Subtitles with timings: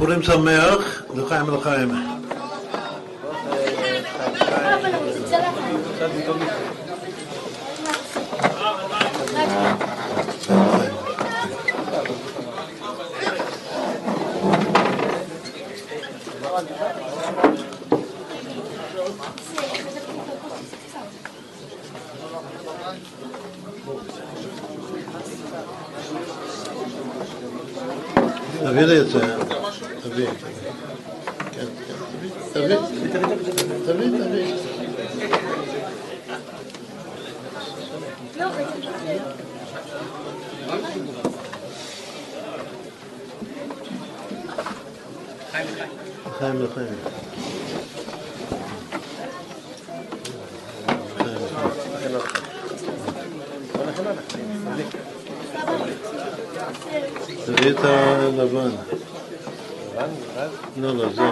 [0.00, 1.90] פורים שמח, לחיים ולחיים.
[28.64, 29.59] תביא לי את זה.
[30.20, 30.32] תביא.
[31.52, 31.94] כן, כן.
[32.52, 32.76] תביא.
[33.86, 34.54] תביא, תביא.
[46.26, 46.94] לחיים לחיים.
[57.46, 58.99] תביא את הלבן.
[60.76, 61.22] לא, לא, זה.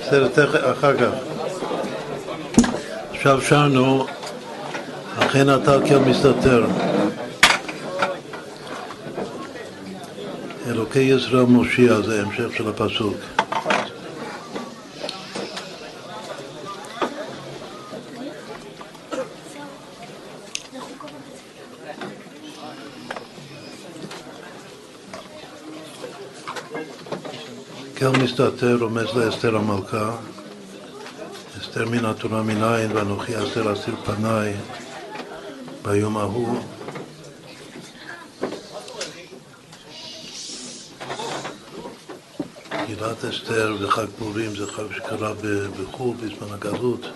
[0.00, 1.10] בסדר, אחר כך.
[3.10, 4.06] עכשיו שרנו,
[5.18, 6.66] אכן אתה כן מסתתר.
[10.66, 13.16] אלוקי ישראל מושיע, זה המשך של הפסוק.
[28.02, 30.16] כן מסתתר רומז לאסתר המלכה,
[31.60, 34.54] אסתר מן התורה מנין ואנוכי אסתר אסיר פניי
[35.82, 36.58] ביום ההוא.
[42.86, 45.32] גילת אסתר וחג פורים זה חג שקרה
[45.80, 47.06] בחו"ל בזמן הגלות.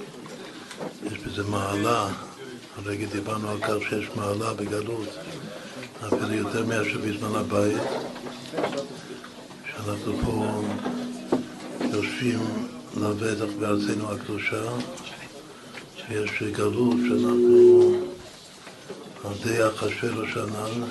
[1.07, 2.09] יש בזה מעלה,
[2.77, 5.09] הרגע דיברנו על כך שיש מעלה בגלות
[6.07, 7.83] אפילו יותר מאשר בזמן הבית
[9.87, 10.63] שאנחנו פה
[11.93, 12.41] יושבים
[12.97, 14.63] לבטח בארצנו הקדושה
[15.97, 17.91] שיש גלות שאנחנו
[19.25, 20.85] על די אחשוורוש הנ"ל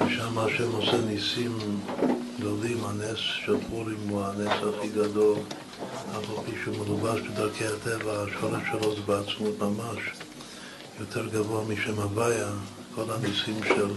[0.00, 1.58] ושם השם עושה ניסים
[2.38, 5.38] גדולים, הנס של פורים הוא הנס הכי גדול
[6.10, 9.98] אף על פי שהוא מלובש בדרכי הטבע, השורש שלו זה בעצמות ממש
[11.00, 12.50] יותר גבוה משם הוויה,
[12.94, 13.88] כל הניסים של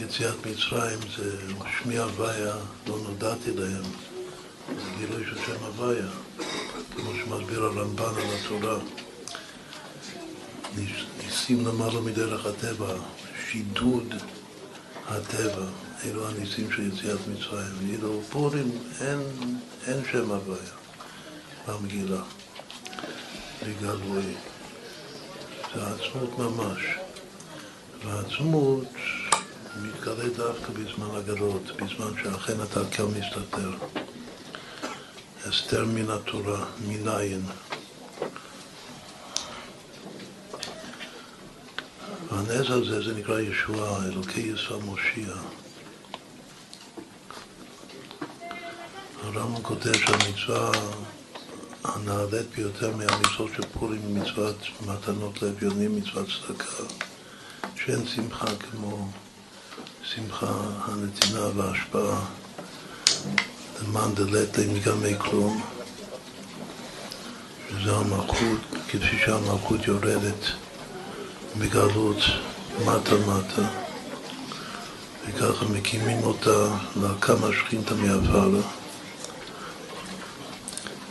[0.00, 1.36] יציאת מצרים זה
[1.78, 2.54] שמי הוויה,
[2.86, 3.82] לא נודעתי להם,
[4.68, 6.06] זה גילוי של שם הוויה,
[6.96, 8.78] כמו שמסביר הרמב"ן על התורה.
[11.24, 12.94] ניסים למעלה מדרך הטבע,
[13.50, 14.14] שידוד
[15.08, 15.66] הטבע,
[16.04, 17.72] אלו הניסים של יציאת מצרים.
[17.78, 18.70] ואילו פורים
[19.00, 19.20] אין,
[19.86, 20.72] אין שם הוויה
[21.68, 22.22] במגילה,
[23.62, 24.34] בגלוי.
[25.74, 26.80] זה העצמות ממש.
[28.04, 28.84] והעצמות
[29.82, 33.70] מתגלה דווקא בזמן הגלות, בזמן שאכן אתה כן מסתתר.
[35.48, 37.42] אסתר מן התורה, מניין.
[42.30, 45.34] והנס הזה זה נקרא ישועה, אלוקי ישראל מושיע.
[49.22, 50.70] הרמב"ם כותב שהמצווה
[51.84, 56.82] הנעלית ביותר מהמצוות של פורים היא מצוות מתנות לאביונים, מצוות צדקה,
[57.76, 59.08] שאין שמחה כמו
[60.14, 60.52] שמחה,
[60.84, 62.20] הנתינה וההשפעה.
[63.82, 65.62] למען דלת מגמי כלום,
[67.70, 70.44] שזה המלכות, כפי שהמלכות יורדת
[71.58, 72.16] בגלות
[72.84, 73.68] מטה-מטה,
[75.26, 76.68] וככה מקימים אותה
[77.02, 78.60] להקמה שכינתא מעפרה.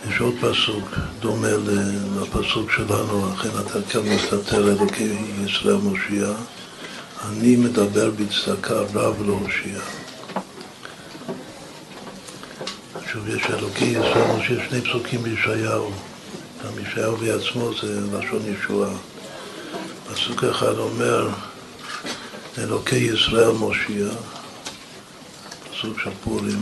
[0.09, 0.89] יש עוד פסוק
[1.19, 1.51] דומה
[2.21, 6.27] לפסוק שלנו, אכן אתה כאן מסתתר אלוקי ישראל מושיע,
[7.29, 9.79] אני מדבר בצדקה רב להושיע.
[13.11, 15.91] שוב, יש אלוקי ישראל מושיע שני פסוקים בישעיהו,
[16.63, 18.93] גם ישעיהו בעצמו זה לשון ישועה.
[20.13, 21.29] פסוק אחד אומר
[22.57, 24.07] אלוקי ישראל מושיע,
[25.71, 26.61] פסוק של פורים.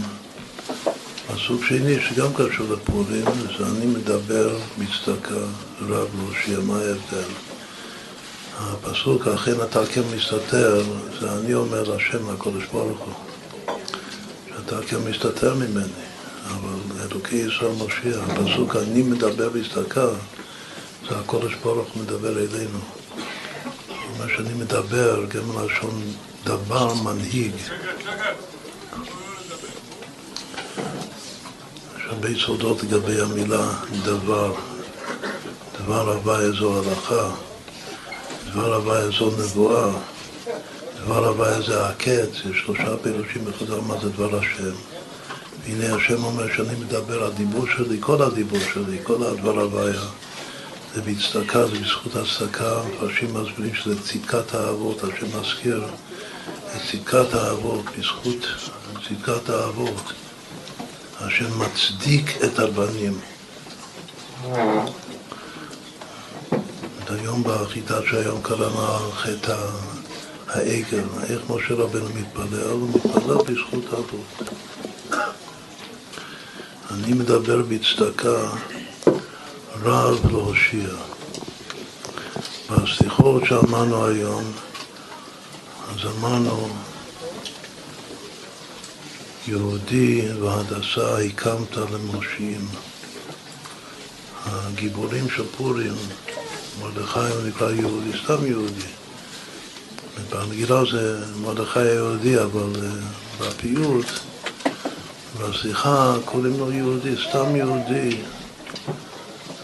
[1.27, 3.25] פסוק שני שגם קשור לפורים,
[3.57, 5.45] זה אני מדבר בצדקה
[5.81, 7.52] רב להושיע, מה ההבדל?
[8.59, 10.83] הפסוק אכן אתה כן מסתתר,
[11.19, 13.13] זה אני אומר להשם לקודש ברוך הוא,
[14.49, 16.03] שאתה כן מסתתר ממני,
[16.47, 20.07] אבל אלוקי ישראל מושיע, הפסוק אני מדבר בצדקה,
[21.09, 22.79] זה הקודש ברוך הוא מדבר אלינו.
[24.19, 26.01] מה שאני מדבר, גם לשון
[26.43, 27.51] דבר מנהיג.
[31.95, 33.71] עכשיו הרבה סודות לגבי המילה
[34.03, 34.53] דבר.
[35.83, 37.29] דבר הוויה זו הלכה,
[38.53, 39.89] דבר הוויה זו נבואה,
[41.03, 44.75] דבר הוויה זה הקץ, יש שלושה פירושים בחז"ל מה זה דבר השם.
[45.63, 50.01] והנה השם אומר שאני מדבר, הדיבור שלי, כל הדיבור שלי, כל הדבר הוויה,
[50.95, 55.83] זה בצדקה, זה בזכות הצדקה, מפרשים מסבירים שזה צדקת האבות, השם מזכיר.
[56.75, 58.47] את צדקת האבות, בזכות
[59.07, 60.13] צדקת האבות,
[61.19, 63.19] השם מצדיק את הבנים.
[67.09, 69.57] היום בחיטה שהיום קראנו חטא
[70.47, 72.69] העגל, איך משה רבנו מתפלל?
[72.69, 74.49] הוא מתפלל בזכות האבות.
[76.91, 78.49] אני מדבר בצדקה
[79.83, 80.89] רב להושיע.
[82.69, 84.43] בשיחות שאמרנו היום,
[85.89, 86.67] אז אמרנו
[89.47, 92.67] יהודי והדסה הקמת למושיעים.
[94.45, 95.95] הגיבורים של פורים,
[96.81, 98.87] מרדכי הוא נקרא יהודי, סתם יהודי.
[100.29, 102.89] במגילה זה מרדכי היהודי, אבל אה,
[103.39, 104.05] בפיוט,
[105.39, 108.17] בשיחה קוראים לו יהודי, סתם יהודי.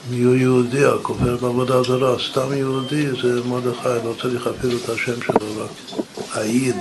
[0.10, 5.64] מיהו יהודי, הכופר בעבודה זרה, סתם יהודי זה מרדכי, לא צריך אפילו את השם שלו,
[5.64, 6.00] רק
[6.34, 6.76] העיד.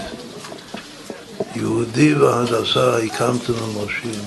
[1.57, 4.23] יהודי והדסה הקמתם למושים.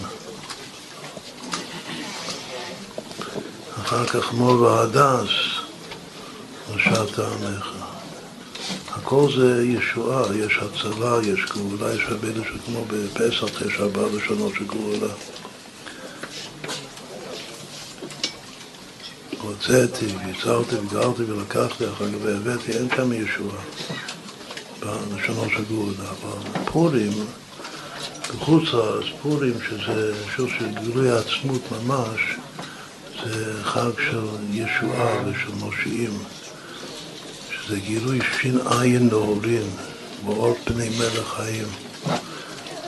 [3.81, 5.29] אחר כך מור והדס,
[6.73, 7.67] ראשת עמך.
[8.89, 12.27] הכל זה ישועה, יש הצלה, יש גאולה, יש הרבה
[12.65, 15.13] כמו בפסח, יש ארבע לשונות של גאולה.
[19.41, 23.61] הוצאתי, ויצרתי, וגרתי ולקחתי, אחר כך והבאתי, אין שם ישועה
[24.79, 26.09] בלשונות של גאולה.
[26.09, 27.11] אבל פורים,
[28.29, 32.19] בחוץ לארץ, פורים, שזה שוב של גילוי העצמות ממש,
[33.25, 36.11] זה חג של ישועה ושל מושיעים.
[37.71, 38.19] שזה גילוי
[38.65, 39.69] עין נעורים,
[40.25, 41.67] באור פני מלך חיים.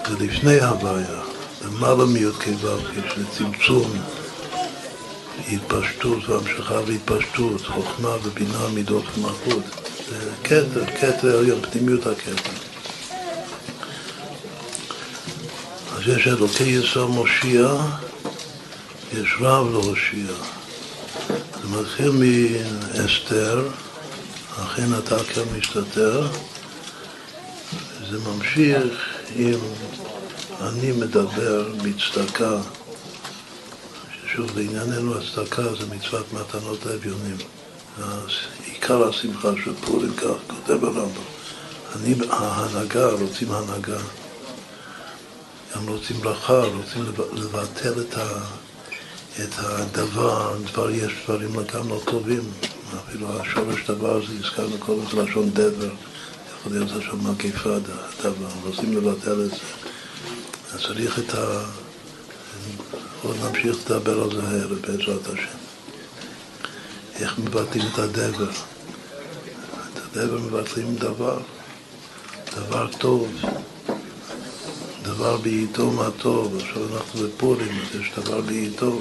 [0.08, 1.22] זה לפני הוויה,
[1.66, 3.92] למעלה מי"ק ו"ק, שזה צמצום,
[5.52, 9.64] התפשטות והמשכה והתפשטות, חוכמה ובינה, מידות ומלכות.
[10.10, 12.52] זה כתר, כתר עליון, פנימיות הכתר.
[15.96, 17.76] אז יש אלוקי יסוד מושיע,
[19.14, 20.32] יש רב להושיע.
[21.62, 23.68] זה מתחיל מאסתר,
[24.58, 24.94] אכן
[25.34, 26.28] כן מסתתר,
[28.12, 29.60] זה ממשיך עם
[30.62, 32.58] אני מדבר בצדקה,
[34.14, 37.38] ששוב לענייננו הצדקה זה מצוות מתנות האביונים.
[38.66, 41.22] עיקר השמחה של פורים כך כותב הרמב"ם.
[41.96, 44.00] אני, ההנהגה, רוצים הנהגה,
[45.76, 47.04] גם רוצים ברכה, רוצים
[47.34, 48.18] לבטל את,
[49.40, 52.44] את הדבר, דבר, יש דברים לגמרי לא טובים,
[53.00, 55.94] אפילו השורש דבר הזה, הזכרנו קודם, זה לשון דבר,
[56.60, 57.78] יכול להיות לשון מגיפה
[58.24, 59.58] דבר, רוצים לבטל את זה.
[60.74, 61.66] אז צריך את ה...
[63.24, 65.58] עוד נמשיך לדבר על זה הערב בעזרת השם.
[67.16, 68.50] איך מבטלים את הדבר.
[69.94, 71.40] את הדבר מבטלים דבר,
[72.56, 73.28] דבר טוב,
[75.02, 76.58] דבר בעיתו מה טוב.
[76.58, 79.00] עכשיו אנחנו בפורים, אז יש דבר בעיתו.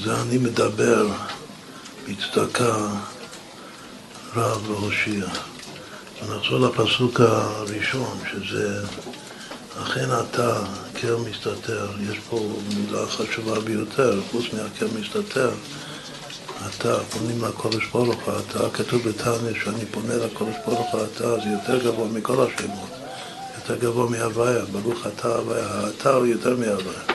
[0.00, 1.06] זה אני מדבר
[2.08, 2.88] בצדקה
[4.36, 5.26] רב והושיע.
[6.22, 8.82] נחזור לפסוק הראשון, שזה
[9.82, 10.58] אכן אתה
[11.00, 15.50] קר מסתתר, יש פה מילה חשובה ביותר, חוץ מהקר מסתתר,
[16.68, 21.50] אתה, פונים לקודש ברוך הוא, אתה, כתוב בתניא שאני פונה לקודש ברוך הוא, אתה, זה
[21.52, 22.90] יותר גבוה מכל השמות,
[23.56, 27.13] יותר גבוה מהוויה, ברוך אתה הוויה, האתה הוא יותר מהוויה.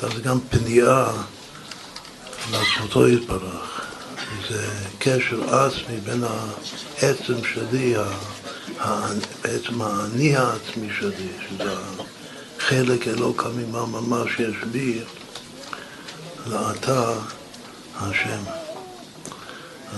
[0.00, 1.06] אתה זה גם פנייה
[2.52, 3.86] לעצמותו יתברך.
[4.50, 7.94] זה קשר עצמי בין העצם שלי,
[9.42, 11.74] בעצם האני העצמי שלי, שזה
[12.58, 15.00] חלק אלוקא ממה ממש יש בי,
[16.46, 17.12] לאתה
[18.00, 18.42] השם.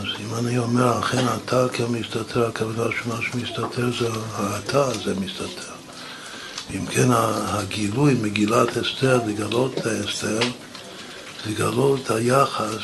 [0.00, 5.71] אז אם אני אומר, אכן אתה כמסתתר, הכוונה שמה שמסתתר זה האתה זה מסתתר.
[6.74, 10.40] אם כן הגילוי, מגילת אסתר, לגלות את האסתר,
[11.46, 12.82] לגלות את היחס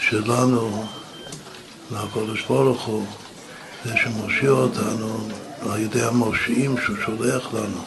[0.00, 0.86] שלנו
[1.90, 3.06] לקודש ברוך הוא,
[3.84, 5.28] זה שמושיע אותנו
[5.60, 7.82] על ידי המושיעים שהוא שולח לנו.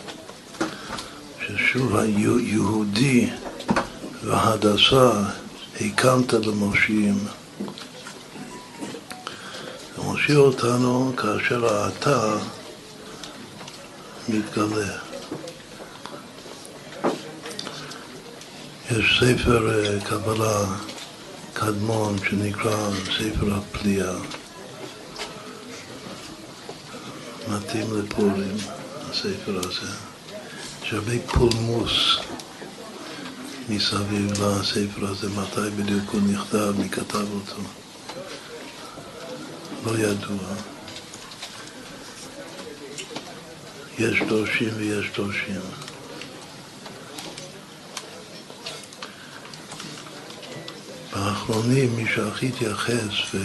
[1.47, 3.29] ששוב היהודי
[4.23, 5.11] והדסה
[5.81, 7.17] הקמת למושיעים.
[9.97, 12.37] מושיע אותנו כאשר האתה
[14.29, 14.97] מתגלה.
[18.91, 20.65] יש ספר אה, קבלה
[21.53, 24.13] קדמון שנקרא ספר הפליאה,
[27.47, 28.57] מתאים לפולים,
[29.09, 29.91] הספר הזה.
[30.83, 32.17] יש הרבה פולמוס
[33.69, 37.61] מסביב לספר הזה, מתי בדיוק הוא נכתב, מי כתב אותו.
[39.85, 40.39] לא ידוע.
[44.01, 45.61] יש דורשים ויש דורשים.
[51.13, 53.35] האחרונים, מי שהכי התייחס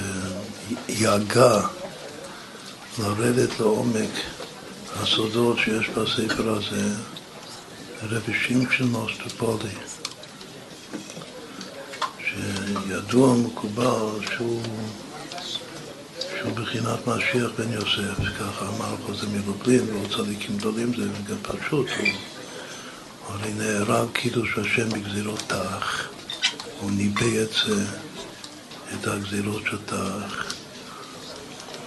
[0.88, 1.60] ויגע
[2.98, 4.10] לרדת לעומק
[4.96, 6.94] הסודות שיש בספר הזה,
[8.02, 9.74] רבי שמשון מוסטופולי,
[12.24, 14.62] שידוע מקובל שהוא,
[16.46, 21.36] שהוא בחינת משיח בן יוסף, ככה אמר פה זה מלובלין, ועוד צדיקים גדולים זה גם
[21.42, 26.08] פשוט, הוא הרי נהרג קידוש השם בגזירות תח.
[26.80, 27.42] הוא ניבא
[28.94, 30.54] את הגזירות של תח.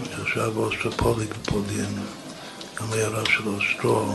[0.04, 2.00] ישב אוסטרופולי בפולין,
[2.80, 4.14] גם היה רב של אוסטרו.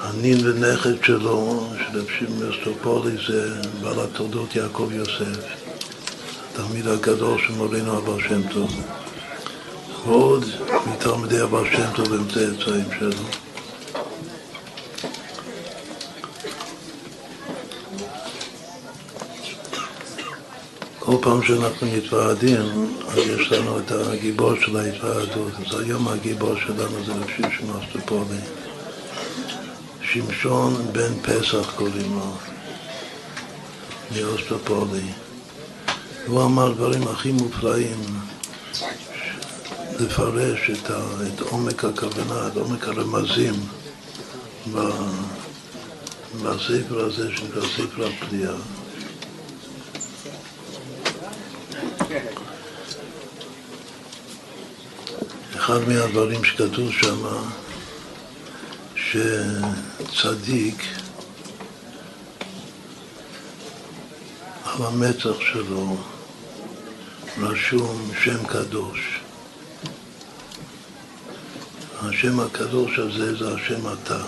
[0.00, 5.63] הנין ונכד שלו, של שמעון אוסטרופולי, זה בעל התולדות יעקב יוסף,
[6.54, 8.80] התלמיד הגדול של מורינו הבעל שם טוב.
[10.06, 10.44] ועוד
[10.86, 13.22] מתלמידי הבעל שם טוב הם צאצאים שלו.
[20.98, 25.52] כל פעם שאנחנו מתוועדים, אז יש לנו את הגיבור של ההתוועדות.
[25.66, 28.40] אז היום הגיבור שלנו זה רב שמשון אסטרופולי.
[30.02, 32.32] שמשון בן פסח קוראים לו,
[34.16, 35.23] מאוסטרופולי.
[36.26, 38.00] הוא אמר דברים הכי מופלאים,
[40.00, 43.54] לפרש את, ה, את עומק הכוונה, את עומק הרמזים
[46.42, 48.54] בספר הזה שנקרא ספר הפליאה.
[55.56, 57.26] אחד מהדברים שכתוב שם,
[58.96, 60.82] שצדיק
[64.64, 65.96] על המצח שלו
[67.38, 69.20] רשום שם קדוש.
[72.02, 74.22] השם הקדוש הזה זה השם אתה,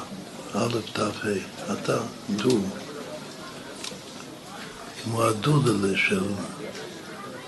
[0.54, 1.98] א' ת' ה', אתה,
[2.30, 2.58] דו,
[5.04, 6.22] כמו הדודלה של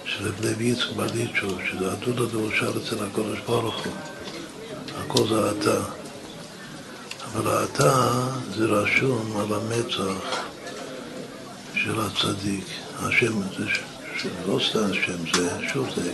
[0.05, 3.93] של רב יצחק ברדיצ'ו, שזה הדוד הדורשל אצל הקודש ברוך הוא.
[5.01, 5.81] הכל זה אתה.
[7.33, 8.13] אבל האתה
[8.57, 10.39] זה רשום על המצח
[11.75, 12.65] של הצדיק.
[12.99, 13.43] השם
[14.23, 16.13] זה לא סתם שם, זה שוב זה,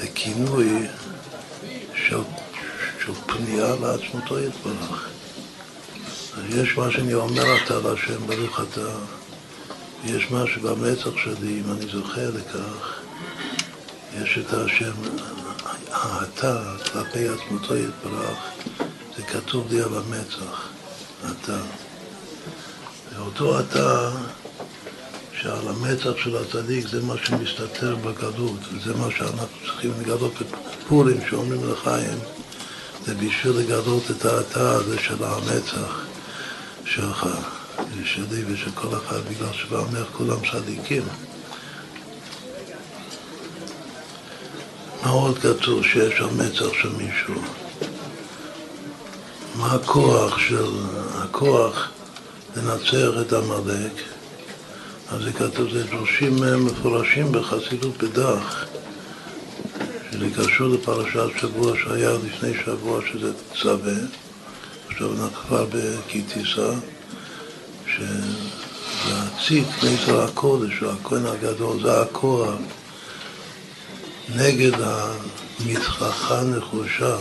[0.00, 0.86] זה כינוי
[1.94, 2.20] של,
[3.04, 5.08] של פנייה לעצמותו יתברך.
[6.48, 8.90] יש מה שאני אומר אתה להשם, ברוך אתה.
[10.04, 13.00] יש משהו במצח שלי, אם אני זוכר לכך,
[14.22, 14.92] יש את השם,
[15.90, 18.38] האתה כלפי עצמותו יתברך,
[19.16, 20.68] זה כתוב לי על המצח,
[21.30, 21.58] אתה.
[23.14, 24.10] ואותו אתה
[25.42, 30.32] שעל המצח של הצדיק זה מה שמסתתר בגלות, וזה מה שאנחנו צריכים לגלות
[30.82, 32.18] בפורים שאומרים לחיים,
[33.06, 36.04] זה בשביל לגלות את האתה הזה של המצח
[36.84, 37.28] שלך.
[38.06, 41.02] שלי ושל כל אחד, בגלל שבאמר כולם צדיקים.
[45.02, 47.34] מה עוד כתוב שיש על מצח של מישהו?
[49.56, 50.70] מה הכוח של,
[51.14, 51.88] הכוח
[52.56, 54.15] לנצח את עמלק?
[55.08, 56.36] אז זה כתוב, זה דרושים
[56.66, 58.64] מפורשים בחסידות בדח,
[60.10, 63.32] שזה קשור לפרשת שבוע שהיה לפני שבוע, שזה
[63.62, 63.92] צווה,
[64.88, 66.72] עכשיו אנחנו כבר בכי טיסה.
[69.06, 72.54] שלהציג נטר הקודש, הכהן הגדול, זה הכוח
[74.36, 77.16] נגד המתחכה נחושה,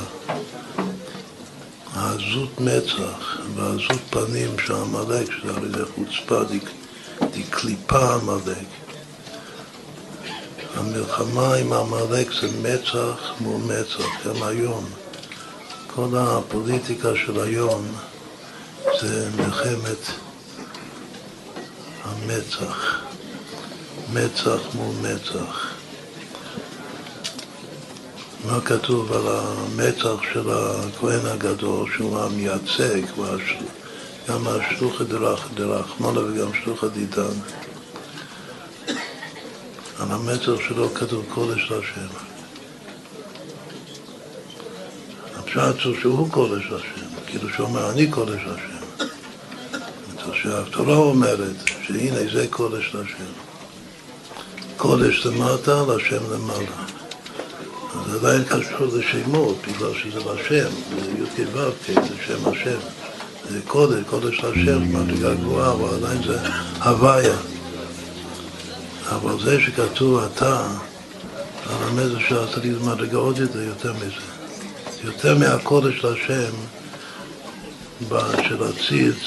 [1.94, 6.42] העזות מצח והעזות פנים של עמלק, שזה הרי זה חוצפה,
[7.22, 8.68] דקליפה עמלק.
[10.76, 14.86] המלחמה עם עמלק זה מצח מול מצח, גם היום.
[15.88, 17.88] כל הפוליטיקה של היום
[19.02, 19.98] זה מלחמת
[22.04, 23.02] המצח,
[24.14, 25.76] מצח מול מצח.
[28.46, 33.02] מה כתוב על המצח של הכהן הגדול, שהוא המייצג,
[34.28, 35.04] גם השלוחא
[35.54, 37.24] דרחמנא וגם שלוחא דידן.
[40.00, 42.16] על המצח שלו כתוב קודש להשם.
[45.36, 48.76] הפשט הוא שהוא קודש להשם, כאילו שהוא אומר אני קודש להשם.
[50.46, 51.56] שהתורה אומרת
[51.88, 53.32] שהנה זה קודש להשם.
[54.78, 56.86] קודש למטה, להשם למעלה.
[58.06, 63.05] זה עדיין קשור לשמות, בגלל שזה לשם, זה י"ק ו"ק, זה שם השם.
[63.50, 66.40] זה קודש, קודש להשם, מדרגה גבוהה, אבל עדיין זה
[66.84, 67.38] הוויה.
[69.10, 70.68] אבל זה שכתוב אתה,
[71.70, 74.36] מלמד שהצדיק זה מדרגה עוד יותר, יותר מזה.
[75.04, 76.54] יותר מהקודש להשם
[78.48, 79.18] של הציץ,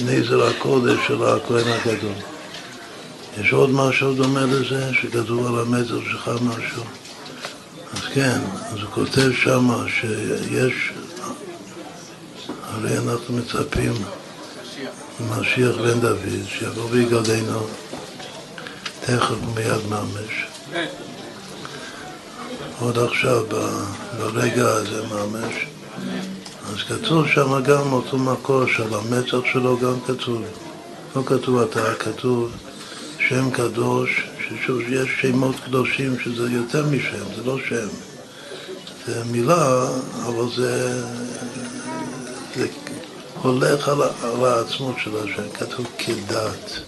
[0.00, 2.12] נזר הקודש של הכהן הגדול.
[3.40, 6.82] יש עוד משהו דומה לזה, שכתוב על המטר שלך משהו.
[7.92, 8.40] אז כן,
[8.72, 10.92] אז הוא כותב שם שיש,
[12.72, 13.92] הרי אנחנו מצפים
[15.20, 17.66] למשיח בן דוד, שיבוא ויגדנו
[19.00, 20.46] תכף ומיד ממש.
[22.80, 23.44] עוד עכשיו,
[24.18, 25.54] ברגע הזה ממש.
[26.72, 30.42] אז כתוב שם גם אותו מקור של המצח שלו, גם כתוב.
[31.16, 32.50] לא כתוב אתה, כתוב
[33.28, 37.88] שם קדוש, ששוב, יש שמות קדושים שזה יותר משם, זה לא שם.
[39.06, 39.88] זה מילה,
[40.26, 41.02] אבל זה,
[42.56, 42.66] זה
[43.42, 46.80] הולך על, על העצמות של השם, כתוב כדת.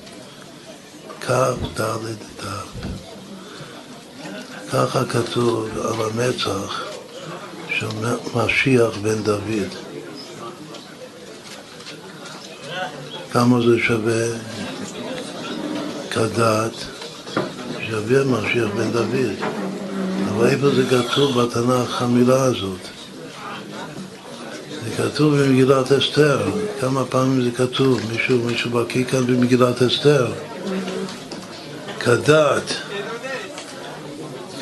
[1.21, 1.31] כ'
[1.81, 2.07] ד'
[2.41, 3.05] ד'.
[4.73, 6.83] ככה כתוב על המצח
[7.69, 7.87] של
[8.35, 9.71] משיח בן דוד.
[13.33, 14.27] כמה זה שווה
[16.11, 16.73] כדת,
[17.91, 19.37] שווה משיח בן דוד.
[20.29, 22.81] אבל איפה זה כתוב בתנ"ך המילה הזאת?
[24.97, 26.41] כתוב במגילת אסתר,
[26.81, 30.27] כמה פעמים זה כתוב, מישהו, מישהו בקיא כאן במגילת אסתר.
[32.01, 32.63] כדת.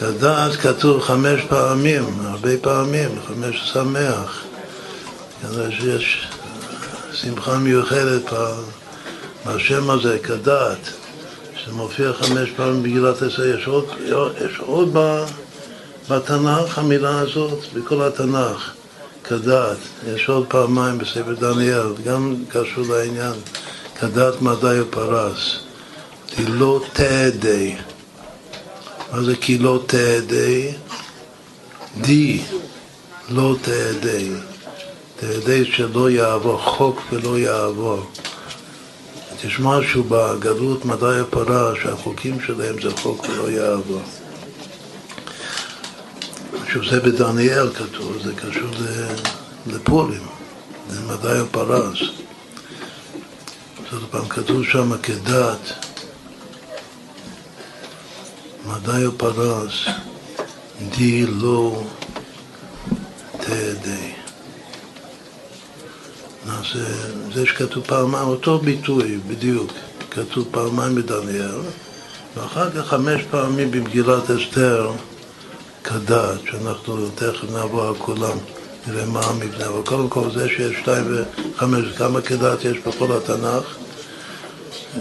[0.00, 4.42] כדת כתוב חמש פעמים, הרבה פעמים, חמש שמח.
[5.42, 6.28] כנראה שיש
[7.12, 8.32] שמחה מיוחדת
[9.46, 10.78] בשם הזה, כדת,
[11.64, 13.46] שמופיע חמש פעמים בגילת עשר.
[13.46, 13.84] יש עוד,
[14.44, 14.96] יש עוד
[16.08, 18.72] בתנ"ך המילה הזאת, בכל התנ"ך,
[19.24, 19.76] כדת.
[20.06, 23.34] יש עוד פעמיים בספר דניאל, גם קשור לעניין,
[24.00, 25.58] כדת מדי ופרס.
[26.38, 27.74] לא תעדי.
[29.12, 30.72] מה זה כי לא תעדי?
[32.00, 32.40] די,
[33.28, 34.30] לא תעדי.
[35.16, 38.10] תעדי שלא יעבור, חוק ולא יעבור.
[39.44, 44.02] יש משהו בגלות מדי הפרה שהחוקים שלהם זה חוק ולא יעבור.
[46.72, 48.70] עכשיו זה בדניאל כתוב, זה קשור
[49.66, 50.26] לפורים,
[50.88, 51.98] מדי הפרס.
[53.90, 55.72] זאת פעם כתוב שם כדת
[58.66, 59.72] מדי פרס
[60.96, 61.82] די לא
[63.40, 64.12] תהדי.
[66.72, 66.84] זה,
[67.34, 69.72] זה שכתוב פעמיים, אותו ביטוי בדיוק,
[70.10, 71.60] כתוב פעמיים בדניאל,
[72.36, 74.92] ואחר כך חמש פעמים במגילת אסתר
[75.84, 78.38] כדת, שאנחנו תכף נעבור על כולם,
[78.86, 81.04] נראה מה המבנה, אבל קודם כל זה שיש שתיים
[81.56, 83.64] וחמש, כמה כדת יש בכל התנ"ך,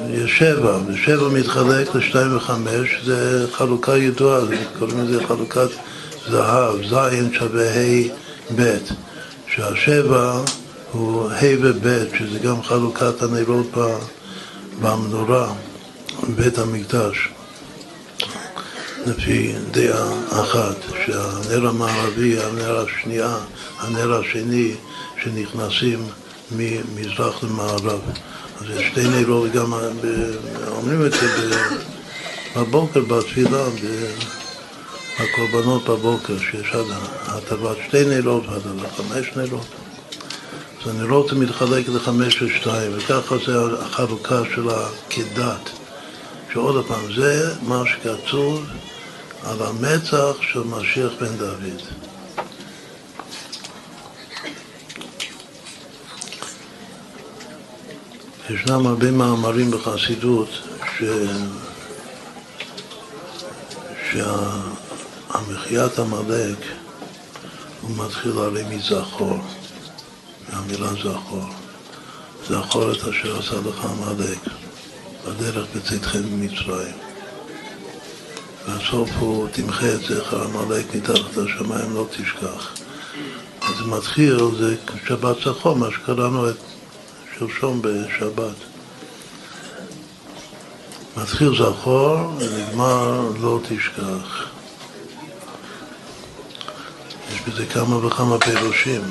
[0.10, 4.42] יש שבע, ושבע מתחלק לשתיים וחמש, זה חלוקה ידועה,
[4.80, 5.70] קוראים לזה חלוקת
[6.30, 8.08] זהב, זין שווה ה'
[8.56, 8.78] ב',
[9.48, 10.42] שהשבע
[10.92, 13.68] הוא ה' וב', שזה גם חלוקת הנרות
[14.82, 15.54] במנורה,
[16.30, 17.30] בבית המקדש,
[19.06, 23.38] לפי דעה אחת, שהנר המערבי, הנר השנייה,
[23.80, 24.72] הנר השני,
[25.24, 26.08] שנכנסים
[26.52, 28.00] ממזרח למערב.
[28.62, 29.74] אז יש שתי נרות, גם
[30.68, 31.50] אומרים את זה
[32.56, 33.66] בבוקר בתפילה,
[35.20, 36.86] בקורבנות בבוקר, שיש עד
[37.26, 38.62] הטבת שתי נרות ועד
[38.98, 39.68] חמש נרות.
[40.84, 45.81] אז הנרות מתחלק לחמש ושתיים, וככה זה החלוקה של הכדת.
[46.54, 48.66] שעוד פעם, זה מה שכתוב
[49.44, 51.82] על המצח של משיח בן דוד.
[58.50, 60.50] ישנם הרבה מאמרים בחסידות
[60.98, 61.04] ש...
[65.32, 66.58] שהמחיית עמלק
[67.82, 69.40] הוא מתחיל הרי מזכור,
[70.50, 71.46] מהמילה זכור.
[72.48, 74.40] זכור את אשר עשה לך עמלק
[75.26, 76.94] בדרך בצאתכם ממצרים.
[78.68, 82.74] והסוף הוא תמחה את זכר עמלק מתחת לשמיים לא תשכח.
[83.62, 84.76] אז מתחיל, זה
[85.08, 86.56] שבת זכור, מה שקראנו את
[87.38, 88.56] שלשום בשבת.
[91.18, 94.46] מתחיל זכור ונגמר לא תשכח.
[97.34, 99.02] יש בזה כמה וכמה פירושים.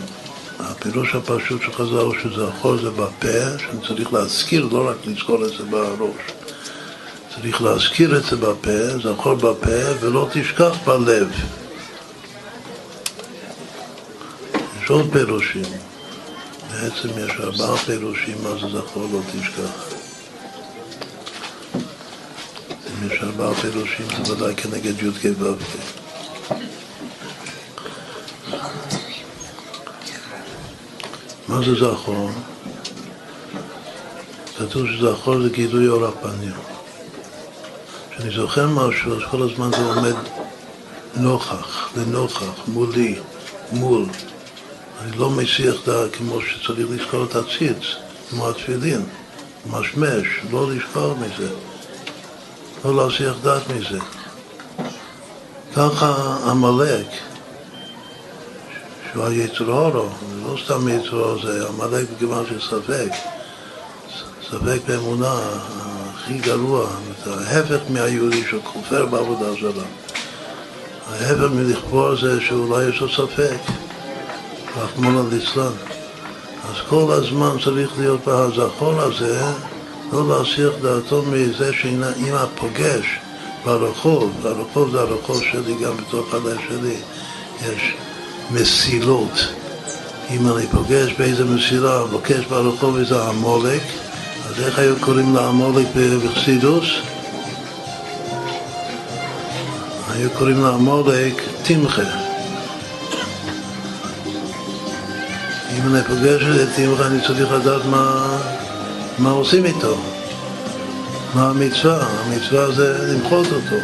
[0.62, 5.50] הפירוש הפשוט של חז"ל הוא שזכור זה בפה, שאני צריך להזכיר, לא רק לזכור את
[5.50, 6.16] זה בראש.
[7.34, 11.28] צריך להזכיר את זה בפה, זכור בפה, ולא תשכח בלב.
[14.82, 15.62] יש עוד פירושים.
[16.72, 19.94] בעצם יש ארבעה פירושים מה זה זכור לא תשכח.
[22.86, 25.99] אם יש ארבעה פירושים זה ודאי כנגד י"ק ו"ק.
[31.50, 32.30] מה זה זכור?
[34.58, 36.52] כתוב שזכור זה גילוי אור הפנים.
[38.10, 40.14] כשאני זוכר משהו, אז כל הזמן זה עומד
[41.16, 43.18] נוכח, לנוכח, מולי,
[43.72, 44.06] מול.
[45.00, 47.82] אני לא מסיח דעת כמו שצריך לזכור את הציץ,
[48.30, 49.02] כמו התפילין,
[49.70, 51.50] משמש, לא לשכוח מזה,
[52.84, 53.98] לא להסיח דעת מזה.
[55.76, 57.06] ככה עמלק,
[59.12, 60.08] שהוא היצר אורו,
[60.46, 63.08] לא סתם יצר אורו, זה עמלק בגמר של ספק,
[64.50, 65.40] ספק באמונה,
[66.14, 66.86] הכי גרוע,
[67.26, 69.84] ההפך מהיהודי שכופר בעבודה זרה.
[71.10, 73.58] ההפך מלכפור זה שאולי יש לו ספק.
[74.76, 75.72] רחמנא ליצלן.
[76.68, 79.42] אז כל הזמן צריך להיות בהזכור הזה,
[80.12, 83.18] לא להסיח דעתו מזה שאם הפוגש
[83.64, 86.96] ברחוב, ברחוב זה הרחוב שלי, גם בתוך הלב שלי,
[87.62, 87.94] יש
[88.52, 89.48] מסילות.
[90.30, 93.82] אם אני פוגש באיזה מסילה, מבקש ברחוב איזה עמולק,
[94.48, 95.86] אז איך היו קוראים לעמולק
[96.24, 96.86] בחסידוס?
[100.10, 102.02] היו קוראים לעמולק תמחה.
[105.76, 108.36] אם אני פוגש את תמחה, אני צריך לדעת מה,
[109.18, 109.96] מה עושים איתו,
[111.34, 112.06] מה המצווה.
[112.06, 113.76] המצווה זה למחות אותו,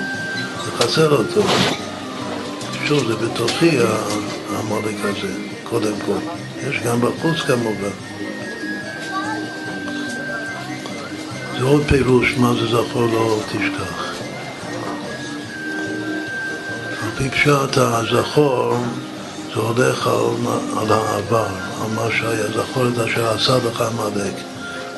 [0.69, 1.43] לחסל אותו.
[2.87, 3.79] שוב, זה בתוכי
[4.67, 6.19] המולק הזה, קודם כל.
[6.69, 7.97] יש גם בחוץ כמובן.
[11.59, 14.15] זה עוד פירוש מה זה זכור לא תשכח.
[17.03, 18.77] על פי פשט הזכור
[19.55, 20.49] זה הולך על,
[20.79, 21.47] על העבר,
[21.83, 22.47] על מה שהיה.
[22.53, 24.35] זכור את אשר עשה לך עמלק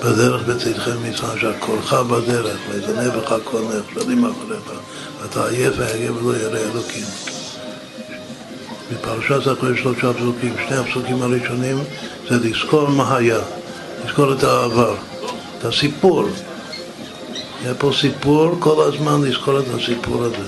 [0.04, 4.72] בדרך בצאתכם מצרים, שהקולך בדרך, ויזנב לך קולך, שרים אחריך,
[5.22, 7.37] ואתה עייף והגה ולא ירא אלוקים.
[8.92, 11.78] בפרשת יש שלושה פסוקים, שני הפסוקים הראשונים
[12.28, 13.38] זה לזכור מה היה,
[14.04, 14.94] לזכור את העבר,
[15.58, 16.24] את הסיפור.
[17.64, 20.46] היה פה סיפור, כל הזמן לזכור את הסיפור הזה.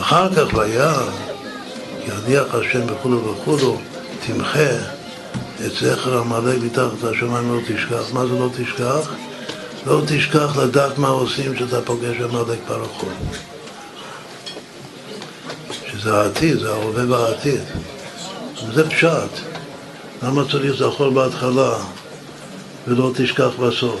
[0.00, 0.94] אחר כך והיה
[2.06, 3.78] ידיח השם וכולו וכולו,
[4.26, 4.70] תמחה
[5.66, 8.12] את זכר עמלק מתחת השמיים לא תשכח.
[8.12, 9.10] מה זה לא תשכח?
[9.86, 13.12] לא תשכח לדעת מה עושים כשאתה פוגש עמלק ברחוב.
[15.98, 17.60] שזה העתיד, זה ההווה והעתיד.
[18.74, 19.30] זה פשט.
[20.22, 21.74] למה צריך זכור בהתחלה
[22.88, 24.00] ולא תשכח בסוף?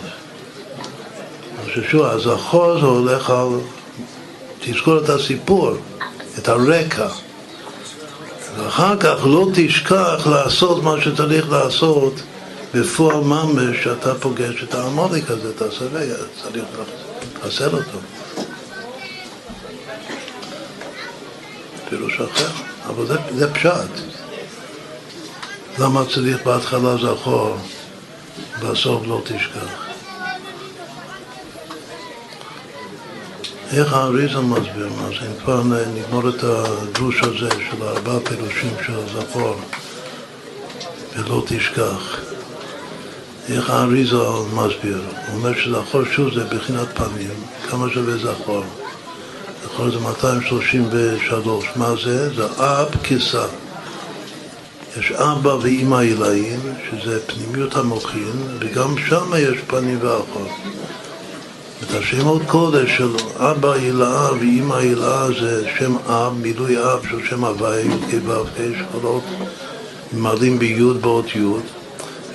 [1.74, 3.48] ששוב, הזכור זה הולך על...
[4.60, 5.70] תזכור את הסיפור,
[6.38, 7.08] את הרקע.
[8.56, 12.14] ואחר כך לא תשכח לעשות מה שצריך לעשות
[12.74, 16.64] בפועל ממש שאתה פוגש את העמוליק הזה, את הסביה, צריך
[17.44, 18.15] לחסל אותו.
[21.96, 22.48] פירוש אחר,
[22.86, 23.90] אבל זה, זה פשט.
[25.78, 27.56] למה צריך בהתחלה זכור,
[28.62, 29.86] בסוף לא תשכח?
[33.72, 35.26] איך האריזה מסביר מה זה?
[35.26, 35.62] אם כבר
[35.94, 39.60] נגמור את הדרוש הזה של ארבעה פירושים של זכור
[41.16, 42.20] ולא תשכח.
[43.48, 44.16] איך האריזה
[44.54, 45.02] מסביר?
[45.26, 47.34] הוא אומר שזכור שוב זה בחינת פנים,
[47.70, 48.64] כמה שווה זכור?
[49.76, 52.34] זכור זה 233, מה זה?
[52.34, 53.46] זה אב כיסא.
[54.98, 56.60] יש אבא ואימא עילאים,
[56.90, 60.48] שזה פנימיות המוחין, וגם שם יש פנים ואחות.
[61.82, 67.44] את השמות קודש של אבא הילאה ואימא הילאה זה שם אב, מילוי אב של שם
[67.44, 69.24] הוואי, י"ק ו"ק, שכונות
[70.12, 71.62] ממלאים ביוד באות יוד.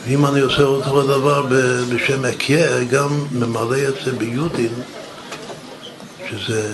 [0.06, 1.46] ואם אני עושה אותו הדבר
[1.90, 4.74] בשם אקיה, גם ממלא את זה ביודין,
[6.30, 6.74] שזה,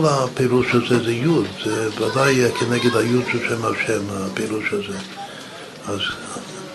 [0.00, 4.98] כל הפירוש הזה זה יוד, זה ודאי כנגד היוד של שם השם, הפירוש הזה.
[5.88, 6.00] אז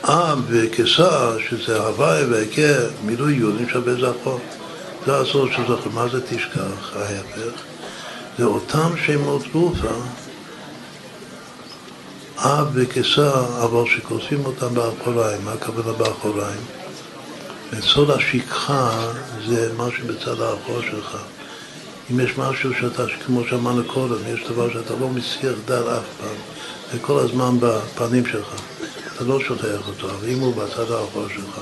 [0.03, 4.39] אב וכסה, שזה הוואי ואקיה, מילוי יודין שווה זכור.
[5.05, 5.89] זה הסוד של זוכר.
[5.89, 6.95] מה זה תשכח?
[6.95, 7.61] ההפך.
[8.37, 9.95] זה אותם שמות גופה,
[12.37, 13.31] אב וכסה,
[13.63, 15.45] אבל שכותבים אותם באחוריים.
[15.45, 16.61] מה הכוונה באחוריים?
[17.81, 19.07] סוד השכחה
[19.47, 21.17] זה מה שבצד האחור שלך.
[22.11, 26.35] אם יש משהו שאתה, כמו שאמרנו קודם, יש דבר שאתה לא מסיח דל אף פעם,
[26.93, 28.55] זה כל הזמן בפנים שלך.
[29.15, 31.59] אתה לא שוכח אותו, אבל אם הוא בצד האחור שלך,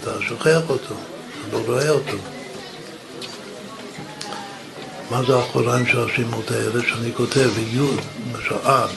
[0.00, 0.94] אתה שוכח אותו,
[1.48, 2.16] אתה לא רואה אותו.
[5.10, 7.50] מה זה האחוריים של השמות האלה שאני כותב?
[7.58, 8.90] י', למשל אב.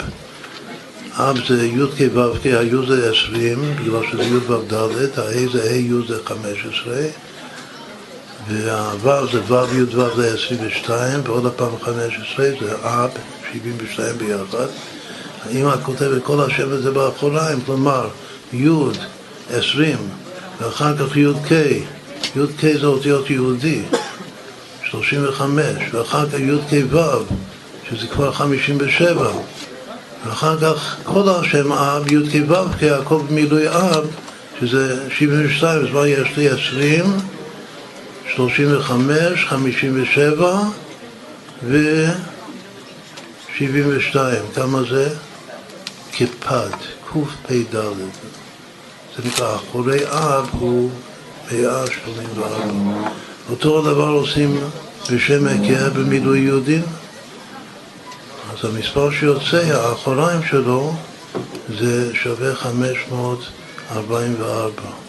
[1.17, 5.63] אב זה י' כ' ו' כ', זה עשרים, בגלל שזה י' ו' ד', ה' זה
[5.63, 7.01] ה' י' זה חמש עשרה,
[8.47, 13.09] והו' זה ו' י' ו' זה עשרים ושתיים, ועוד הפעם חמש עשרה זה אב,
[13.53, 14.65] שבעים ושתיים ביחד.
[15.45, 18.07] האמא כותבת כל השם הזה באחוריים, כלומר
[18.53, 18.69] י'
[19.49, 19.97] עשרים,
[20.61, 21.51] ואחר כך י' כ',
[22.35, 23.81] י' כ' זה אותיות יהודי.
[24.83, 27.23] 35, ואחר כך י' כ' ו',
[27.89, 29.31] שזה כבר 57,
[30.25, 34.07] ואחר כך כל השם אב, י' כ' ו', כי הכל במילוי אב,
[34.59, 36.49] שזה 72, אז מה יש לי?
[36.49, 37.05] 20,
[38.33, 40.59] 35, 57
[41.63, 44.15] ו-72.
[44.55, 45.09] כמה זה?
[46.11, 46.69] כפד,
[47.09, 47.75] קפ"ד.
[49.15, 50.89] זה נקרא, אחורי אב הוא
[51.49, 53.09] פ"א 84.
[53.49, 54.59] אותו דבר עושים
[55.11, 56.83] בשם הכר במילוי יהודים.
[58.53, 60.93] אז המספר שיוצא, האחוריים שלו,
[61.79, 65.04] זה שווה 544.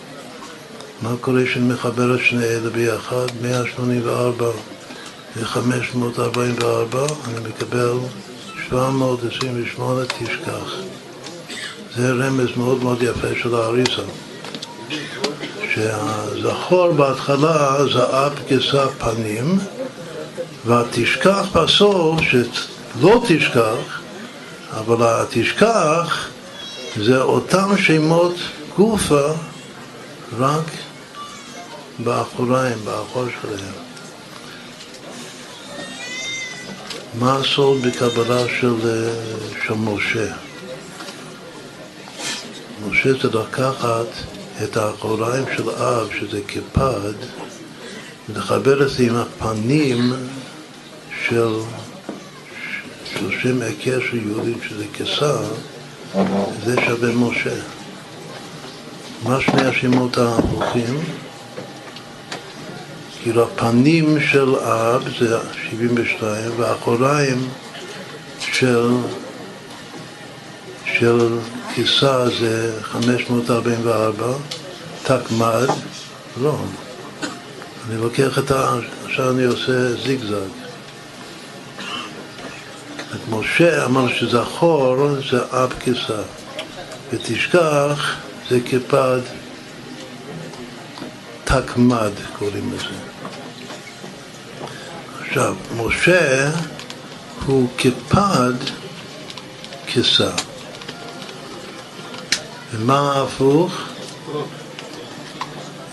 [1.03, 3.27] מה קורה כשאני מחבר את שני אלה ביחד?
[3.43, 4.47] 184
[5.37, 6.97] ו-544,
[7.29, 7.93] אני מקבל
[8.69, 10.75] 728 תשכח.
[11.97, 14.03] זה רמז מאוד מאוד יפה של האריזה.
[15.75, 19.59] שהזכור בהתחלה זה אב גסה פנים,
[20.67, 24.01] והתשכח בסוף, שלא תשכח,
[24.71, 26.29] אבל התשכח
[26.97, 28.35] זה אותם שמות
[28.77, 29.33] גופה
[30.33, 30.71] רק
[31.99, 33.75] באחוריים, באחור שלהם.
[37.19, 39.09] מה הסוד בקבלה של,
[39.67, 40.33] של משה?
[42.89, 44.07] משה זה לקחת
[44.63, 47.13] את האחוריים של אב, שזה כפד,
[48.29, 50.13] ולחבר את זה עם הפנים
[51.29, 51.55] של,
[53.05, 55.45] של שם היכר של יהודים, שזה כסר,
[56.65, 57.76] זה שווה משה.
[59.23, 61.01] מה שני השמות ההפוכים?
[63.23, 65.39] כאילו הפנים של אב זה
[65.71, 67.49] 72 והאחוריים
[68.39, 68.91] של,
[70.85, 71.39] של
[71.75, 74.27] כיסה זה 544,
[75.03, 75.69] תקמד,
[76.43, 76.57] לא.
[77.89, 78.79] אני לוקח את ה...
[79.05, 80.49] עכשיו אני עושה זיגזג.
[83.31, 84.97] משה אמר שזכור
[85.31, 86.23] זה אב כיסה,
[87.13, 89.21] ותשכח זה כפד
[91.45, 92.97] תקמד קוראים לזה.
[95.21, 96.51] עכשיו, משה
[97.47, 98.53] הוא כפד
[99.87, 100.31] כיסה.
[102.73, 103.73] ומה ההפוך?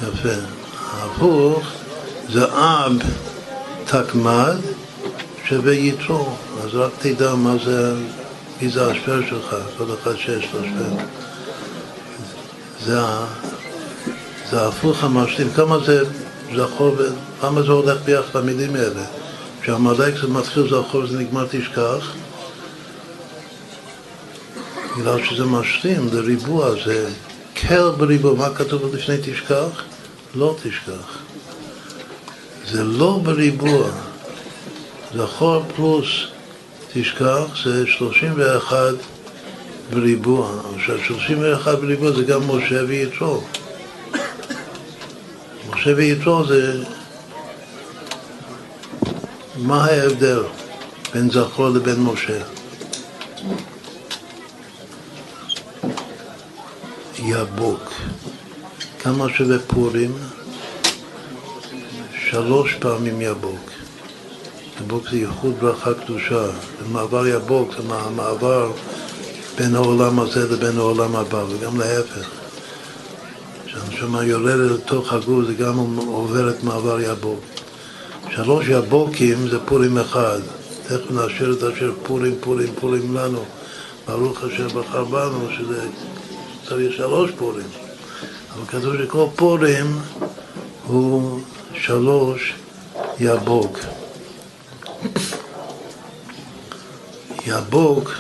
[0.02, 0.30] יפה.
[0.92, 1.68] ההפוך
[2.30, 2.92] זה אב
[3.86, 4.58] תקמד
[5.46, 6.36] שווה יתרו.
[6.64, 7.94] אז רק תדע מה זה,
[8.62, 11.04] מי זה השפר שלך, כל אחד שיש לו שפר.
[12.86, 13.00] זה,
[14.52, 15.50] זה ההפוך המשלים.
[15.56, 16.04] כמה זה
[16.56, 16.96] זכור,
[17.42, 19.04] כמה זה הולך ביחד במילים האלה.
[19.62, 22.14] כשהמדעי קצת מתחיל זכור זה נגמר תשכח.
[24.98, 27.10] בגלל שזה משלים, זה ריבוע, זה
[27.54, 28.34] קל בריבוע.
[28.34, 29.84] מה כתוב לפני תשכח?
[30.36, 31.18] לא תשכח.
[32.72, 33.90] זה לא בריבוע.
[35.16, 36.08] זכור פלוס
[36.94, 38.78] תשכח זה 31
[39.90, 40.62] בריבוע.
[40.76, 43.42] עכשיו 31 בריבוע זה גם משה ויתרו.
[45.70, 46.84] משה ויתרו זה...
[49.58, 50.40] מה ההבדל
[51.14, 52.40] בין זכור לבין משה?
[57.20, 57.92] יבוק.
[59.00, 59.26] כמה
[59.68, 60.14] פורים?
[62.30, 63.70] שלוש פעמים יבוק.
[64.82, 66.46] יבוק זה ייחוד ברכה קדושה.
[66.84, 67.84] ומעבר יבוק זה
[68.16, 68.72] מעבר
[69.58, 72.30] בין העולם הזה לבין העולם הבא, וגם להפך.
[73.66, 77.40] כשהנשמה יורדת לתוך הגוף זה גם עובר את מעבר יבוק.
[78.36, 80.40] שלוש יבוקים זה פורים אחד.
[80.84, 83.44] תכף נאשר את אשר פורים, פורים, פורים לנו.
[84.08, 85.88] ברוך אשר בחר בנו, שזה
[86.68, 87.68] צריך שלוש פורים.
[88.54, 90.00] אבל כתוב שכל פורים
[90.88, 91.40] הוא
[91.74, 92.54] שלוש
[93.20, 93.80] יבוק.
[97.48, 98.12] יבוק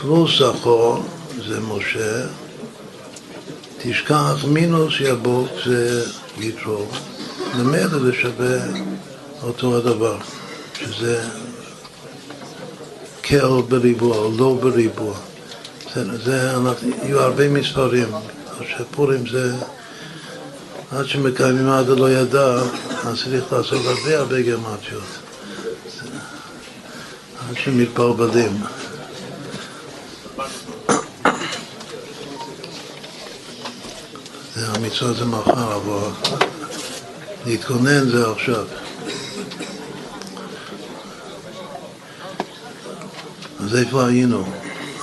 [0.00, 1.02] פלוס זכור
[1.48, 2.26] זה משה,
[3.78, 6.04] תשכח מינוס יבוק זה
[6.38, 6.86] יתרו.
[7.58, 8.58] למילא זה שווה
[9.42, 10.16] אותו הדבר,
[10.74, 11.24] שזה
[13.20, 15.14] קל בריבוע או לא בריבוע.
[15.94, 16.52] זה, זה,
[17.02, 18.08] יהיו הרבה מספרים.
[18.68, 19.54] שפורים זה,
[20.92, 22.62] עד שמקיימים עד לא ידע,
[23.04, 25.02] אז צריך לעשות הרבה הרבה גרמטיות.
[27.48, 28.60] עד שמתפרבדים.
[34.80, 36.08] המצווה זה מחר, אבל
[37.46, 38.64] להתכונן זה עכשיו.
[43.60, 44.44] אז איפה היינו?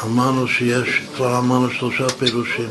[0.03, 2.69] אמרנו שיש, כבר אמרנו שלושה פירושים.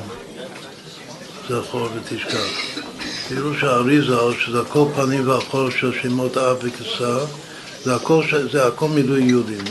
[1.49, 2.81] זכור ותשכח.
[3.29, 7.25] פירוש האריזה, שזה הכל פנים ואחור של שמות אב וכסר,
[7.85, 9.65] זה הכל, זה הכל מילוי יהודים.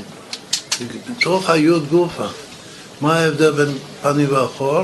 [1.09, 2.27] בתוך היוד גופה.
[3.01, 4.83] מה ההבדל בין פנים ואחור?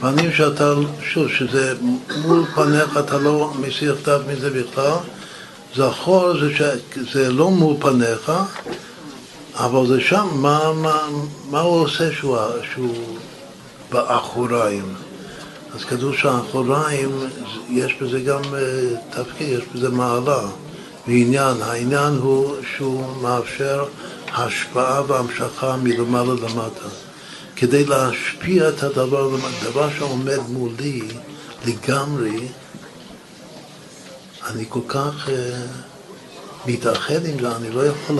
[0.00, 1.74] פנים שאתה, שוב, שזה
[2.22, 4.92] מול פניך אתה לא מסיר כתב מזה בכלל,
[5.76, 6.76] זכור זה,
[7.12, 8.32] זה לא מול פניך,
[9.54, 10.98] אבל זה שם, מה, מה,
[11.50, 12.36] מה הוא עושה שהוא,
[12.72, 13.18] שהוא
[13.92, 14.94] באחוריים?
[15.74, 17.10] אז כתוב שהאחוריים,
[17.68, 18.60] יש בזה גם אה,
[19.10, 20.40] תפקיד, יש בזה מעלה
[21.06, 21.56] ועניין.
[21.62, 23.84] העניין הוא שהוא מאפשר
[24.34, 27.09] השפעה והמשכה מלמעלה למטה.
[27.60, 31.02] כדי להשפיע את הדבר, דבר שעומד מולי
[31.66, 32.48] לגמרי,
[34.46, 35.30] אני כל כך uh,
[36.66, 38.16] מתאחד עם זה, אני לא יכול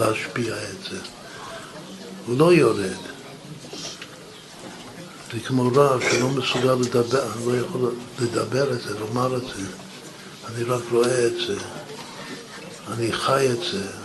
[0.00, 0.98] להשפיע את זה.
[2.26, 2.96] הוא לא יורד.
[5.32, 9.66] זה כמו רב שלא מסוגל לדבר, אני לא יכול לדבר את זה, לומר את זה.
[10.48, 11.56] אני רק רואה את זה,
[12.88, 14.03] אני חי את זה.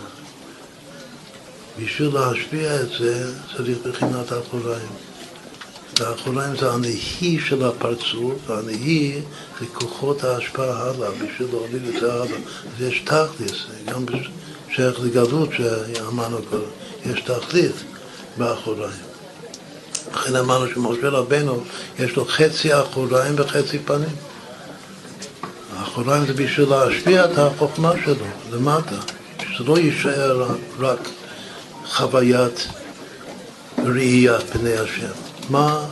[1.78, 4.88] בשביל להשפיע את זה צריך בחינת האחוריים.
[6.00, 9.20] והאחוריים זה הנהי של הפרצוף, והנהי
[9.60, 12.24] זה כוחות ההשפעה הלאה, בשביל להוביל את זה הלאה.
[12.76, 13.52] אז יש תכלית,
[13.86, 14.04] גם
[14.74, 16.62] שייך לגלות שאמרנו קודם,
[17.06, 17.74] יש תכלית
[18.36, 19.10] באחוריים.
[20.14, 21.64] לכן אמרנו שמשה רבנו
[21.98, 24.16] יש לו חצי אחוריים וחצי פנים.
[25.76, 28.96] האחוריים זה בשביל להשפיע את החוכמה שלו למטה,
[29.38, 30.46] שזה לא יישאר
[30.78, 31.08] רק
[31.90, 32.68] חוויית
[33.78, 35.12] ראיית פני השם.
[35.50, 35.86] מה,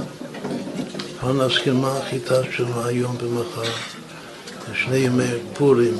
[1.20, 3.70] בואו נזכיר מה החיטה שלנו היום ומחר.
[4.74, 5.96] שני ימי פורים,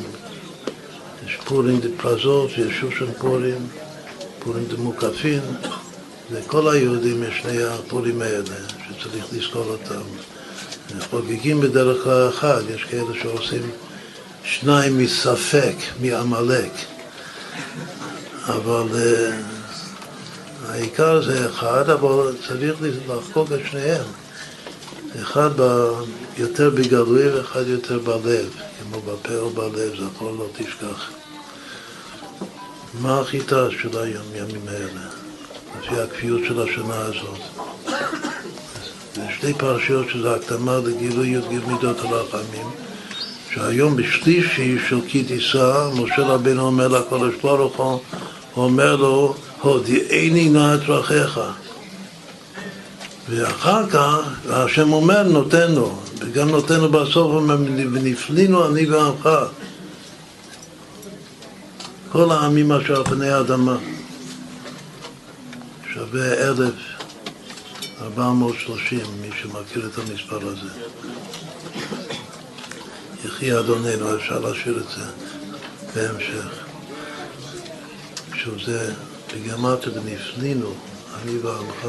[1.26, 3.66] יש פורים דפרזות ויש שושן פורים,
[4.38, 5.40] פורים דמוקפין.
[6.32, 8.42] לכל היהודים יש שני הפורים האלה,
[8.88, 10.02] שצריך לזכור אותם.
[11.11, 13.70] חוגגים בדרך כלל אחד, יש כאלה שעושים
[14.44, 16.72] שניים מספק, מעמלק,
[18.46, 19.58] אבל uh,
[20.66, 22.77] העיקר זה אחד, אבל צריך
[23.09, 24.05] לחגוג את שניהם.
[25.23, 25.90] אחד ב,
[26.38, 28.51] יותר בגלוי ואחד יותר בלב,
[28.83, 31.11] כמו בפה או בלב, זכור לא תשכח.
[33.01, 35.01] מה החיטה של היום, ימים האלה?
[35.79, 37.38] לפי הכפיות של השנה הזאת.
[39.14, 42.66] זה שתי פרשיות שזה הקדמה לגילוי י"ג מידות הרחמים,
[43.55, 48.01] שהיום בשלישי של כי תישא, משה רבינו אומר לקדוש ברוך הוא
[48.64, 51.40] אומר לו, הודיעני נא את דרכיך.
[53.29, 54.18] ואחר כך
[54.51, 57.33] השם אומר נותן לו, וגם נותן לו בסוף,
[57.92, 59.29] ונפלינו אני ועמך.
[62.12, 63.77] כל העמים אשר על פני האדמה.
[65.94, 70.68] שווה 1,430, מי שמכיר את המספר הזה.
[73.25, 75.05] יחי אדוננו, אפשר להשאיר את זה
[75.94, 76.64] בהמשך.
[78.35, 78.92] שזה
[79.34, 80.74] בגמטה ונפנינו,
[81.22, 81.86] אני ועמך.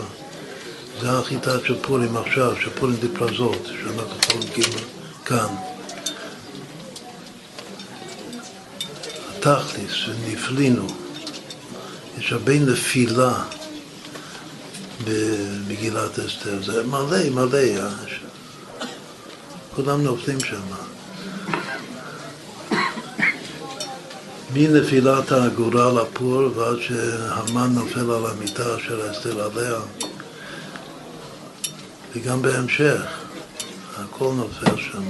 [1.01, 4.73] זה החיטה של פורים עכשיו, של פורים דפרזות, שאנחנו חולקים
[5.25, 5.55] כאן.
[9.37, 9.91] התכליס,
[10.27, 10.87] נפלינו.
[12.17, 13.43] יש הרבה נפילה
[15.03, 17.89] במגילת אסתר, זה מלא, מלא, אה,
[19.75, 20.88] כולם נופלים שם.
[24.53, 29.79] מנפילת הגורל הפור ועד שהמן נופל על המיטה של אסתר עליה,
[32.15, 33.01] וגם בהמשך,
[33.97, 35.03] הכל נופל שם.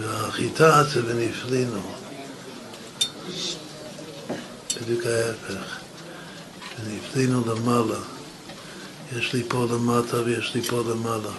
[0.00, 1.80] והחיטה זה ונפלינו,
[4.80, 5.78] בדיוק ההפך,
[6.84, 7.98] ונפלינו למעלה.
[9.16, 11.32] יש לי פה למטה ויש לי פה למעלה.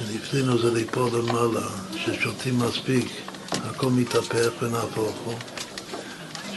[0.00, 3.06] ולפנינו זה ליפול למעלה, ששותים מספיק,
[3.52, 5.34] הכל מתהפך ונהפוך הוא.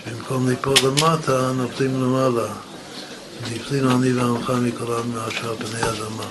[0.06, 2.54] שבמקום ליפול למטה, נופלים למעלה.
[3.44, 6.28] ולפנינו אני ועמך מכל העם מאשר פני אדמה.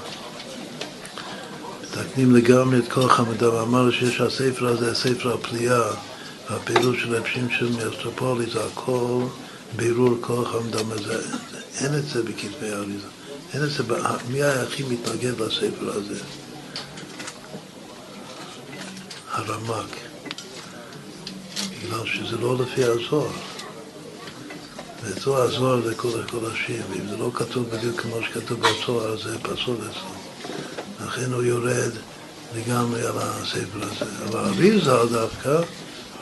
[1.83, 3.55] מתקנים לגמרי את כל חמדם.
[3.55, 5.91] אמר שיש הספר הזה, ספר הפליאה,
[6.51, 9.23] והפעילות של רב שמשון מאסטרופולי, זה הכל
[9.77, 11.21] בירור כל חמדם הזה.
[11.81, 13.07] אין את זה בכתבי האריזה.
[13.55, 13.83] אין איזה,
[14.29, 16.21] מי היה הכי מתנגד לספר הזה?
[19.33, 20.10] הרמק.
[21.91, 23.31] בגלל שזה לא לפי הזוהר.
[25.03, 30.11] וזו הזוהר לכל הקודשים, ואם זה לא כתוב בדיוק כמו שכתוב בזוהר, זה פסול אצלו.
[31.07, 31.91] לכן הוא יורד
[32.57, 34.05] לגמרי על הספר הזה.
[34.29, 35.61] אבל אריזה דווקא,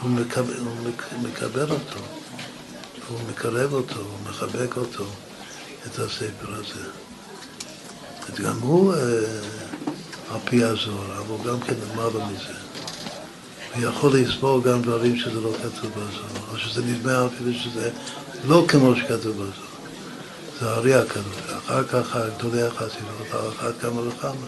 [0.03, 2.01] הוא מקבל, הוא מקבל אותו,
[3.09, 5.05] הוא מקרב אותו, הוא מחבק אותו,
[5.87, 6.89] את הספר הזה.
[8.43, 8.99] גם הוא אה,
[10.31, 12.68] על פי הזוהר, אבל הוא גם כן למעלה מזה.
[13.77, 17.91] יכול לסבור גם דברים שזה לא כתוב בזוהר, או שזה נדמה אפילו שזה
[18.45, 19.69] לא כמו שכתוב בזוהר.
[20.61, 24.47] זה הארי הקדוש, אחר כך גדולי החסידות, על אחת כמה וכמה.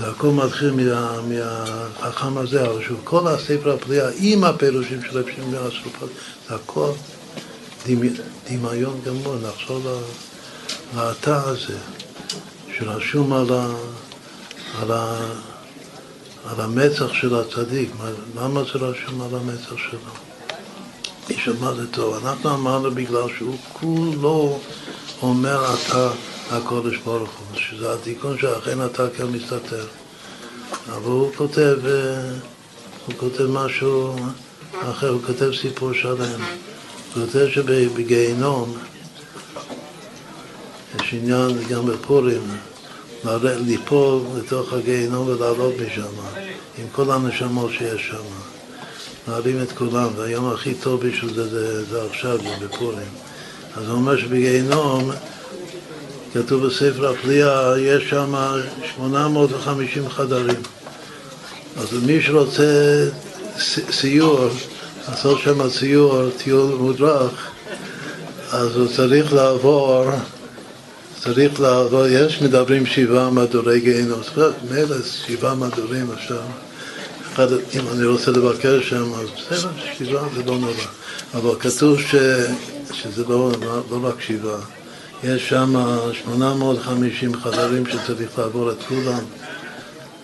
[0.00, 5.52] זה הכל מתחיל מה, מהחכם הזה, אבל שוב, כל הספר הפליאה עם הפירושים של הפשיעים
[5.54, 6.10] והסופות,
[6.48, 6.90] זה הכל
[8.48, 10.00] דמיון גמור, נחזור
[10.96, 11.76] לאתר הזה,
[12.78, 13.74] שרשום על, ה,
[14.80, 15.18] על, ה,
[16.50, 17.90] על המצח של הצדיק.
[18.36, 20.12] למה זה רשום על המצח שלו?
[21.30, 22.26] מי שמע זה טוב.
[22.26, 24.60] אנחנו אמרנו בגלל שהוא כולו
[25.22, 26.10] אומר אתה
[26.50, 29.86] הקודש ברוך הוא, שזה התיקון שאכן אתה כאן מסתתר.
[30.88, 32.30] אבל הוא כותב, אה,
[33.06, 34.16] הוא כותב משהו
[34.90, 36.40] אחר, הוא כותב סיפור שלם.
[37.14, 38.76] הוא כותב שבגיהינום
[40.94, 42.42] יש עניין גם בפורים,
[43.66, 46.37] ליפול לתוך הגיהינום ולעלות משם,
[46.78, 48.22] עם כל הנשמות שיש שם.
[49.28, 53.08] מעלים את כולם, והיום הכי טוב בשביל זה, זה, זה עכשיו, זה בפורים.
[53.76, 55.10] אז הוא אומר שבגיהינום
[56.34, 58.34] כתוב בספר הפליאה, יש שם
[58.96, 60.62] 850 חדרים.
[61.76, 63.08] אז מי שרוצה
[63.90, 64.48] סיור,
[65.08, 67.50] לעשות שם סיור, טיול מודרך,
[68.50, 70.04] אז הוא צריך לעבור,
[71.22, 74.20] צריך לעבור, יש מדברים שבעה מדורי גיהנום,
[74.70, 76.38] מילא שבעה מדורים עכשיו,
[77.38, 80.72] אחד, אם אני רוצה לבקר שם, אז בסדר, שבעה זה לא נורא,
[81.34, 82.14] אבל כתוב ש,
[82.92, 83.52] שזה לא,
[83.90, 84.60] לא רק שבעה
[85.24, 85.74] יש שם
[86.24, 89.24] 850 חדרים שצריך לעבור את כולם.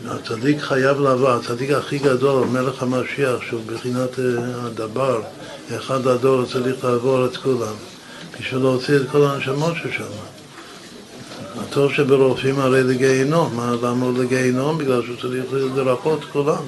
[0.07, 4.25] הצדיק חייב לעבור, הצדיק הכי גדול, מלך המשיח, שהוא בחינת אה,
[4.67, 5.21] הדבר,
[5.77, 7.75] אחד הדור צריך לעבור את כולם,
[8.41, 10.05] בשביל להוציא את כל הנשמות ששם.
[11.61, 14.79] הטוב שברופאים הרי לגיהינום, מה הוא לגיהינום?
[14.79, 15.45] בגלל שהוא צריך
[15.77, 16.63] לרפות כולם,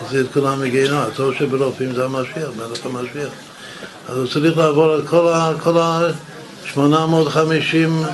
[0.00, 3.32] להוציא את כולם מגיהינום, הטוב שברופאים זה המשיח, מלך המשיח.
[4.08, 5.52] אז הוא צריך לעבור את כל ה...
[5.62, 6.00] כל ה
[6.64, 8.04] 850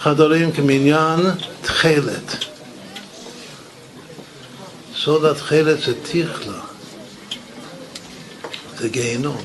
[0.00, 1.20] חדרים כמניין
[1.62, 2.44] תכלת.
[4.96, 6.60] סוד התכלת זה תכלה,
[8.78, 9.42] זה גיהנום.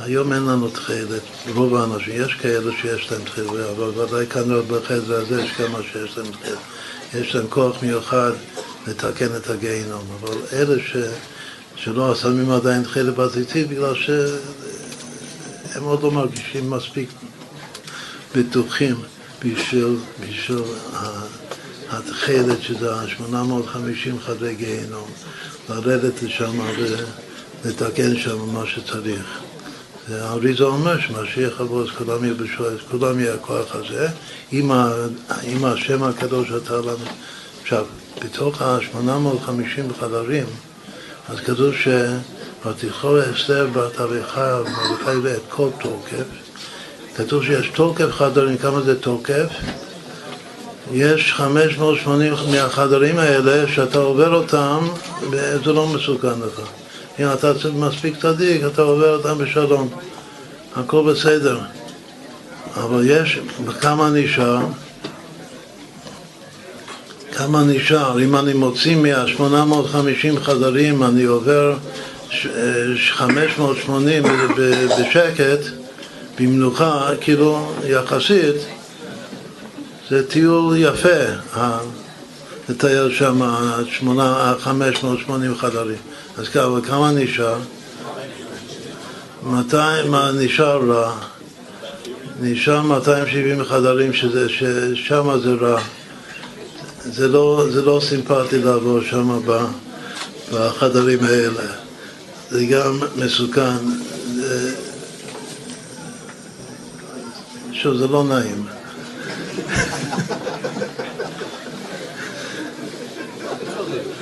[0.00, 1.22] היום אין לנו תכלת,
[1.54, 3.46] רוב האנשים, יש כאלה שיש להם תכלת,
[3.76, 6.58] אבל ודאי כאן בחדר הזה יש כמה שיש להם תכלת.
[7.14, 8.32] יש להם כוח מיוחד
[8.88, 10.96] לתקן את הגיהנום, אבל אלה ש,
[11.76, 14.10] שלא שמים עדיין תכלת בציצית בגלל ש...
[15.74, 17.08] הם עוד לא מרגישים מספיק
[18.36, 18.96] בטוחים
[19.44, 20.62] בשביל, בשביל
[21.90, 25.10] התכלת, שזה ה-850 חדרי גיהנום,
[25.68, 26.60] לרדת לשם
[27.64, 29.40] ולתקן שם מה שצריך.
[30.08, 34.08] והאריזה אומר שמשיח יבוא, אז כולם ילבשו, אז כולם יהיה הכוח הזה,
[34.52, 34.92] עם, ה,
[35.42, 37.04] עם השם הקדוש אתה לנו.
[37.62, 37.84] עכשיו,
[38.24, 40.46] בתוך ה-850 חדרים,
[41.28, 41.88] אז כתוב ש...
[42.66, 46.26] ותכלול אסתר בת אביחי ומרדכי ואת כל תוקף.
[47.16, 49.46] כתוב שיש תוקף חדרים, כמה זה תוקף?
[50.92, 54.88] יש 580 מהחדרים האלה שאתה עובר אותם
[55.30, 56.60] וזה לא מסוכן לך.
[57.20, 59.88] אם אתה מספיק צדיק, אתה עובר אותם בשלום.
[60.76, 61.60] הכל בסדר.
[62.76, 63.40] אבל יש,
[63.80, 64.58] כמה נשאר?
[67.38, 68.22] כמה נשאר?
[68.22, 71.76] אם אני מוציא מה-850 חדרים, אני עובר
[73.10, 74.22] 580
[75.00, 75.60] בשקט,
[76.40, 78.56] במנוחה, כאילו יחסית,
[80.10, 81.60] זה טיול יפה,
[82.68, 83.40] לטייל שם
[84.58, 85.98] 580 חדרים.
[86.38, 86.48] אז
[86.88, 87.58] כמה, נשאר?
[89.42, 91.12] 200, מה נשאר רע?
[92.40, 95.80] נשאר 270 חדרים, ששם זה רע.
[97.12, 99.40] זה לא, זה לא סימפטי לעבור שם
[100.52, 101.62] בחדרים האלה.
[102.50, 103.76] זה גם מסוכן.
[107.72, 108.66] שוב, זה לא נעים.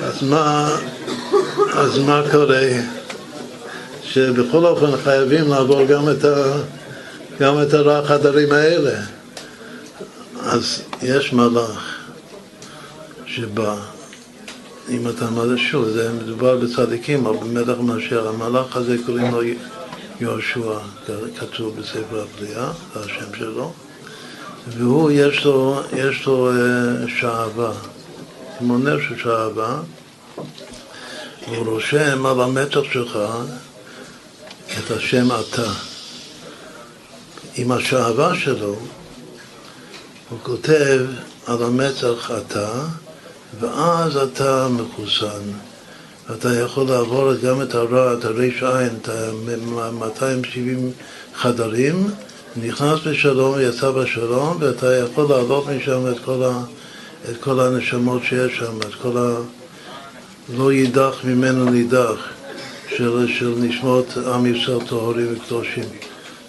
[0.02, 0.76] אז מה,
[1.74, 2.68] אז מה קורה?
[4.02, 6.52] שבכל אופן חייבים לעבור גם את, ה,
[7.40, 9.00] גם את החדרים האלה.
[10.42, 11.95] אז יש מלאך
[13.36, 13.76] שבא,
[14.88, 19.40] אם אתה מעלה שוב, זה מדובר בצדיקים, אבל במלך משיח, המלאך הזה קוראים לו
[20.20, 20.78] יהושע,
[21.38, 23.72] כתוב בספר הפליאה, זה השם שלו,
[24.68, 26.50] והוא, יש לו, יש לו
[27.20, 27.72] שעבה,
[28.58, 28.78] כמו
[29.08, 29.80] של שעבה,
[31.48, 33.18] והוא רושם על המצח שלך
[34.78, 35.70] את השם אתה.
[37.56, 38.76] עם השעבה שלו,
[40.28, 41.00] הוא כותב
[41.46, 42.82] על המצח אתה,
[43.60, 45.42] ואז אתה מחוסן.
[46.34, 50.78] אתה יכול לעבור גם את הרע, את הריש עין, את ה-270
[51.34, 52.10] חדרים,
[52.56, 56.60] נכנס בשלום, יצא בשלום, ואתה יכול לעלות משם את כל, ה,
[57.30, 59.34] את כל הנשמות שיש שם, את כל ה...
[60.56, 62.28] לא יידח ממנו נידח
[62.96, 65.88] של, של נשמות עם ישראל טהורים וקדושים.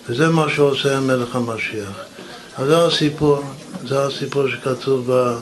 [0.09, 2.05] וזה מה שעושה המלך המשיח.
[2.57, 3.41] אז זה הסיפור,
[3.87, 5.37] זה הסיפור שכתוב ב...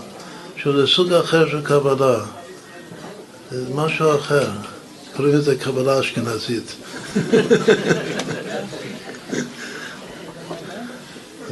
[0.66, 2.20] שזה סוג אחר של קבלה.
[3.52, 4.50] זה משהו אחר.
[5.16, 6.76] קוראים לזה קבלה אשכנזית.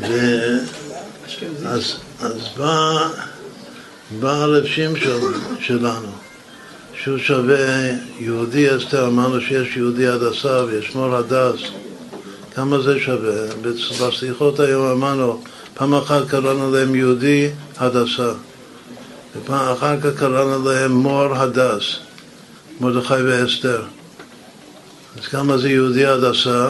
[0.02, 0.10] ו...
[1.66, 3.08] אז, אז בא,
[4.20, 6.10] בא הרב שמשון שלנו,
[7.04, 7.90] שהוא שווה
[8.20, 11.60] יהודי אסתר, אמרנו שיש יהודי הדסה ויש מור הדס,
[12.56, 13.46] כמה זה שווה?
[14.02, 15.44] בשיחות היום אמרנו,
[15.74, 18.32] פעם אחת קראנו להם יהודי הדסה,
[19.36, 21.96] ופעם אחר כך קראנו להם מור הדס,
[22.80, 23.84] מרדכי ואסתר.
[25.22, 26.70] אז כמה זה יהודי הדסה?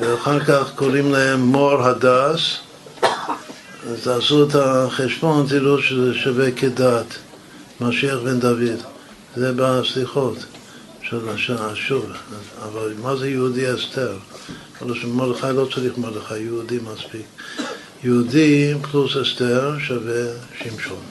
[0.00, 2.56] ואחר כך קוראים להם מור הדס,
[3.90, 7.06] אז תעשו את החשבון, תראו שזה שווה כדת,
[7.80, 8.78] משיח בן דוד.
[9.36, 10.36] זה בסליחות
[11.02, 12.06] של השנה, שוב.
[12.62, 14.16] אבל מה זה יהודי אסתר?
[15.04, 17.26] מרדכי לא צריך מרדכי, יהודי מספיק.
[18.04, 20.24] יהודי פלוס אסתר שווה
[20.58, 21.02] שמשון.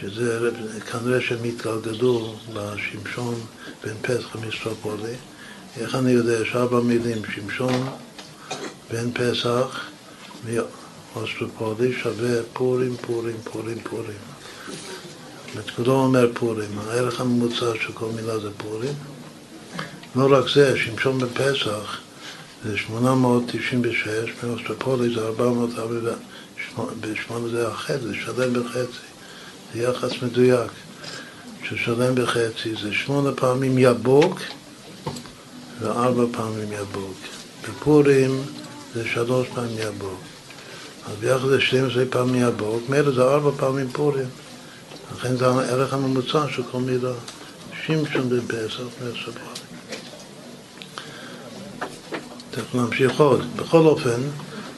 [0.00, 0.50] שזה
[0.92, 3.34] כנראה שהם התגלגלו בשמשון
[3.84, 5.14] בין פסח ומסטרופולי.
[5.80, 6.42] איך אני יודע?
[6.42, 7.88] יש ארבע מילים, שמשון,
[8.90, 9.80] בן פסח
[10.44, 14.18] ואוסטרופולי שווה פורים, פורים, פורים, פורים.
[15.54, 18.94] זאת כולו אומר פורים, הערך הממוצע של כל מילה זה פורים.
[20.16, 22.05] לא רק זה, שמשון בפסח
[22.66, 29.06] זה 896, מאוסטרופולי זה 448, זה החצי, זה שלם בחצי.
[29.74, 30.70] זה יחס מדויק.
[31.64, 34.40] ששלם בחצי זה שמונה פעמים יבוק
[35.80, 37.16] וארבע פעמים יבוק.
[37.68, 38.42] בפורים
[38.94, 40.20] זה שלוש פעמים יבוק.
[41.06, 44.28] אז ביחד זה 12 פעמים יבוק, מילא זה ארבע פעמים פורים.
[45.16, 47.12] לכן זה הערך הממוצע של כל מילה.
[47.86, 49.55] שמשון בפסח מהסבבה.
[52.56, 53.56] תכף נמשיך עוד.
[53.56, 54.20] בכל אופן,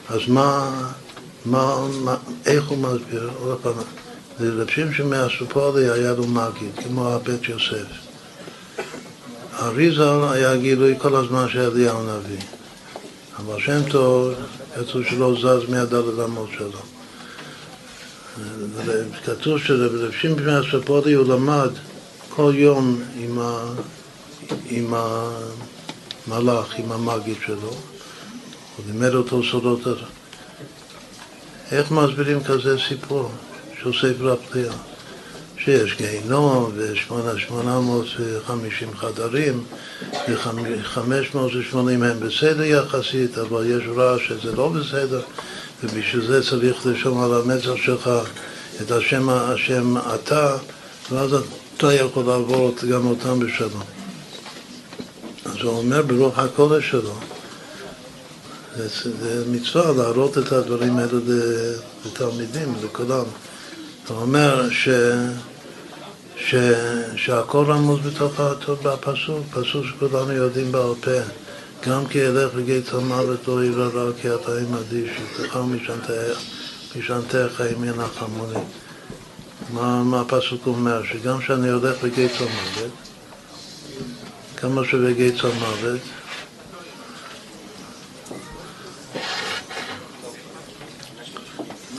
[0.09, 0.71] אז מה,
[1.45, 2.15] מה, מה
[2.45, 3.29] איך הוא מסביר?
[3.39, 3.73] עוד פעם,
[4.39, 7.87] רב שמשון מהסופולי היה לו מגיד, כמו הבית יוסף.
[9.59, 12.37] אריזל היה גילוי כל הזמן של אליהו הנביא.
[13.37, 14.33] אבל שם טוב,
[14.75, 16.79] כתוב שלא זז מהדלת אמות שלו.
[19.25, 21.71] כתוב שרב שמעון מהסופולי הוא למד
[22.29, 23.63] כל יום עם, ה,
[24.69, 24.93] עם
[26.31, 29.81] המלאך, עם המגיד שלו, הוא לימד אותו סודות.
[31.71, 33.31] איך מסבירים כזה סיפור
[33.81, 34.73] של ספר הפליאה?
[35.57, 39.63] שיש גיהינום ו-850 חדרים
[40.29, 45.21] ו-580 הם בסדר יחסית, אבל יש רעש שזה לא בסדר
[45.83, 48.09] ובשביל זה צריך לשאול על המצח שלך
[48.81, 50.57] את השם, השם אתה
[51.11, 51.31] ואז
[51.77, 53.98] אתה יכול לעבור גם אותם בשלום.
[55.45, 57.13] אז הוא אומר ברוח הקודש שלו
[58.87, 61.19] זה, זה מצווה להראות את הדברים האלה
[62.05, 63.25] לתלמידים, לכולם.
[64.07, 64.89] הוא אומר ש...
[66.37, 66.55] ש...
[67.15, 68.39] שהכל רמוז בתוך
[68.85, 71.11] הפסוק, פסוק שכולנו יודעים בעל פה.
[71.87, 75.59] גם כי ילך לגית המוות לא ירא רע כי אתה עמדי, שבטך
[76.95, 78.59] משענתך אם ינחמוני.
[79.73, 81.01] מה, מה הפסוק אומר?
[81.03, 82.91] שגם כשאני הולך לגית המוות,
[84.61, 85.99] כמה שווה גית המוות?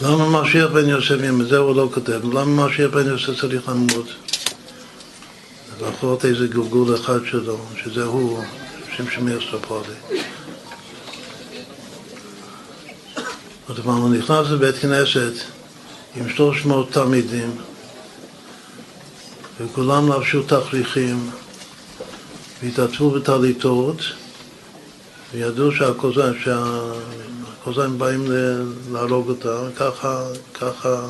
[0.02, 4.06] למה משיח בן יוסף, אם זה הוא לא כותב, למה משיח בן יוסף צריך למות?
[5.82, 8.44] לפחות איזה גלגול אחד שלו, שזה הוא,
[8.96, 9.94] שם שמיר סטרפולי.
[13.68, 15.32] עוד פעם, הוא נכנס לבית כנסת
[16.16, 17.56] עם שלוש מאות תלמידים
[19.60, 21.30] וכולם לבשו תכריכים
[22.62, 24.00] והתעטפו בטליתות
[25.32, 25.70] וידעו
[27.64, 28.24] כל הזמן באים
[28.92, 31.06] להרוג אותה, ככה, ככה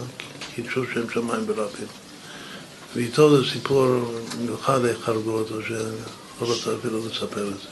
[0.54, 1.86] קידשו שם שמיים ברבים.
[2.96, 3.86] ואיתו זה סיפור
[4.40, 5.76] מיוחד איך הרגו אותו, שלא
[6.40, 7.68] רוצה אפילו לספר את זה.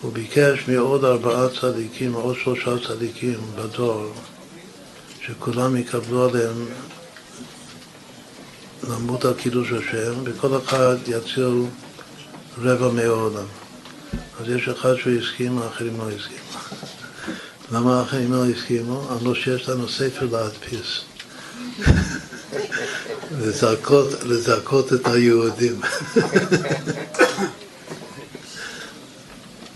[0.00, 4.12] הוא ביקש מעוד ארבעה צדיקים, עוד שלושה צדיקים בדור,
[5.26, 6.66] שכולם יקבלו עליהם
[8.88, 11.62] למות על קידוש השם, וכל אחד יציל
[12.58, 13.46] רבע מהעולם.
[14.40, 16.42] אז יש אחד שהוא הסכים, האחרים לא הסכימו.
[17.72, 19.08] למה האחרים לא הסכימו?
[19.10, 21.00] אמרו שיש לנו ספר להדפיס.
[23.40, 25.80] לזעקות, לזעקות את היהודים.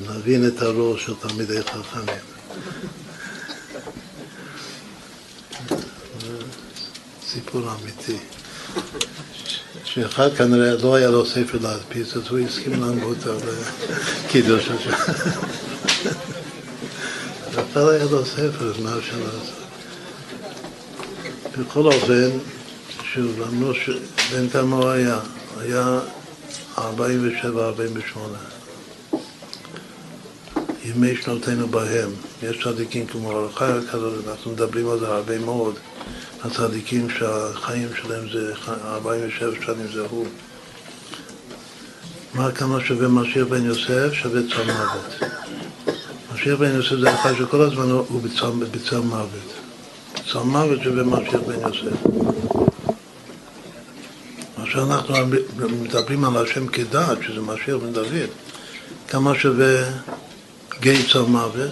[0.07, 2.21] להבין את הראש של תלמידי חכמים.
[7.27, 8.19] סיפור אמיתי.
[9.85, 13.37] שאחד כנראה לא היה לו ספר להדפיס, אז הוא הסכים לעמוד על
[14.29, 15.13] קידוש השם.
[17.55, 19.55] אבל היה לו ספר, אז מה אפשר לעשות?
[21.59, 22.31] בכל אופן,
[23.15, 25.19] שוב, אמרו שבינתיים הוא היה,
[25.61, 26.01] היה
[26.77, 26.81] 47-48.
[30.87, 32.11] ימי שנותינו בהם.
[32.43, 35.75] יש צדיקים כמו הרחי הכזאת, אנחנו מדברים על זה הרבה מאוד.
[36.45, 38.53] הצדיקים שהחיים שלהם זה
[38.85, 40.27] 47 שנים זה הוא.
[42.35, 44.13] מה כמה שווה משיח בן יוסף?
[44.13, 45.31] שווה צל מוות.
[46.35, 48.23] משיח בן יוסף זה אחד שכל הזמן הוא
[48.73, 49.53] בצל מוות.
[50.33, 52.07] צל מוות שווה משיח בן יוסף.
[54.59, 55.15] מה שאנחנו
[55.83, 58.31] מדברים על השם כדת, שזה משיח בן דוד,
[59.09, 59.85] כמה שווה
[60.83, 61.71] צל מוות?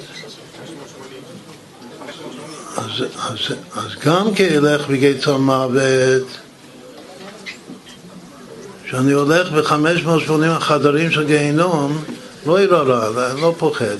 [2.76, 3.38] אז, אז,
[3.76, 6.26] אז גם כי אלך בגי צל מוות,
[8.84, 12.04] כשאני הולך ב-580 החדרים של גיהינום,
[12.46, 13.96] לא יראה רע, לא פוחד.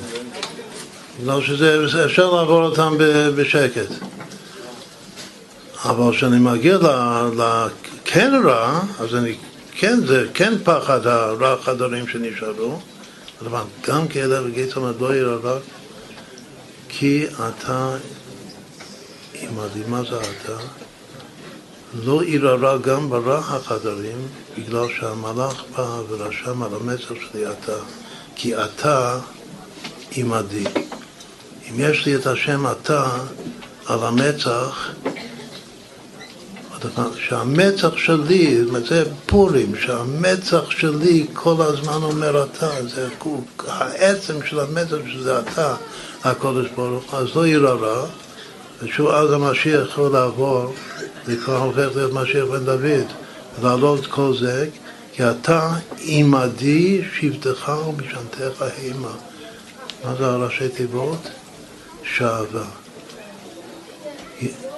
[1.20, 2.94] בגלל שזה, אפשר לעבור אותם
[3.36, 3.90] בשקט.
[5.84, 6.78] אבל כשאני מגיע
[7.36, 9.34] לכן רע, אז אני,
[9.72, 12.80] כן, זה כן פחד הרע החדרים שנשארו,
[13.41, 15.59] אבל גם בגי צל מוות לא יראה רע,
[16.89, 17.97] כי אתה
[19.35, 20.57] עמדי, מה זה אתה?
[21.95, 24.28] לא ערערה גם ברע החדרים,
[24.59, 27.76] בגלל שהמלאך בא ורשם על המצח שלי אתה,
[28.37, 29.18] כי אתה
[30.12, 30.64] עמדי.
[31.70, 33.11] אם יש לי את השם אתה
[33.87, 34.91] על המצח,
[37.28, 43.09] שהמצח שלי, זה פורים, שהמצח שלי כל הזמן אומר אתה, זה
[43.68, 45.74] העצם של המצח שזה אתה,
[46.24, 48.05] הקודש ברוך הוא, אז לא יראה
[48.82, 50.74] ושוב אז המשיח יכול לעבור,
[51.26, 53.07] זה כבר הופך להיות משיח בן דוד,
[53.62, 54.68] לעלות כל זה,
[55.12, 59.12] כי אתה עמדי שבטך ומשענתך המה.
[60.05, 61.28] מה זה הראשי תיבות?
[62.16, 62.64] שעבה.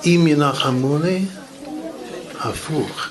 [0.05, 1.25] אם ינחמוני,
[2.49, 3.09] הפוך.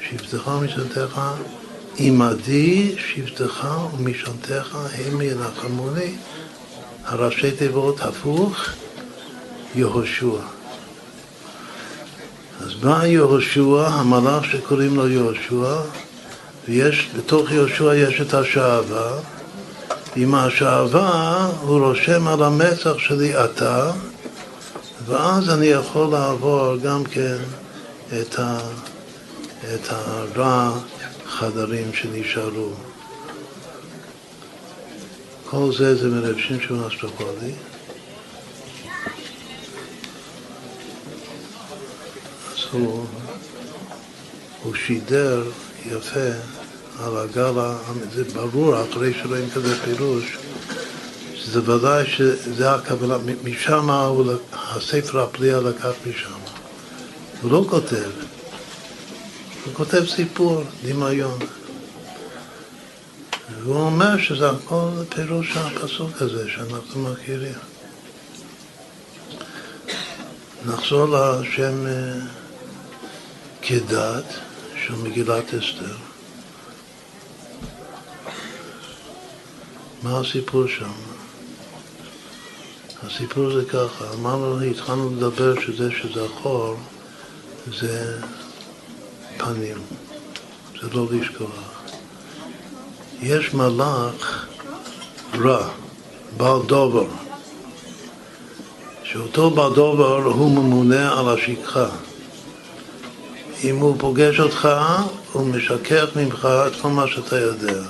[0.00, 1.20] שבטך ומשענתך
[1.96, 6.14] עמדי שבטך ומשענתך המה ינחמוני.
[7.04, 8.56] הראשי תיבות הפוך.
[9.74, 10.38] יהושע.
[12.60, 15.80] אז בא יהושע, המלאך שקוראים לו יהושע,
[16.68, 19.10] ויש, בתוך יהושע יש את השעבה,
[20.16, 23.90] עם השעבה הוא רושם על המצח שלי אתה,
[25.06, 27.36] ואז אני יכול לעבור גם כן
[28.08, 28.58] את, ה,
[29.74, 30.78] את הרע
[31.26, 32.70] חדרים שנשארו.
[35.50, 37.52] כל זה זה מרב שמשון אסטרופולי.
[42.72, 43.06] הוא,
[44.62, 45.42] הוא שידר
[45.86, 46.30] יפה
[47.00, 47.52] על הגל,
[48.14, 50.36] זה ברור אחרי שרואים כזה פירוש,
[51.34, 53.90] שזה ודאי שזה הכוונה, משם
[54.52, 56.35] הספר הפליאה לקח משם.
[57.42, 58.10] הוא לא כותב,
[59.64, 61.38] הוא כותב סיפור, דמיון.
[63.62, 67.54] והוא אומר שזה הכל פירוש הפסוק הזה שאנחנו מכירים.
[70.66, 71.86] נחזור לשם
[73.62, 74.24] כדת
[74.86, 75.96] של מגילת אסתר.
[80.02, 80.92] מה הסיפור שם?
[83.02, 86.76] הסיפור זה ככה, אמרנו, התחלנו לדבר שזה שזכור
[87.72, 88.18] זה
[89.36, 89.78] פנים,
[90.82, 91.82] זה לא לשכוח.
[93.22, 94.46] יש מלאך
[95.34, 95.68] רע,
[96.36, 97.06] בעל דובר,
[99.04, 101.88] שאותו בעל דובר הוא ממונה על השכחה.
[103.64, 104.68] אם הוא פוגש אותך,
[105.32, 107.82] הוא משכח ממך את כל מה שאתה יודע.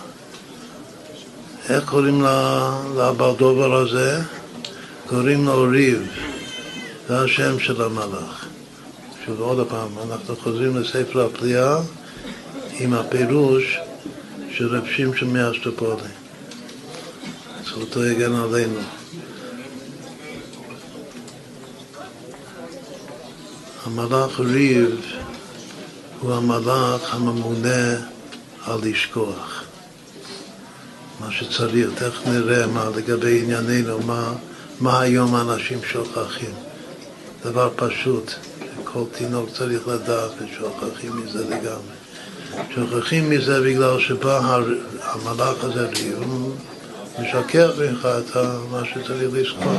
[1.68, 2.22] איך קוראים
[2.96, 4.20] לברדובר הזה?
[5.06, 6.08] קוראים לו ריב,
[7.08, 8.45] זה השם של המלאך.
[9.26, 11.78] שוב, עוד פעם, אנחנו חוזרים לספר הפליאה
[12.78, 13.78] עם הפירוש
[14.50, 16.08] של רב שמשון מאסטרופולי.
[17.64, 18.80] זכותו יגן עלינו.
[23.86, 25.00] המלאך ריב
[26.20, 27.96] הוא המלאך הממונה
[28.64, 29.64] על לשכוח.
[31.20, 34.32] מה שצריך, תכף נראה מה לגבי ענייננו, מה,
[34.80, 36.54] מה היום האנשים שוכחים.
[37.44, 38.34] דבר פשוט,
[38.92, 41.96] כל תינוק צריך לדעת ושוכחים מזה לגמרי.
[42.74, 44.62] שוכחים מזה בגלל שבא
[45.02, 46.22] המלאך הזה ריב,
[47.18, 48.36] משקר לך את
[48.70, 49.72] מה שצריך לזכור.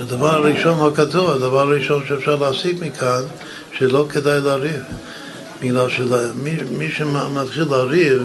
[0.00, 3.22] הדבר הראשון הכתוב, הדבר הראשון שאפשר להסיק מכאן,
[3.78, 4.82] שלא כדאי לריב.
[5.60, 8.22] בגלל שמי שמתחיל לריב,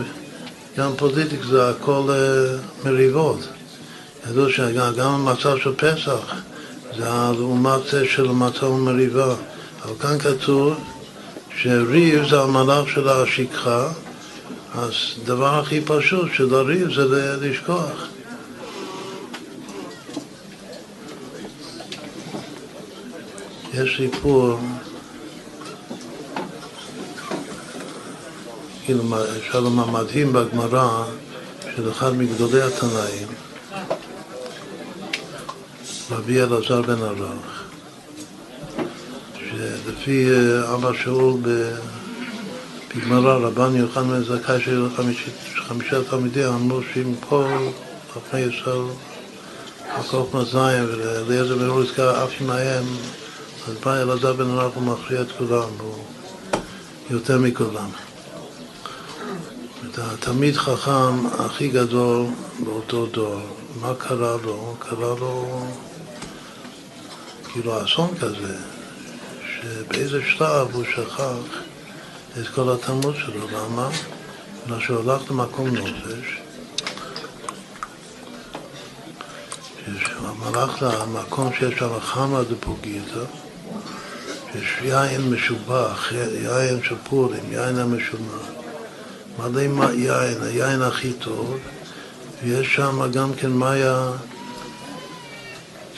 [0.77, 3.39] גם פוליטיק זה הכל uh, מריבות.
[4.29, 6.35] ידעו שגם המצב של פסח
[6.97, 7.05] זה
[7.37, 9.35] לעומת זה של מצב ומריבה.
[9.83, 10.73] אבל כאן כתוב
[11.57, 13.91] שריב זה המלאך של השכחה,
[14.75, 14.93] אז
[15.25, 18.07] דבר הכי פשוט של הריב זה לשכוח.
[23.73, 24.59] יש סיפור,
[28.85, 29.03] כאילו,
[29.37, 31.03] אפשר לומר מדהים בגמרא,
[31.75, 33.27] של אחד מגדולי התנאים,
[36.11, 37.63] רבי אלעזר בן ערך,
[39.39, 41.33] שלפי אה, אבא שאול
[42.95, 44.87] בגמרא, רבן יוחנן זכאי שהיו
[45.55, 47.47] חמישה תלמידים, אמרו שאם פה
[48.13, 48.85] חכמי ישראל,
[49.99, 52.83] מקוף מזיים ולאליעזר בן אוריסקה אף עמהם
[53.67, 56.03] אז בא אלעזר בן ערך הוא מכריע את כולם, הוא
[57.09, 57.89] יותר מכולם.
[59.97, 62.25] התלמיד חכם הכי גדול
[62.59, 63.39] באותו דור,
[63.81, 64.75] מה קרה לו?
[64.79, 65.65] קרה לו
[67.55, 68.55] כאילו אסון כזה,
[69.47, 71.59] שבאיזה שלב הוא שכח
[72.39, 73.47] את כל התלמוד שלו.
[73.47, 73.89] למה?
[74.65, 76.39] בגלל שהוא הלך למקום נופש,
[79.85, 83.23] שהוא הלך למקום שיש שם חמא דפוגיתא,
[84.55, 86.11] יש יין משובח,
[86.43, 88.49] יין של פורים, יין המשומח.
[89.39, 91.57] מלא יין, היין הכי טוב,
[92.43, 94.11] ויש שם גם כן מאיה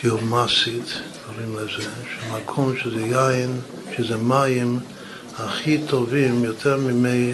[0.02, 0.86] גיאומסית,
[1.26, 3.62] קוראים לזה, שמקום שזה יין,
[3.98, 4.80] שזה מים
[5.38, 7.34] הכי טובים, יותר ממי,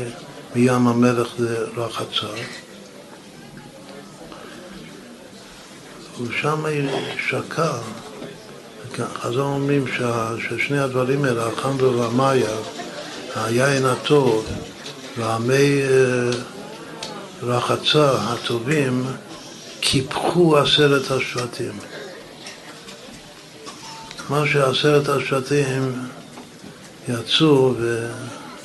[0.56, 2.28] מים המלך לרחצה.
[6.22, 6.66] ושם
[7.30, 7.74] שקע
[8.96, 9.86] חז"ל אומרים
[10.40, 12.56] ששני הדברים האלה, החמרה והמאיה,
[13.36, 14.46] היין הטוב
[15.18, 16.30] והמי אה,
[17.44, 19.06] רחצה הטובים,
[19.80, 21.93] קיפחו עשרת השבטים.
[24.30, 25.94] מה שעשרת השבטים
[27.10, 27.74] יצאו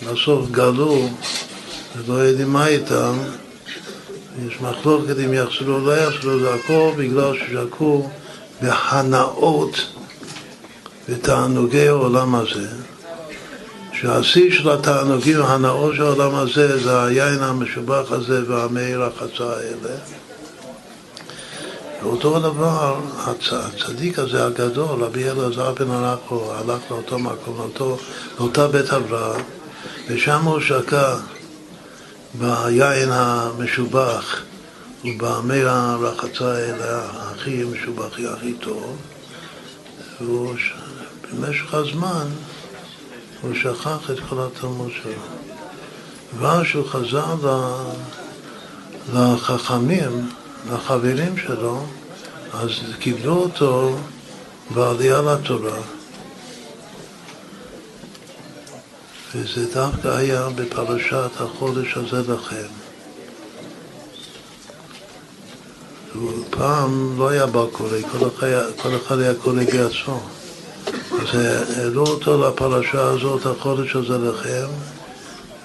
[0.02, 1.08] ובסוף גלו
[1.96, 3.18] ולא יודעים מה איתם,
[4.46, 8.10] יש מחלוקת אם יחזרו או לא יחזרו, זה הכל בגלל ששקעו
[8.62, 9.76] בהנאות
[11.08, 12.68] ותענוגי העולם הזה,
[13.92, 19.94] שהשיא של התענוגים הנאור של העולם הזה זה היין המשובח הזה והמי רחצה האלה.
[22.02, 23.52] ואותו דבר, הצ...
[23.52, 27.98] הצדיק הזה הגדול, רבי אלעזר בן ערכו, הלך לאותו מקום, לאותו,
[28.38, 29.38] לאותה בית הבראה,
[30.08, 31.16] ושם הוא שקע
[32.34, 34.42] ביין המשובח
[35.04, 38.96] ובמי הרחצה האלה, הכי משובח, הכי טוב,
[40.20, 40.54] והוא
[41.32, 42.26] במשך הזמן
[43.42, 45.12] הוא שכח את כל התלמוד שלו.
[46.38, 47.34] ואז שהוא חזר
[49.14, 50.28] לחכמים,
[50.72, 51.82] לחברים שלו,
[52.52, 53.96] אז קיבלו אותו
[54.70, 55.78] בעלייה לתורה.
[59.34, 62.68] וזה דווקא היה בפרשת החודש הזה לכם.
[66.50, 67.96] פעם לא היה בר קורא,
[68.82, 70.20] כל אחד היה קורא בעצמו.
[71.20, 71.40] אז
[71.76, 74.66] העלו אותו לפרשה הזאת, החודש הזה לכם,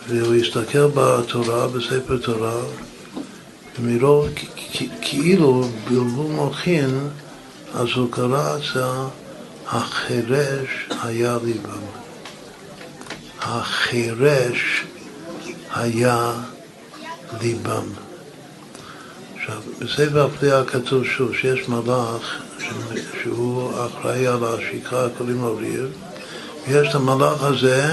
[0.07, 2.55] והוא הסתכל בתורה, בספר תורה,
[3.80, 4.28] ומרוב
[5.01, 7.09] כאילו בלבול מוחין,
[7.76, 8.84] אז הוא קרא את זה,
[9.67, 11.82] החירש היה ליבם.
[13.41, 14.84] החירש
[15.76, 16.34] היה
[17.41, 17.86] ליבם.
[19.36, 22.41] עכשיו, בספר הפליאה כתוב שוב שיש מלאך
[23.24, 25.89] שהוא אחראי על השקרה, קוראים לו ריר,
[26.67, 27.91] ויש את המלאך הזה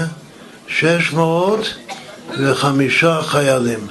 [0.67, 3.87] 605 חיילים.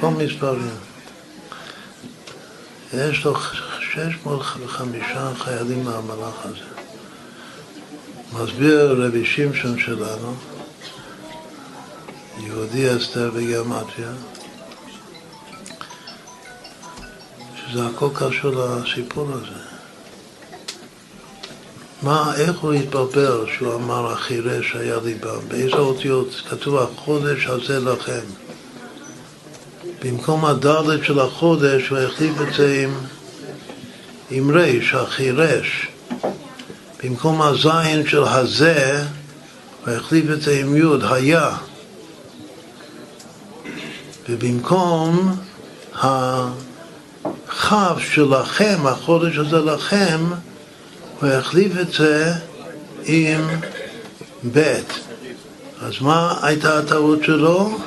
[0.00, 0.76] כל מספרים.
[2.94, 3.34] יש לו
[3.80, 4.96] 605
[5.38, 6.78] חיילים מהמלאך הזה.
[8.32, 10.34] מסביר רבי שמשון שלנו,
[12.38, 14.12] יהודי אסתר בגיאמטריה,
[17.56, 19.60] שזה הכל קשור לסיפור הזה.
[22.02, 25.48] מה, איך הוא התברבר שהוא אמר החירש היה ליבם?
[25.48, 26.42] באיזה אותיות?
[26.50, 28.47] כתוב החודש הזה לכם.
[30.04, 32.94] במקום הדלת של החודש הוא החליף את זה עם,
[34.30, 35.88] עם ריש, החירש.
[37.04, 39.04] במקום הזין של הזה
[39.86, 41.50] הוא החליף את זה עם יוד, היה.
[44.28, 45.36] ובמקום
[45.94, 50.24] הכף שלכם, החודש הזה לכם,
[51.20, 52.32] הוא החליף את זה
[53.04, 53.48] עם
[54.52, 54.74] ב'.
[55.80, 57.78] אז מה הייתה הטעות שלו?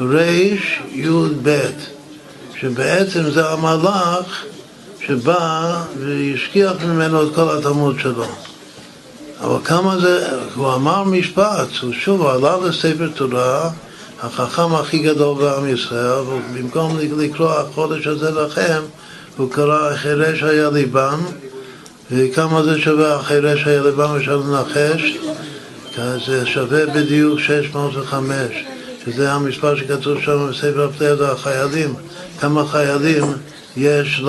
[0.00, 1.70] ריש יוד ב',
[2.60, 4.44] שבעצם זה המלאך
[5.06, 8.24] שבא והשכיח ממנו את כל התלמוד שלו.
[9.40, 13.70] אבל כמה זה, הוא אמר משפט, הוא שוב עלה לספר תורה,
[14.22, 18.82] החכם הכי גדול בעם ישראל, ובמקום לקרוא החודש הזה לכם,
[19.36, 21.20] הוא קרא חירש היה ליבם,
[22.10, 25.18] וכמה זה שווה החירש היה ליבם אפשר לנחש?
[26.26, 28.36] זה שווה בדיוק 605,
[29.04, 31.94] שזה המספר שכתוב שם בספר הפלא, החיילים,
[32.40, 33.24] כמה חיילים
[33.76, 34.22] יש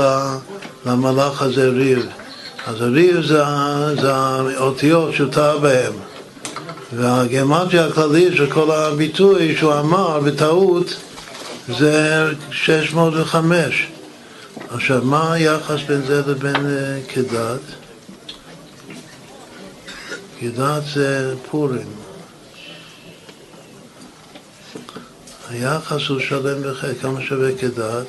[0.86, 2.05] למלאך הזה ריב.
[2.67, 3.43] אז הריב זה,
[4.01, 5.93] זה האותיות שהוא טעה בהן.
[6.95, 10.95] והגמטריה הכללית של כל הביטוי שהוא אמר בטעות
[11.67, 13.88] זה 605.
[14.74, 17.59] עכשיו, מה היחס בין זה לבין uh, כדת?
[20.39, 22.01] כדת זה פורים.
[25.52, 28.06] היחס הוא שלם בחטא, כמה שווה כדת?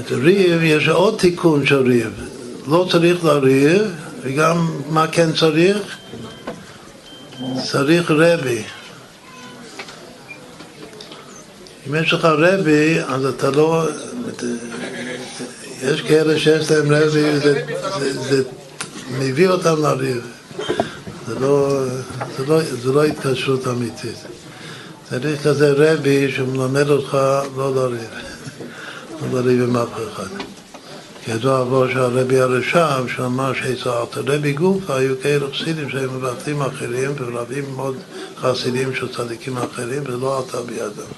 [0.00, 2.12] את ריב, יש עוד תיקון של ריב.
[2.66, 3.82] לא צריך לריב,
[4.22, 5.96] וגם מה כן צריך?
[7.70, 8.62] צריך רבי.
[11.88, 13.84] אם יש לך רבי, אז אתה לא...
[15.82, 17.64] יש כאלה שיש להם רבי, זה,
[17.98, 18.42] זה, זה
[19.18, 20.26] מביא אותם לריב.
[21.26, 21.84] זה לא,
[22.38, 24.35] זה, לא, זה לא התקשרות אמיתית.
[25.10, 27.18] צריך כזה רבי שמלמד אותך
[27.56, 28.10] לא לריב.
[29.32, 30.28] לא לריב עם אף אחד.
[31.28, 37.64] ידוע עבור שהרבי הרשם, שאמר שאצלת הרבי גופה, היו כאלה חסידים שהיו מבטלים אחרים, ורבים
[37.76, 37.96] מאוד
[38.36, 41.10] חסידים של צדיקים אחרים, ולא עלתה בידם.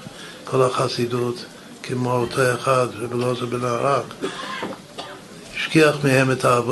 [0.45, 1.45] כל החסידות,
[1.83, 4.05] כמו אותו אחד, ובלעוזר בן הרק,
[5.55, 6.31] השכיח מהם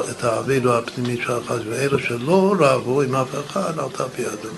[0.09, 4.55] את האבידו הפנימית של החסידות, ואלה שלא רבו עם אף אחד, עלתה בידם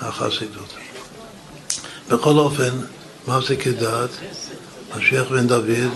[0.00, 0.85] החסידות.
[2.08, 2.70] בכל אופן,
[3.26, 4.10] מה זה כדת?
[4.96, 5.92] משיח בן דוד,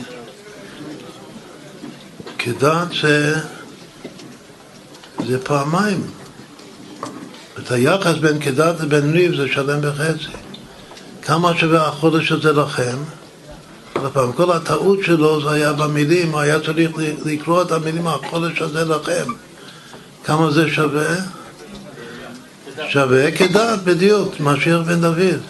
[2.39, 3.35] כדת זה,
[5.27, 6.11] זה פעמיים.
[7.59, 10.37] את היחס בין כדת לבין ריב זה שלם בחצי.
[11.23, 12.97] כמה שווה החודש הזה לכם?
[13.95, 16.91] עוד פעם, כל הטעות שלו זה היה במילים, היה צריך
[17.25, 19.33] לקרוא את המילים החודש הזה לכם.
[20.25, 21.15] כמה זה שווה?
[22.89, 25.41] שווה כדת, בדיוק, משיח בן דוד.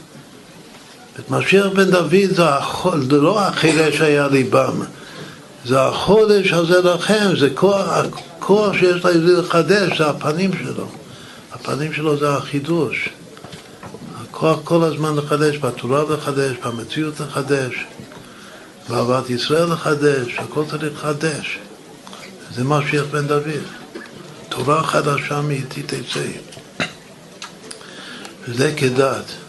[1.21, 4.83] את משיח בן דוד זה, החול, זה לא החירש היה ליבם,
[5.65, 10.87] זה החודש הזה לכם, זה כוח, הכוח שיש ליהודי לחדש, זה הפנים שלו.
[11.53, 13.09] הפנים שלו זה החידוש.
[14.23, 17.75] הכוח כל הזמן לחדש, בתורה לחדש, במציאות לחדש,
[18.89, 21.59] באהבת ישראל לחדש, הכל צריך לחדש.
[22.55, 23.63] זה משיח בן דוד.
[24.49, 26.27] תורה חדשה מאיתי תצא.
[28.49, 29.40] וזה כדת.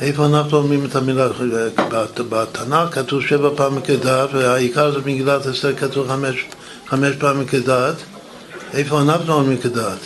[0.00, 1.28] איפה אנחנו לומדים את המילה?
[2.28, 6.44] בתנ"ך כתוב שבע פעמים כדת, והעיקר זה מגילת אסתר כתוב חמש,
[6.86, 7.94] חמש פעמים כדת.
[8.74, 9.98] איפה אנחנו לומדים כדת?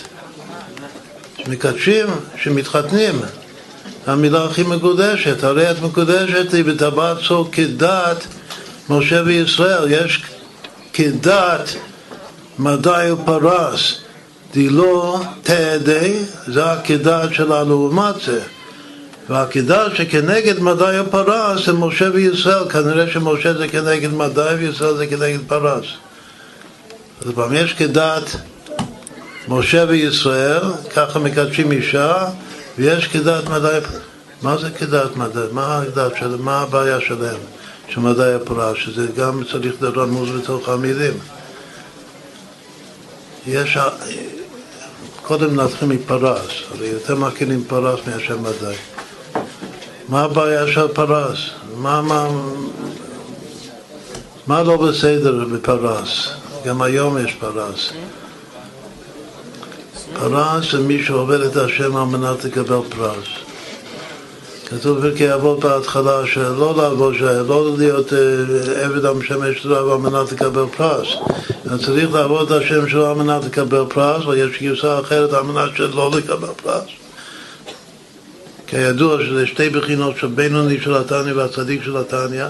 [1.38, 2.06] שמקדשים,
[2.42, 3.20] שמתחתנים.
[4.06, 8.26] המילה הכי מקודשת, הרי את מקודשת היא בטבעת צור כדת
[8.90, 9.92] משה וישראל.
[9.92, 10.22] יש
[10.92, 11.70] כדת
[12.58, 13.94] מדי ופרס,
[14.52, 16.14] דילו תעדי,
[16.46, 18.40] זה הכדת שלנו לעומת זה.
[19.30, 25.38] והעקידה שכנגד מדי הפרס זה משה וישראל, כנראה שמשה זה כנגד מדי וישראל זה כנגד
[25.46, 25.84] פרס.
[27.20, 28.36] אז פעם יש כדת
[29.48, 30.62] משה וישראל,
[30.94, 32.26] ככה מקדשים אישה,
[32.78, 33.78] ויש כדת מדי,
[34.42, 35.40] מה זה כדת מדי?
[35.52, 36.42] מה הכדת שלהם?
[36.42, 37.40] מה הבעיה שלהם?
[37.88, 41.14] של מדי הפרס, שזה גם צריך לרמוז בתוך המילים.
[43.46, 43.78] יש,
[45.22, 48.74] קודם נתחיל מפרס, הרי יותר מכירים פרס מאשר מדי.
[50.10, 51.38] מה הבעיה של פרס?
[51.76, 52.28] מה, מה,
[54.46, 56.28] מה לא בסדר בפרס?
[56.64, 57.92] גם היום יש פרס.
[60.14, 63.26] פרס זה מי שעובד את השם על מנת לקבל פרס.
[64.68, 67.14] כתוב בפרקי אבות בהתחלה שלא לעבוד,
[67.48, 71.08] לא להיות אה, עבד המשמש שלו על מנת לקבל פרס.
[71.84, 76.10] צריך לעבוד את השם שלו על מנת לקבל פרס, ויש גרסה אחרת על מנת שלא
[76.16, 76.99] לקבל פרס.
[78.70, 82.44] כידוע שזה שתי בחינות של בינוני של התניא והצדיק של התניא,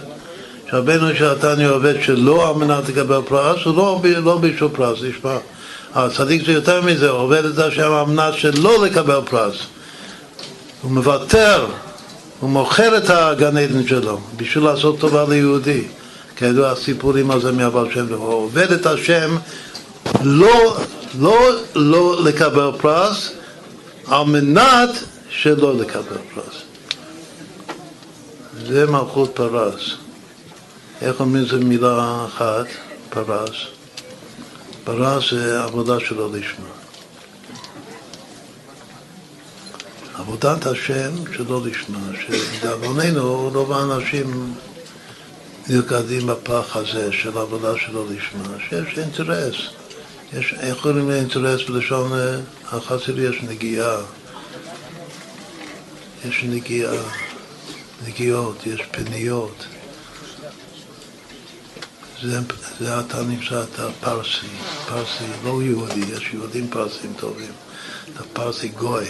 [0.71, 5.37] שהבינוני של התניא עובד שלא על מנת לקבל פרס, הוא לא, בשביל פרס, נשמע.
[5.95, 9.55] הצדיק זה יותר מזה, עובד את השם על מנת שלא לקבל פרס.
[10.83, 11.67] הוא מוותר,
[12.41, 15.83] הוא מוכר את הגן עדן שלו בשביל לעשות טובה ליהודי.
[16.37, 19.37] כידוע הסיפורים על זה מהבעל שם הוא עובד את השם
[20.23, 20.77] לא,
[21.21, 21.39] לא,
[21.75, 23.31] לא לקבל פרס
[24.07, 24.91] על מנת
[25.31, 26.63] שלא לקבל פרס.
[28.67, 29.83] זה מלכות פרס.
[31.03, 32.67] איך אומרים זה מילה אחת,
[33.11, 33.57] פרס?
[34.85, 36.67] פרס זה עבודה שלא לשמה.
[40.15, 44.55] עבודת השם שלא לשמה, שלדאבוננו רוב האנשים
[45.69, 49.55] נרקדים בפח הזה של עבודה שלא לשמה, שיש אינטרס.
[50.33, 52.13] יש, איך קוראים לאינטרס בלשון
[52.73, 53.97] החסידי יש נגיעה.
[56.29, 57.03] יש נגיעה,
[58.07, 59.65] נגיעות, יש פניות.
[62.23, 62.41] זה,
[62.81, 64.47] זה אתה נמצא, אתה פרסי,
[64.89, 67.53] פרסי לא יהודי, יש יהודים פרסים טובים,
[68.13, 69.07] אתה פרסי גוי.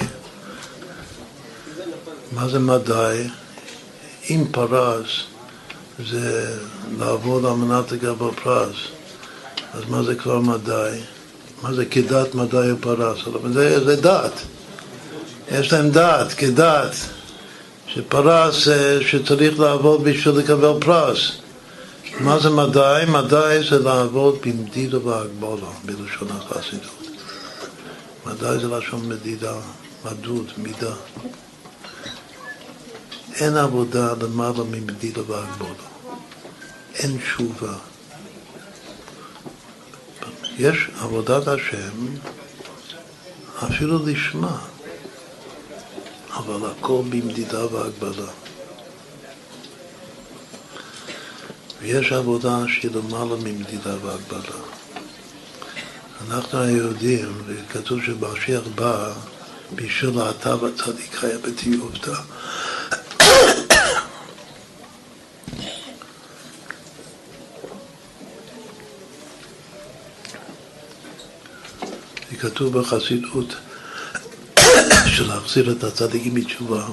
[2.32, 3.26] מה זה מדי?
[4.30, 5.08] אם פרס
[6.06, 6.56] זה
[6.98, 8.76] לעבוד על מנת לקבל פרס,
[9.72, 11.00] אז מה זה כבר מדי?
[11.62, 13.18] מה זה כדת מדי ופרס?
[13.52, 14.32] זה, זה דת.
[15.51, 16.94] יש להם דת, כדת,
[17.86, 21.32] שפרס אה, שצריך לעבוד בשביל לקבל פרס.
[22.20, 23.03] מה זה מדי?
[23.09, 27.09] מדי זה לעבוד במדידה והגבולה, בלשון החסידות.
[28.26, 29.55] מדי זה לשון מדידה,
[30.05, 30.94] מדוד, מידה.
[33.34, 35.88] אין עבודה למעלה ממדידה והגבולה.
[36.94, 37.74] אין תשובה.
[40.59, 42.07] יש עבודת השם
[43.64, 44.69] אפילו לשמה.
[46.33, 48.31] אבל הכל במדידה והגבלה.
[51.81, 54.57] ויש עבודה שהיא למעלה ממדידה והגבלה.
[56.28, 59.12] אנחנו היהודים, וכתוב שמשיח בא
[59.74, 62.14] בשביל אתה והצדיק חיה בתיעובתא.
[72.41, 73.55] כתוב בחסידות
[75.07, 76.86] של להחזיר את הצדיקים בתשובה,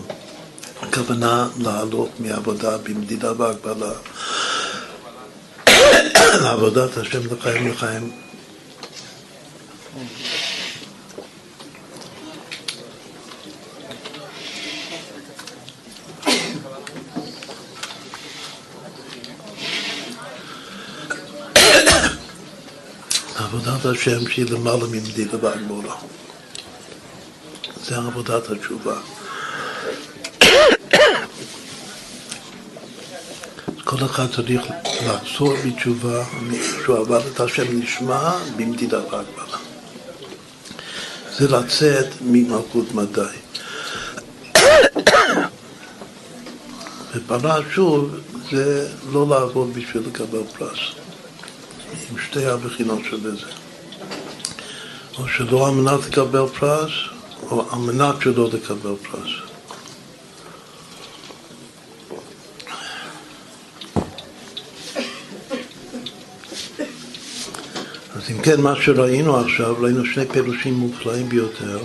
[0.82, 3.94] הכוונה לעלות מעבודה במדידה והגבלה
[6.42, 8.12] לעבודת השם לחיים לחיים.
[23.36, 25.94] עבודת השם שהיא למעלה ממדידה והגבולה.
[27.88, 29.00] זה עבודת התשובה.
[33.84, 34.62] כל אחד צריך
[35.08, 36.24] לחזור בתשובה
[36.84, 39.58] שהוא עבד את השם נשמע במדידה והגבלה.
[41.38, 43.22] זה לצאת ממלכות מדי.
[47.16, 48.16] ופרש שוב
[48.52, 50.80] זה לא לעבוד בשביל לקבל פרס.
[52.12, 53.46] עם שתי הבחינות של זה.
[55.18, 56.92] או שלא על מנת לקבל פרס,
[57.52, 59.32] או על מנת שלא לקבל פרס.
[68.16, 71.80] אז אם כן, מה שראינו עכשיו, ראינו שני פירושים מופלאים ביותר,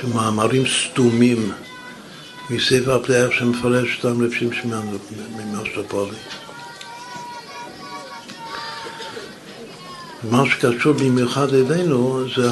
[0.00, 1.52] שמאמרים סתומים
[2.50, 4.98] מספר הפלאי שמפרש אותם רב שמעון
[5.36, 6.16] ממוסטופולי.
[10.22, 12.48] מה שקשור במיוחד אלינו זה,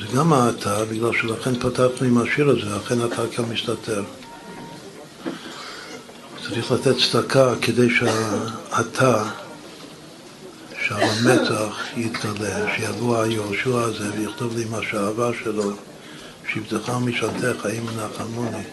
[0.00, 4.02] זה גם האתר, בגלל שלכן פתחנו עם השיר הזה, אכן אתה כאן מסתתר.
[6.44, 9.22] צריך לתת צדקה כדי שהאתר,
[10.86, 15.72] שהמתח יתגלה, שיבוא היהושע הזה ויכתוב לי מה שהאהבה שלו,
[16.52, 18.64] שבטך משענתך, אם נחמוני.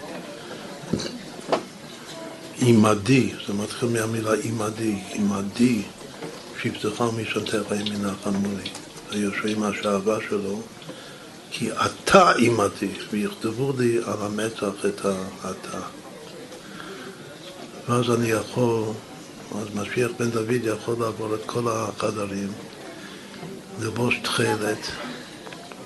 [2.59, 5.81] עימדי, זה מתחיל מהמילה עימדי, עימדי.
[6.63, 8.69] שבטך משענתך ימינה חמוני.
[9.11, 10.61] היושבים השאהבה שלו,
[11.51, 15.79] כי אתה עימדי, ויכתבו לי על המצח את האתה.
[17.89, 18.83] ואז אני יכול,
[19.51, 22.51] אז משיח בן דוד יכול לעבור את כל החדרים,
[23.81, 24.87] ללבוש תכלת,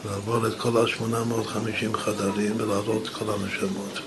[0.06, 4.00] לעבור את כל ה-850 חדרים ולעבור את כל הנשמות.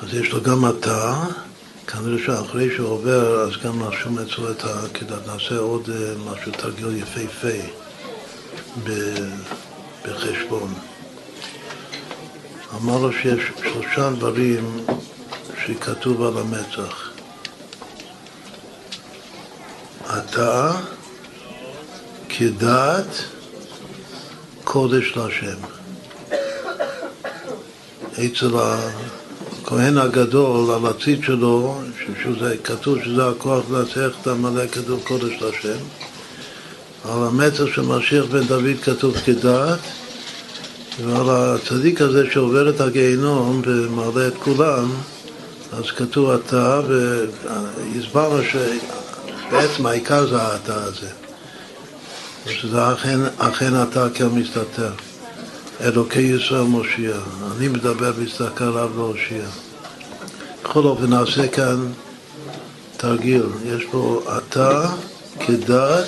[0.00, 1.14] אז יש לו גם התא,
[1.88, 4.88] כנראה שאחרי שהוא עובר, אז גם נרשום אצלו את ה...
[4.94, 7.58] כדי נעשה עוד אה, משהו, תרגיל יפהפה
[10.04, 10.74] בחשבון.
[12.74, 14.84] אמר לו שיש שלושה דברים
[15.66, 17.10] שכתוב על המצח.
[20.18, 20.72] אתה
[22.28, 23.22] כדעת
[24.64, 25.58] קודש להשם.
[28.12, 28.56] אצל
[29.68, 31.80] הכהן הגדול, על הציץ שלו,
[32.22, 35.78] שזה כתוב שזה הכוח לנצח את המלא כתוב קודש להשם.
[37.04, 39.78] על המצח של משיח בן דוד כתוב כדעת,
[41.04, 44.90] ועל הצדיק הזה שעובר את הגיהינום ומעלה את כולם,
[45.72, 51.08] אז כתוב אתה, והסברנו שבעצם העיקר זה האתה הזה.
[52.46, 55.07] שזה אכן, אכן אתה כמסתתר.
[55.80, 57.16] אלוקי ישראל מושיע.
[57.56, 59.44] אני מדבר בהסתכל רב להושיע.
[60.64, 61.92] בכל אופן נעשה כאן
[62.96, 63.42] תרגיל.
[63.64, 64.90] יש פה אתה
[65.46, 66.06] כדת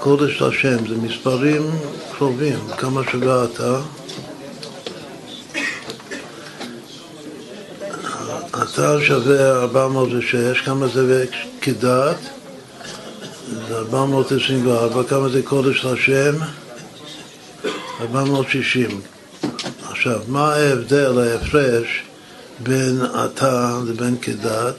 [0.00, 0.86] קודש לשם.
[0.88, 1.62] זה מספרים
[2.18, 2.58] קרובים.
[2.78, 3.80] כמה שווה אתה?
[8.62, 11.24] אתה שווה 406, כמה זה
[11.60, 12.16] כדת?
[13.68, 16.34] זה 424, כמה זה קודש לשם?
[18.04, 19.00] 460.
[19.90, 22.02] עכשיו, מה ההבדל, ההפרש
[22.60, 24.74] בין אתה לבין כדת?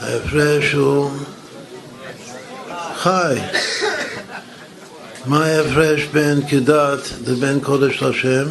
[0.00, 1.10] ההפרש הוא
[2.96, 3.36] חי.
[5.26, 8.46] מה ההפרש בין כדת לבין קודש לשם?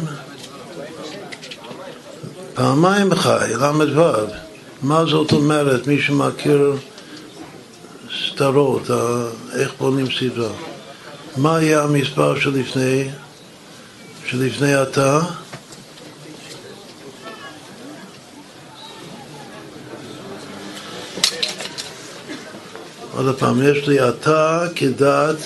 [2.54, 4.02] פעמיים חי, ל"ו.
[4.82, 6.76] מה זאת אומרת, מי שמכיר
[8.26, 8.90] סתרות,
[9.54, 10.52] איך בונים סדרה?
[11.36, 13.08] מה היה המספר שלפני,
[14.26, 15.20] שלפני התא?
[23.16, 25.36] עוד פעם, יש לי אתה כדת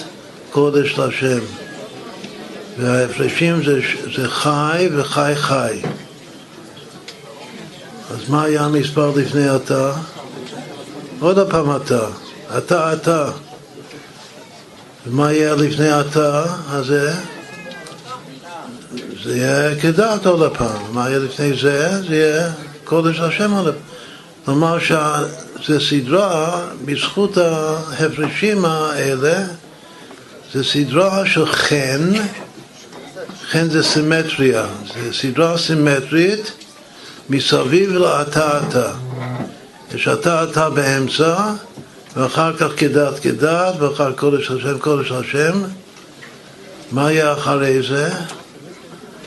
[0.51, 1.39] קודש לשם.
[2.79, 3.81] וההפרשים זה,
[4.17, 5.81] זה חי וחי חי.
[8.11, 9.93] אז מה היה המספר לפני אתה?
[11.21, 12.07] עוד פעם אתה.
[12.59, 13.31] אתה אתה.
[15.07, 17.13] ומה יהיה לפני אתה הזה?
[19.25, 20.83] זה יהיה כדת עוד פעם.
[20.93, 22.03] מה יהיה לפני זה?
[22.09, 22.51] זה יהיה
[22.85, 23.75] קודש השם עוד פעם.
[24.45, 24.79] כלומר
[25.61, 29.45] שזה סדרה, בזכות ההפרשים האלה,
[30.55, 32.13] זה סדרה של חן,
[33.51, 36.66] חן זה סימטריה, זה סדרה סימטרית
[37.31, 38.93] מסביב לאתה אתה.
[39.95, 41.53] יש אתה אתה באמצע,
[42.17, 45.63] ואחר כך כדת כדת, ואחר קודש השם קודש השם.
[46.93, 48.11] מה יהיה אחרי זה?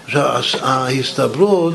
[0.06, 1.74] עכשיו, ההסתברות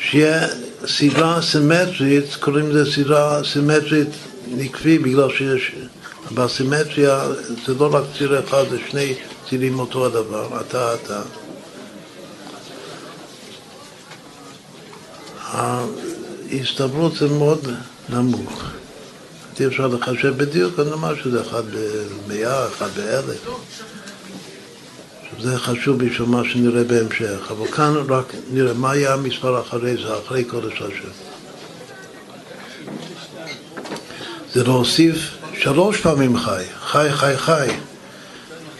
[0.00, 0.46] שיהיה
[0.86, 4.08] סדרה סימטרית, קוראים לזה סדרה סימטרית
[4.48, 5.72] נקבי בגלל שיש,
[6.34, 7.24] בסימטריה
[7.66, 9.14] זה לא רק ציר אחד, זה שני
[9.48, 11.20] צירים אותו הדבר, אתה אתה.
[15.52, 17.68] ההסתברות זה מאוד
[18.08, 18.62] נמוך.
[19.60, 21.62] אי אפשר לחשב בדיוק, אני אומר שזה אחד
[22.26, 23.48] במאה, אחד באלף.
[25.40, 30.18] זה חשוב בשביל מה שנראה בהמשך, אבל כאן רק נראה מה היה המספר אחרי זה,
[30.26, 31.08] אחרי קודש השם.
[34.54, 35.16] זה להוסיף
[35.58, 37.68] שלוש פעמים חי, חי, חי, חי,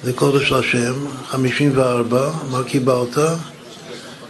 [0.04, 0.94] לקודש השם,
[1.26, 3.18] 54, מה קיבלת?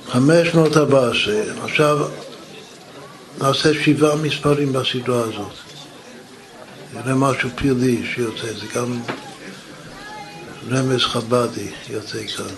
[0.09, 1.35] 514.
[1.65, 1.99] עכשיו
[3.41, 5.53] נעשה שבעה מספרים בסדרה הזאת.
[6.95, 9.01] נראה משהו פילי שיוצא, זה גם
[10.71, 12.55] רמז חבדי יוצא כאן.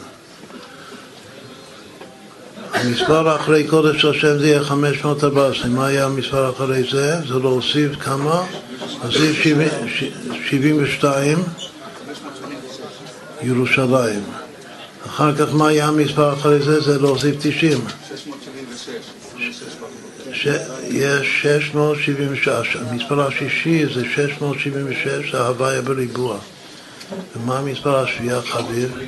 [2.74, 5.68] המספר אחרי קודש השם זה יהיה 514.
[5.68, 7.20] מה היה המספר אחרי זה?
[7.28, 8.46] זה להוסיף כמה?
[9.02, 9.34] אז זה
[10.48, 11.38] 72
[13.42, 14.22] ירושלים.
[15.06, 16.80] אחר כך מה היה המספר אחרי זה?
[16.80, 17.80] זה להוסיף 90.
[18.08, 18.39] 676.
[20.88, 22.76] יש 676.
[22.76, 26.38] המספר השישי זה 676, זה הוויה בריבוע.
[27.36, 28.98] ומה המספר השביעי חביב?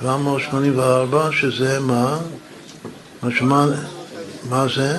[0.00, 2.18] 784, שזה מה?
[3.40, 3.66] מה,
[4.48, 4.98] מה זה?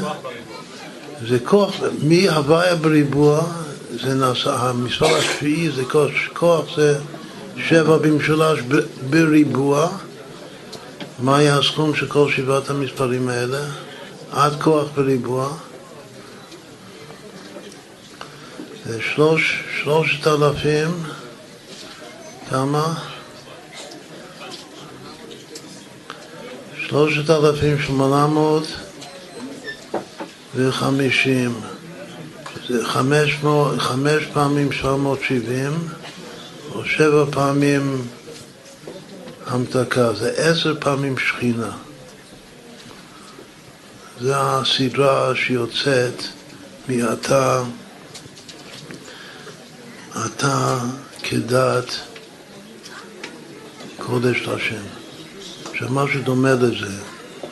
[1.27, 3.43] זה כוח, מהוויה בריבוע
[4.03, 6.99] זה נעשה, המספר השביעי זה כוח, כוח זה
[7.57, 8.59] שבע במשולש
[9.09, 9.87] בריבוע.
[11.19, 13.59] מה היה הסכום של כל שבעת המספרים האלה?
[14.35, 15.49] עד כוח בריבוע.
[18.85, 21.03] זה שלוש, שלושת אלפים,
[22.49, 22.93] כמה?
[26.87, 28.67] שלושת אלפים שמונה מאות
[30.55, 31.59] וחמישים,
[32.67, 33.37] שזה חמש,
[33.77, 35.87] חמש פעמים שבע מאות שבעים,
[36.71, 38.07] או שבע פעמים
[39.47, 41.71] המתקה, זה עשר פעמים שכינה.
[44.21, 46.23] זה הסדרה שיוצאת
[46.89, 47.63] מאתה,
[50.25, 50.79] אתה
[51.23, 51.85] כדת
[53.97, 54.83] קודש להשם.
[55.71, 56.91] עכשיו משהו דומה לזה,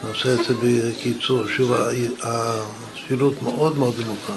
[0.04, 1.74] נעשה את זה בקיצור, שוב,
[2.22, 4.36] הספירות מאוד מאוד נמוכה.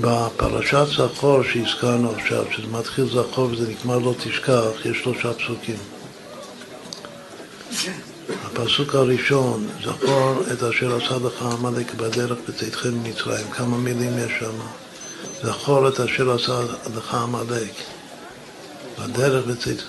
[0.00, 5.78] בפרשת זכור שהזכרנו עכשיו, שזה מתחיל זכור וזה נגמר לא תשכח, יש שלושה פסוקים.
[8.44, 14.52] הפסוק הראשון, זכור את אשר עשה לך עמלק בדרך בצאתכם ממצרים, כמה מילים יש שם.
[15.42, 16.60] זכור את אשר עשה
[16.96, 17.72] לך עמלק
[18.98, 19.86] בדרך בצאתכם.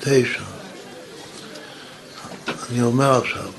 [0.00, 0.42] תשע.
[2.70, 3.50] אני אומר עכשיו,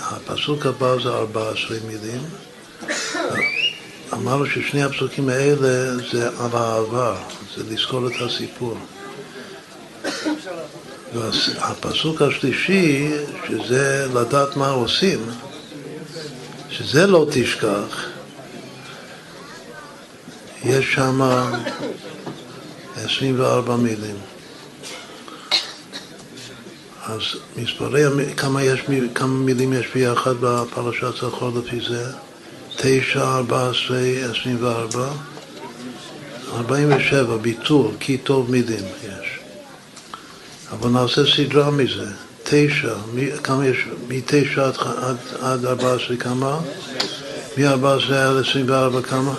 [0.00, 2.22] הפסוק הבא זה ארבע עשרה מילים.
[4.12, 7.16] אמרנו ששני הפסוקים האלה זה על העבר,
[7.56, 8.76] זה לזכור את הסיפור.
[11.14, 13.08] והפסוק השלישי,
[13.48, 15.18] שזה לדעת מה עושים,
[16.70, 18.06] שזה לא תשכח,
[20.64, 21.20] יש שם
[22.96, 24.16] 24 מילים.
[27.06, 27.20] אז
[27.56, 28.02] מספרי,
[28.36, 28.80] כמה, יש,
[29.14, 32.04] כמה מילים יש ביחד בפרשת זכור לפי זה?
[32.76, 35.08] תשע, ארבע עשרה, עשרים וארבע,
[36.52, 39.39] ארבעים ושבע, ביטול, כי טוב מילים יש.
[40.72, 42.06] אבל נעשה סדרה מזה.
[42.44, 42.94] תשע,
[43.42, 43.76] כמה יש?
[44.08, 46.60] מתשע עד, עד, עד ארבע עשרה כמה?
[47.58, 49.34] מארבע עשרה עד עשרים וארבע כמה?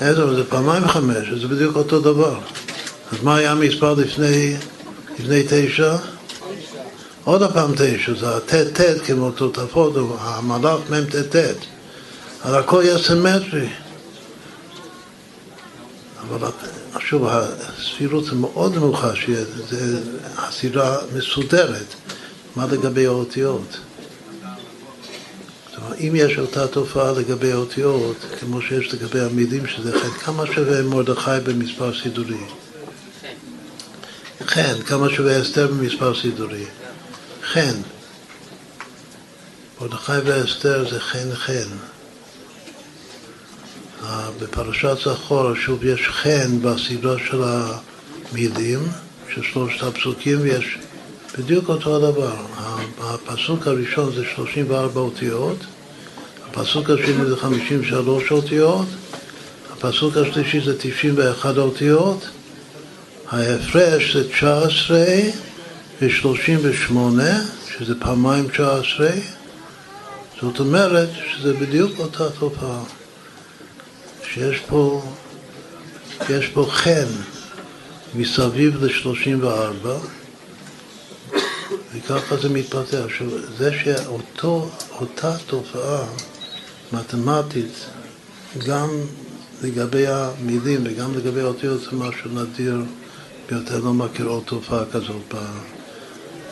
[0.00, 2.38] איזה, זה פעמיים חמש, זה בדיוק אותו דבר.
[3.12, 4.56] אז מה היה המספר לפני,
[5.18, 5.96] לפני תשע?
[7.24, 11.56] עוד הפעם תשע, זה הטט-טט כמו תותפות, המלאך מ"ט-טט.
[12.44, 13.68] אז הכל יהיה סימטרי.
[16.28, 16.48] אבל
[17.00, 20.00] שוב, הספירות זה מאוד נמוכה, שזה
[20.36, 21.94] הסדרה מסודרת.
[22.56, 23.78] מה לגבי האותיות?
[26.00, 31.30] אם יש אותה תופעה לגבי האותיות, כמו שיש לגבי המילים שזה חן, כמה שווה מרדכי
[31.44, 32.44] במספר סידורי?
[34.46, 36.64] חן, כמה שווה אסתר במספר סידורי?
[37.52, 37.74] חן.
[39.80, 41.68] מרדכי ואסתר זה חן חן.
[44.40, 48.80] בפרשת זכור שוב יש חן בסדרה של המילים,
[49.34, 50.78] של שלושת הפסוקים, ויש
[51.38, 52.34] בדיוק אותו הדבר.
[53.00, 55.56] הפסוק הראשון זה 34 אותיות,
[56.46, 58.86] הפסוק השני זה 53 אותיות,
[59.72, 62.28] הפסוק השלישי זה 91 אותיות,
[63.30, 65.04] ההפרש זה 19
[66.02, 66.94] ו-38,
[67.78, 69.10] שזה פעמיים 19,
[70.42, 72.82] זאת אומרת שזה בדיוק אותה תופעה.
[74.34, 75.02] שיש פה,
[76.30, 77.06] יש פה חן
[78.14, 79.88] מסביב ל-34
[81.94, 82.98] וככה זה מתפתח.
[83.04, 83.26] עכשיו,
[83.58, 86.06] זה שאותה תופעה
[86.92, 87.86] מתמטית
[88.66, 88.88] גם
[89.62, 92.82] לגבי המילים וגם לגבי האותיות זה משהו נדיר
[93.50, 95.34] ביותר, לא מכיר עוד תופעה כזאת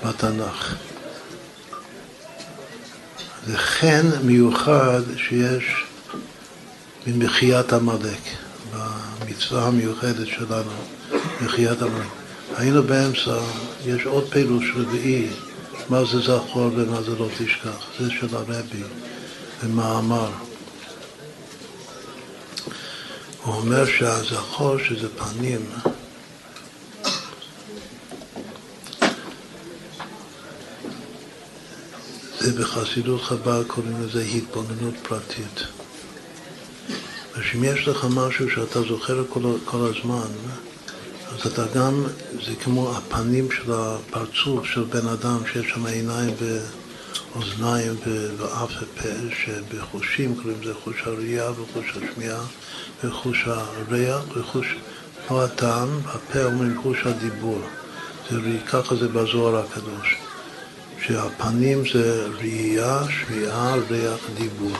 [0.05, 0.75] בתנ"ך.
[3.47, 5.85] זה חן מיוחד שיש
[7.07, 8.21] ממחיית עמלק,
[8.73, 10.73] במצווה המיוחדת שלנו,
[11.41, 12.07] מחיית עמלק.
[12.57, 13.39] היינו באמצע,
[13.85, 15.29] יש עוד פירוש רביעי,
[15.89, 18.83] מה זה זכור ומה זה לא תשכח, זה של הרבי,
[19.63, 20.31] במאמר.
[23.43, 25.61] הוא אומר שהזכור שזה פנים,
[32.41, 35.82] זה בחסידות חב"ד קוראים לזה התבוננות פרטית.
[37.53, 40.27] שאם יש לך משהו שאתה זוכר כל, כל הזמן,
[41.35, 42.05] אז אתה גם,
[42.47, 47.95] זה כמו הפנים של הפרצוף של בן אדם שיש שם עיניים ואוזניים
[48.37, 49.09] ואף ופה,
[49.45, 52.41] שבחושים קוראים לזה חוש הראייה וחוש השמיעה
[53.05, 54.67] וחוש הריח וחוש,
[55.31, 57.61] לא הטעם, הפה אומרים חוש הדיבור.
[58.31, 58.39] זה,
[58.71, 60.17] ככה זה בזוהר הקדוש.
[61.07, 64.77] שהפנים זה ראייה, שמיעה, ריח, דיבור.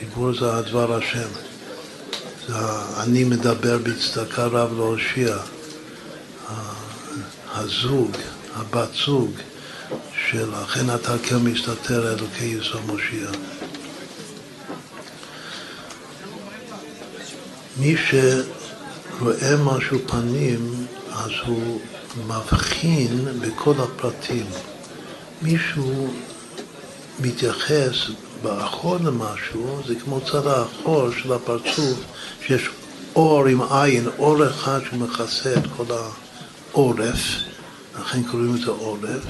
[0.00, 1.53] דיבור זה הדבר השם.
[2.48, 2.54] זה
[3.02, 5.36] אני מדבר בצדקה רב להושיע.
[7.54, 8.10] הזוג,
[8.54, 9.30] הבת זוג,
[10.30, 13.30] של אכן אתה כן מסתתר אלוקי יסוד מושיע.
[17.76, 21.80] מי שרואה משהו פנים, אז הוא
[22.26, 24.46] מבחין בכל הפרטים.
[25.42, 26.14] מישהו
[27.20, 27.94] מתייחס
[28.44, 31.98] באחור למשהו, זה כמו צד האחור של הפרצוף,
[32.46, 32.68] שיש
[33.16, 35.84] אור עם עין, אור אחד שמכסה את כל
[36.72, 37.18] העורף,
[38.00, 39.22] לכן קוראים לזה עורף.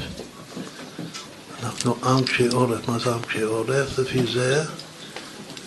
[1.62, 3.99] אנחנו עם קשי עורף, מה זה עם קשי עורף?
[3.99, 4.65] לפי זה,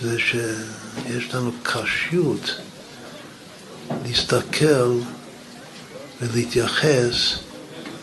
[0.02, 2.56] זה שיש לנו קשיות
[4.04, 5.00] להסתכל
[6.22, 7.34] ולהתייחס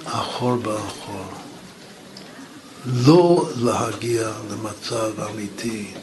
[0.05, 1.34] אחור באחור.
[2.87, 5.95] לא להגיע למצב אמיתי,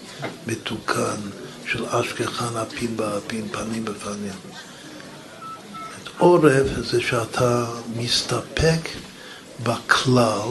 [0.47, 1.19] מתוקן,
[1.65, 4.33] של אשכחן אפין באפין, פנים בפנים.
[6.17, 8.89] עורף זה שאתה מסתפק
[9.63, 10.49] בכלל,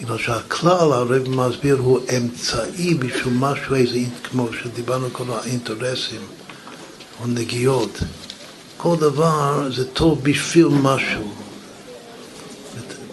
[0.00, 6.20] בגלל שהכלל, הרב מסביר, הוא אמצעי בשביל משהו, איזה, כמו שדיברנו כל האינטרסים
[7.20, 7.98] או נגיעות.
[8.76, 11.41] כל דבר זה טוב בשביל משהו.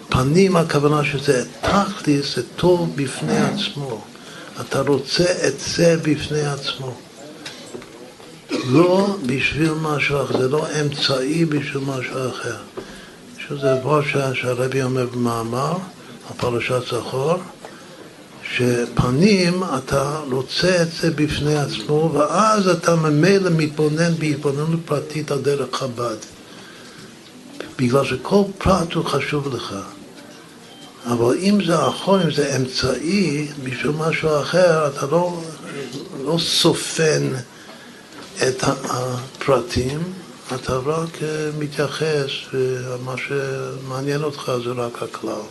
[0.09, 4.01] פנים הכוונה שזה תכלס, זה טוב בפני עצמו.
[4.61, 6.93] אתה רוצה את זה בפני עצמו.
[8.65, 12.57] לא בשביל משהו אחר, זה לא אמצעי בשביל משהו אחר.
[13.47, 14.01] שזה דבר
[14.33, 15.77] שהרבי אומר במאמר,
[16.29, 17.35] הפרשת זכור,
[18.43, 25.75] שפנים אתה רוצה את זה בפני עצמו, ואז אתה ממילא מתבונן בהתבוננות פרטית על דרך
[25.75, 26.15] חב"ד.
[27.79, 29.75] בגלל שכל פרט הוא חשוב לך.
[31.09, 35.41] אבל אם זה אחור, אם זה אמצעי בשביל משהו אחר, אתה לא,
[36.25, 37.29] לא סופן
[38.47, 40.13] את הפרטים,
[40.55, 45.41] אתה רק אה, מתייחס, ומה שמעניין אותך זה רק הכלל.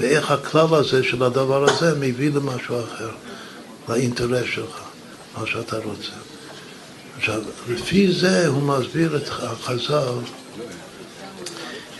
[0.00, 3.10] ואיך הכלל הזה של הדבר הזה מביא למשהו אחר,
[3.88, 4.80] לאינטרס שלך,
[5.38, 6.12] מה שאתה רוצה.
[7.16, 10.12] עכשיו, לפי זה הוא מסביר את החז"ל,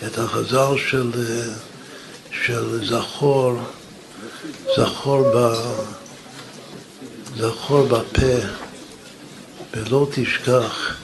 [0.07, 1.11] את החז"ל של,
[2.33, 3.53] של זכור,
[4.77, 5.55] זכור, ב,
[7.37, 8.47] זכור בפה
[9.75, 10.97] ולא תשכח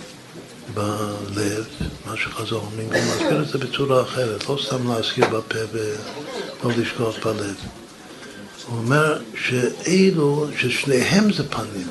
[0.74, 1.65] בלב,
[2.07, 7.16] מה שחז"ל אומרים, הוא מסביר את זה בצורה אחרת, לא סתם להזכיר בפה ולא לשכוח
[7.24, 7.55] בלב.
[8.66, 11.89] הוא אומר שאלו, ששניהם זה פנים,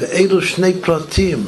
[0.00, 1.44] ואלו שני פרטים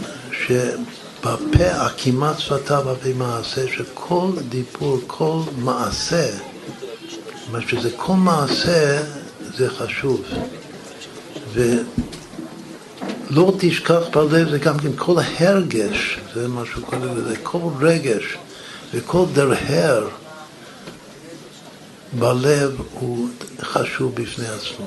[1.29, 9.03] שבפה הכמעט שפתיו אבי מעשה, שכל דיבור, כל מעשה, זאת אומרת שזה כל מעשה
[9.57, 10.25] זה חשוב.
[11.53, 11.77] ו...
[13.31, 18.37] לא תשכח בלב זה גם כן כל ההרגש, זה מה שהוא קורא לזה, כל רגש
[18.95, 20.09] וכל דרהר
[22.13, 23.29] בלב הוא
[23.63, 24.87] חשוב בפני עצמו.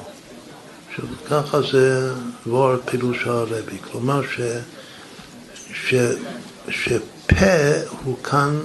[1.30, 2.14] ככה זה
[2.48, 4.40] דבור פירוש הרבי, כלומר ש,
[5.74, 5.94] ש,
[6.70, 7.46] שפה
[8.04, 8.60] הוא כאן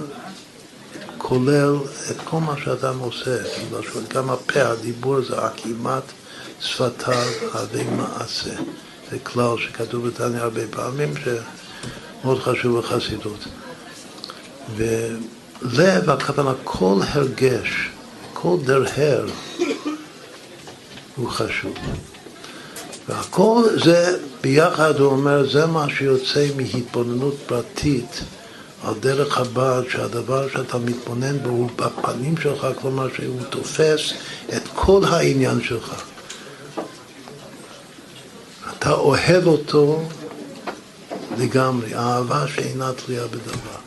[1.17, 1.75] כולל
[2.11, 3.37] את כל מה שאדם עושה,
[4.13, 6.03] גם הפה, הדיבור זה עקימת
[6.61, 8.55] שפתיו, הווה מעשה.
[9.11, 13.39] זה כלל שכתוב בתניא הרבה פעמים, שמאוד חשוב בחסידות.
[14.75, 17.89] ולב, הכוונה, כל הרגש,
[18.33, 19.25] כל דרהר
[21.15, 21.73] הוא חשוב.
[23.07, 28.21] והכל זה ביחד, הוא אומר, זה מה שיוצא מהתבוננות פרטית
[28.83, 34.13] על דרך הבעד, שהדבר שאתה מתבונן בו הוא בפנים שלך, כלומר שהוא תופס
[34.55, 36.03] את כל העניין שלך.
[38.77, 40.03] אתה אוהב אותו
[41.37, 43.86] לגמרי, אהבה שאינה תלויה בדבר.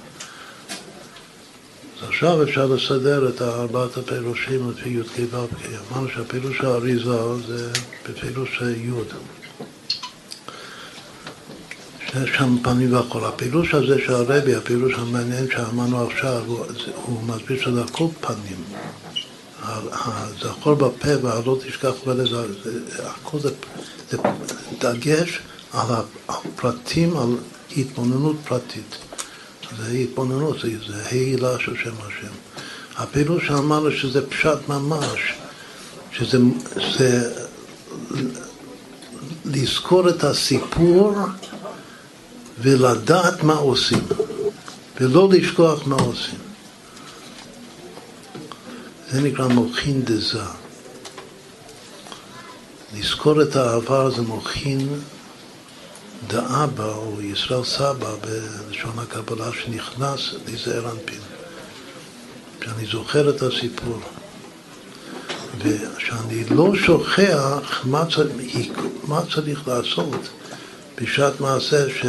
[2.02, 5.50] אז עכשיו אפשר לסדר את ארבעת הפירושים לפי י"ק ו"ק.
[5.92, 7.70] אמרנו שהפירוש האריזה זה
[8.08, 8.90] בפירוש י'.
[12.10, 13.26] שיש שם פנים ואחור.
[13.26, 16.64] הפירוש הזה של הרבי, הפירוש המעניין שאמרנו עכשיו, הוא,
[17.04, 18.64] הוא מסביר שזה הכל פנים.
[19.62, 22.36] הזכור בפה והלא תשכח ולזה,
[23.04, 23.50] הכל זה,
[24.10, 24.18] זה
[24.78, 25.40] דגש
[25.72, 25.86] על
[26.28, 27.36] הפרטים, על
[27.76, 29.09] התבוננות פרטית.
[29.78, 32.32] זה התבוננות, זה, זה הילה של שם השם.
[32.96, 35.34] הפירוש שאמרנו שזה פשט ממש,
[36.12, 36.38] שזה
[36.98, 37.32] זה
[39.44, 41.16] לזכור את הסיפור
[42.58, 44.06] ולדעת מה עושים,
[45.00, 46.38] ולא לשכוח מה עושים.
[49.10, 50.42] זה נקרא מוחין דזה.
[52.94, 54.88] לזכור את העבר זה מוכין
[56.26, 61.20] דאבא או ישראל סבא בלשון הקבלה שנכנס לזעיר אנפין.
[62.64, 64.00] שאני זוכר את הסיפור
[65.58, 68.68] ושאני לא שוכח מה צריך,
[69.04, 70.28] מה צריך לעשות
[71.00, 72.06] בשעת מעשה ש,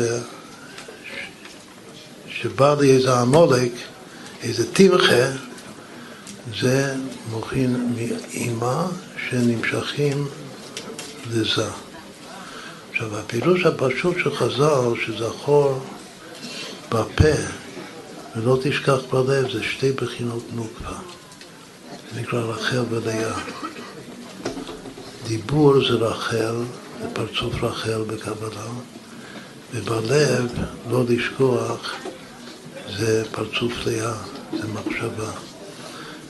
[2.28, 3.72] שבא לי איזה עמולק,
[4.44, 5.26] איזה תמחה,
[6.62, 6.96] זה
[7.32, 8.88] מוכין מאימה
[9.30, 10.28] שנמשכים
[11.32, 11.68] לזה.
[13.02, 15.80] עכשיו, הפירוש הפשוט של חז"ל, שזכור
[16.90, 17.36] בפה
[18.36, 20.98] ולא תשכח בלב, זה שתי בחינות נוקבה.
[22.18, 23.34] נקרא רחל ולאה.
[25.28, 26.56] דיבור זה רחל,
[27.02, 28.68] זה פרצוף רחל בקבלה,
[29.74, 30.52] ובלב,
[30.90, 31.96] לא לשכוח,
[32.98, 34.14] זה פרצוף לאה,
[34.52, 35.32] זה מחשבה.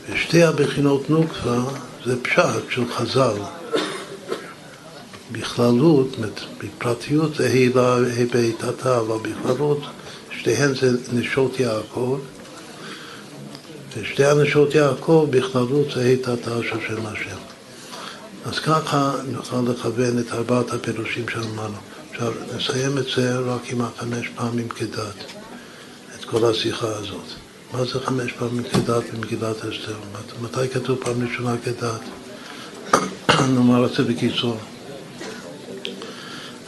[0.09, 1.63] ושתי הבחינות נוקבה
[2.05, 3.60] זה פשט של חז"ל.
[5.31, 6.07] בכללות,
[6.63, 9.79] בפרטיות זה הילה, ה' בעיטתה, אבל בכללות
[10.31, 12.19] שתיהן זה נשות יעקב,
[13.97, 17.37] ושתי הנשות יעקב בכללות זה היטתה של שם השם.
[18.45, 21.77] אז ככה נוכל לכוון את ארבעת הפירושים שאמרנו.
[22.11, 25.15] עכשיו, נסיים את זה רק עם החמש פעמים כדת,
[26.15, 27.25] את כל השיחה הזאת.
[27.73, 29.95] מה זה חמש פעמים כדת במגילת אסתר?
[30.41, 32.01] מתי כתוב פעם ראשונה כדת?
[33.55, 34.57] נאמר את זה בקיצור.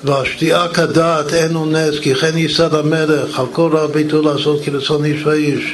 [0.04, 5.06] והשתייה כדעת אין הוא נס, כי כן ייסד המלך, על כל רב ביתו לעשות כרצון
[5.06, 5.74] איש ואיש.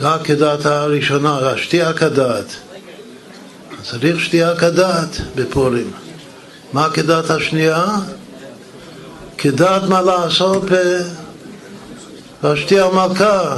[0.00, 2.46] זה הכדעת הראשונה, השתייה כדעת.
[3.82, 5.90] צריך שתייה כדעת בפורים.
[6.72, 7.86] מה הכדעת השנייה?
[9.38, 10.62] כדעת מה לעשות
[12.42, 13.54] והשתייה מלכה,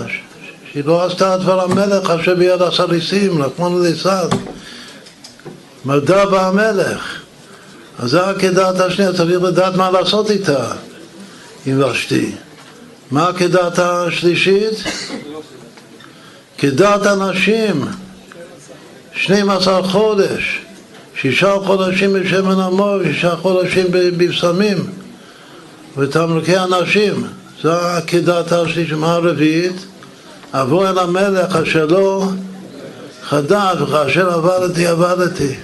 [0.72, 4.28] שהיא לא עשתה דבר המלך אשר ביד הסריסים, רחמנו ליצד.
[5.84, 7.21] מרדה המלך.
[8.02, 10.72] אז זה רק כדעת השנייה, צריך לדעת מה לעשות איתה,
[11.66, 12.32] עם ושתי.
[13.10, 14.74] מה כדעת השלישית?
[16.58, 17.84] כדעת הנשים,
[19.14, 20.60] 12 חודש,
[21.20, 24.86] שישה חודשים בשמן המור, שישה חודשים בבשמים
[25.96, 27.26] ותמלוקי הנשים.
[27.62, 27.72] זה
[28.06, 28.94] כדעת השלישית.
[28.94, 29.76] מה הרביעית?
[30.52, 32.28] אבוא אל המלך אשר לא
[33.22, 35.54] חדש, וכאשר עבדתי עבדתי.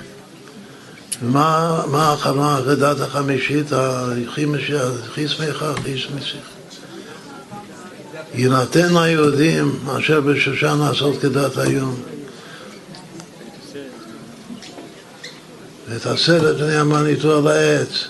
[1.23, 5.73] ומה האחרונה, הדת החמישית, הכי שמחה?
[8.35, 12.03] יינתן ליהודים אשר בשושן לעשות כדת היום.
[15.89, 18.05] ואת הסרט בני המניתו על העץ.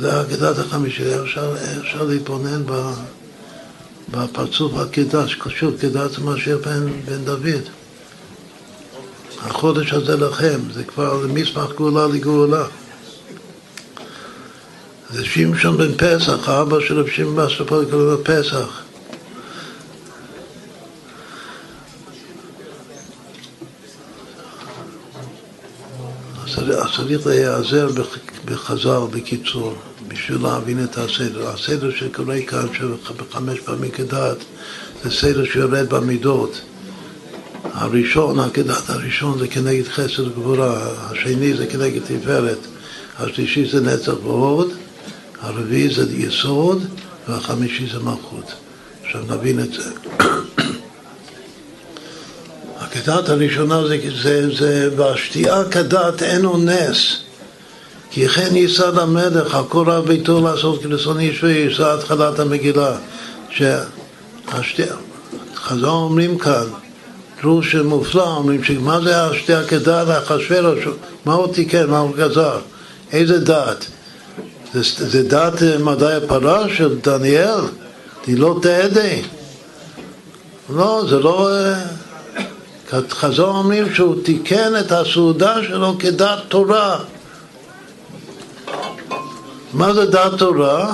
[0.00, 2.62] זה הכדת החמישית, אפשר, אפשר להתבונן
[4.10, 7.79] בפרצוף הקדש, שוב, כדת משיח בן, בן דוד.
[9.40, 12.64] החודש הזה לכם, זה כבר מסמך גאולה לגאולה.
[15.10, 17.04] זה שמשון בן פסח, האבא של
[17.68, 18.82] קוראים לו פסח.
[26.96, 27.88] צריך להיעזר
[28.44, 29.74] בחז"ל, בקיצור,
[30.08, 31.48] בשביל להבין את הסדר.
[31.48, 34.36] הסדר שקורה כאן, שבחמש פעמים כדעת,
[35.04, 36.60] זה סדר שיורד במידות.
[37.64, 40.80] הראשון, הכדת הראשון זה כנגד חסד וגבורה,
[41.10, 42.58] השני זה כנגד תפארת,
[43.18, 44.72] השלישי זה נצח ועוד,
[45.40, 46.84] הרביעי זה יסוד
[47.28, 48.52] והחמישי זה מלכות.
[49.04, 49.90] עכשיו נבין את זה.
[52.80, 57.16] הכדת הראשונה זה, זה, זה והשתייה כדת אינו נס
[58.10, 62.96] כי כן ייסד המלך על כל רב ביתו לעשות כרצון איש ואיש, זה התחלת המגילה
[63.50, 64.94] שהשתייה,
[65.54, 66.64] חז"ל אומרים כאן
[67.42, 70.84] דרוש מופלא, אומרים שמה זה השתי עקדה לאחשוורוש,
[71.24, 72.58] מה הוא תיקן, מה הוא גזר,
[73.12, 73.86] איזה דת?
[74.74, 77.60] זה, זה דת אה, מדעי הפרה של דניאל?
[78.28, 79.22] לא תעדי.
[80.70, 81.50] לא, זה לא...
[81.50, 81.74] אה,
[83.10, 86.98] חזור אומרים שהוא תיקן את הסעודה שלו כדת תורה.
[89.72, 90.92] מה זה דת תורה?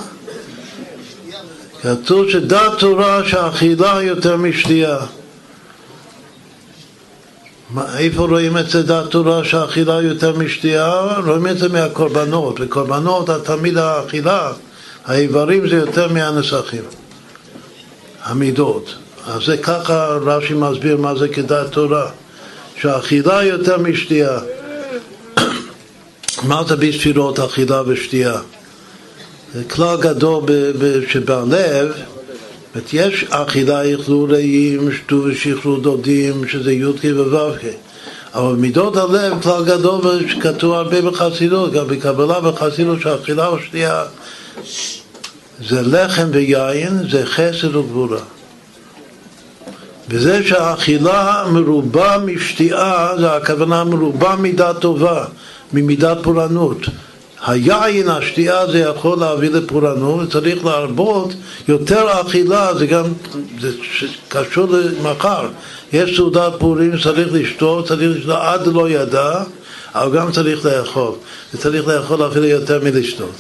[1.83, 4.99] כתוב שדת תורה שאכילה יותר משתייה.
[7.99, 11.03] איפה רואים את זה דעת תורה שאכילה יותר משתייה?
[11.27, 12.61] רואים את זה מהקורבנות.
[12.61, 14.53] בקורבנות תמיד האכילה,
[15.05, 16.83] האיברים זה יותר מהנסחים,
[18.25, 18.95] המידות.
[19.27, 22.11] אז זה ככה רש"י מסביר מה זה כדעת תורה,
[22.81, 24.39] שהאכילה יותר משתייה.
[26.49, 28.41] מה זה בספירות אכילה ושתייה?
[29.55, 30.43] זה כלל גדול
[31.09, 31.93] שבלב
[32.77, 37.61] אומרת, יש אכילה יכלו רעים, שתו ושכלו דודים, שזה י"ק וו"ק,
[38.35, 43.57] אבל מידות הלב, כלל גדול, שכתוב הרבה בחסידות, גם בקבלה בחסידות שאכילה או
[45.69, 48.21] זה לחם ויין, זה חסד וגבורה.
[50.09, 55.25] וזה שהאכילה מרובה משתייה, זה הכוונה מרובה מידה טובה,
[55.73, 56.79] ממידת פורענות.
[57.47, 61.35] היין, השתייה, זה יכול להביא לפורענות, וצריך להרבות
[61.69, 63.05] יותר אכילה, זה גם
[63.61, 63.71] זה
[64.29, 65.49] קשור למחר.
[65.93, 69.43] יש סעודת פורים, צריך לשתות, צריך לשתות עד לא ידע,
[69.95, 71.13] אבל גם צריך לאכול.
[71.55, 73.35] וצריך לאכול אפילו יותר מלשתות.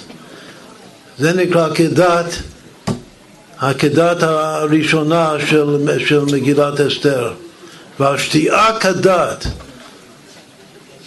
[1.19, 2.35] זה נקרא כדת,
[3.59, 7.31] הכדת הראשונה של, של מגילת אסתר.
[8.01, 9.47] והשתייה כדת.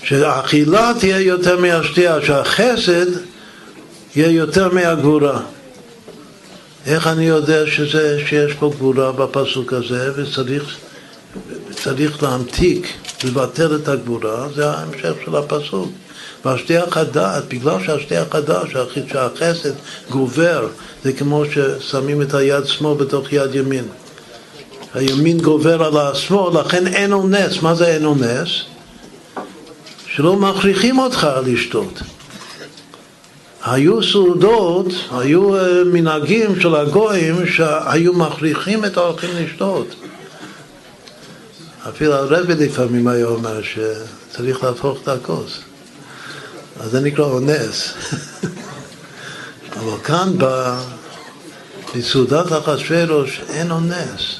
[0.03, 3.05] שהאכילה תהיה יותר מהשתייה, שהחסד
[4.15, 5.39] יהיה יותר מהגבורה.
[6.85, 10.77] איך אני יודע שזה, שיש פה גבורה בפסוק הזה וצריך
[11.83, 12.87] צריך להמתיק,
[13.23, 15.91] לבטל את הגבורה, זה ההמשך של הפסוק.
[16.45, 18.67] והשתיח הדעת, בגלל שהשתיח הדעת,
[19.11, 19.73] שהחסד
[20.09, 20.67] גובר,
[21.03, 23.85] זה כמו ששמים את היד שמאל בתוך יד ימין.
[24.93, 27.61] הימין גובר על השמאל, לכן אין אונס.
[27.61, 28.49] מה זה אין אונס?
[30.15, 32.01] שלא מכריחים אותך לשתות.
[33.63, 39.95] היו סעודות, היו אה, מנהגים של הגויים שהיו מכריחים את האורחים לשתות.
[41.89, 45.59] אפילו הרבי לפעמים היה אומר שצריך להפוך את הכוס.
[46.79, 47.93] אז זה נקרא אונס.
[49.79, 50.33] אבל כאן
[51.95, 54.39] בסעודת אחשוורוש אין אונס.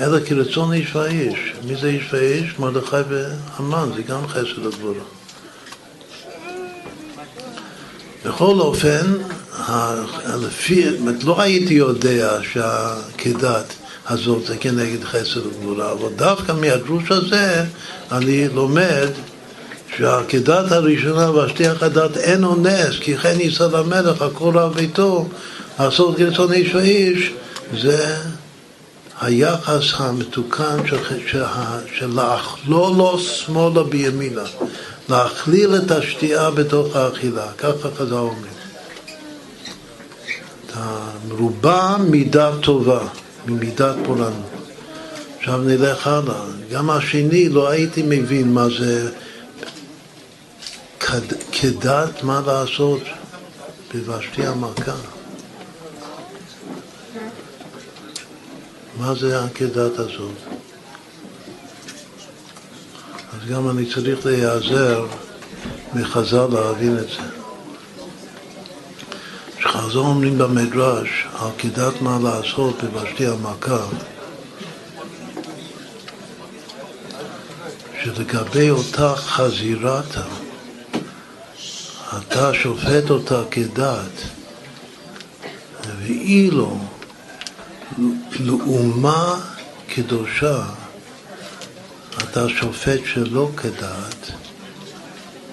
[0.00, 1.52] אלא כרצון איש ואיש.
[1.64, 2.58] מי זה איש ואיש?
[2.58, 5.04] מרדכי והמן, זה גם חסד הגבורה.
[8.24, 9.12] בכל אופן,
[10.46, 10.86] לפי,
[11.24, 13.74] לא הייתי יודע שהכדת
[14.08, 17.64] הזאת זה כנגד חסד וגבורה, אבל דווקא מהדרוש הזה
[18.12, 19.08] אני לומד
[19.96, 25.28] שהכדת הראשונה והשתיח הדת אין אונס, כי כן יישא למלך הכל רב ביתו,
[25.80, 27.32] לעשות כרצון איש ואיש,
[27.82, 28.16] זה
[29.20, 30.96] היחס המתוקן של,
[31.26, 31.44] של,
[31.98, 32.10] של
[33.18, 34.44] שמאלה בימינה,
[35.08, 38.58] להכליל את השתייה בתוך האכילה, ככה חז"ל אומרים.
[41.28, 43.00] מרובה מידה טובה,
[43.46, 44.50] ממידת פולנות.
[45.38, 46.42] עכשיו נלך הלאה.
[46.72, 49.10] גם השני, לא הייתי מבין מה זה
[51.52, 53.00] כדת, מה לעשות
[53.94, 55.17] בבשתי המכה.
[58.98, 60.34] מה זה העקדת הזאת?
[63.32, 65.06] אז גם אני צריך להיעזר
[65.94, 67.22] מחז"ל להבין את זה.
[69.60, 73.86] שחז"ל אומרים במדרש על כדת מה לעשות בבשתי המכה
[78.02, 80.24] שלגבי אותה חזירתה
[82.18, 84.22] אתה שופט אותה כדת
[85.98, 86.78] ואילו
[88.40, 89.40] לאומה
[89.88, 90.64] קדושה
[92.22, 94.30] אתה שופט שלא כדת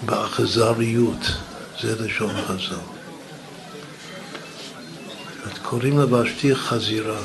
[0.06, 1.26] באכזריות,
[1.82, 2.96] זה לשון חז"ל.
[5.64, 7.20] קוראים לבשתי חזירה,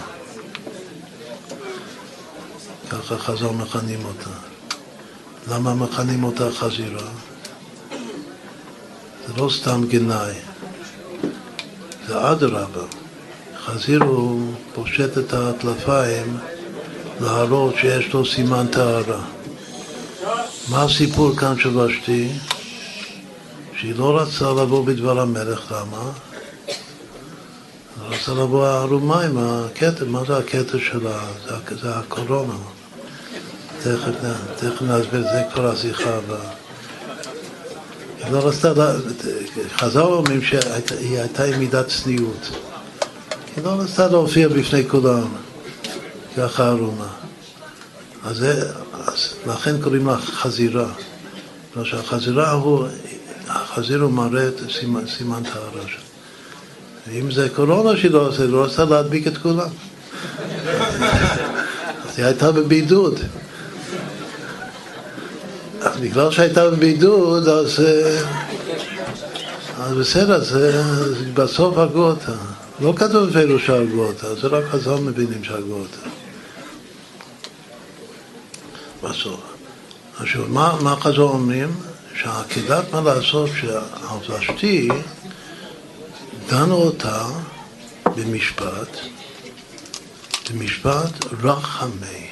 [2.90, 4.30] ככה חז"ל מכנים אותה.
[5.50, 7.08] למה מכנים אותה חזירה?
[9.26, 10.34] זה לא סתם גנאי,
[12.06, 12.84] זה אדרבה.
[13.64, 14.49] חזיר הוא
[14.80, 16.38] פושט את הטלפיים
[17.20, 19.20] להראות שיש לו סימן טהרה.
[20.68, 22.28] מה הסיפור כאן של ושתי?
[23.76, 26.10] שהיא לא רצתה לבוא בדבר המלך, למה?
[28.08, 31.20] רצתה לבוא ערומה עם הכתר, מה זה הכתר שלה?
[31.44, 32.56] זה, זה הקורונה.
[33.78, 34.10] תכף,
[34.56, 36.50] תכף נסביר, זה כבר השיחה הבאה.
[38.18, 38.72] היא לא רצתה,
[39.76, 42.69] חז"ל אומרים שהיא הייתה עם מידת צניעות.
[43.56, 45.28] היא לא רצתה להופיע בפני כולם,
[46.36, 47.08] ככה ערומה.
[48.24, 50.92] אז, זה, אז לכן קוראים לה חזירה.
[51.72, 52.86] בגלל שהחזירה הוא,
[53.48, 56.02] החזיר הוא מראה את סימן, סימן טהרה שלו.
[57.06, 59.68] ואם זה קורונה שהיא לא עושה, היא לא רצתה להדביק את כולם.
[62.08, 63.20] אז היא הייתה בבידוד.
[65.80, 67.82] אז בגלל שהייתה בבידוד, אז,
[69.78, 70.56] אז בסדר, אז
[71.34, 72.32] בסוף הרגו אותה.
[72.80, 76.08] לא כתוב שהרגו אותה, זה רק חז"ל מבינים שהרגו אותה.
[79.02, 79.40] בסוף.
[80.16, 81.76] עכשיו, מה, מה חז"ל אומרים?
[82.14, 84.88] שהעקידת מה לעשות שהלבשתי
[86.48, 87.26] דנו אותה
[88.16, 88.96] במשפט,
[90.50, 92.26] במשפט רחמי.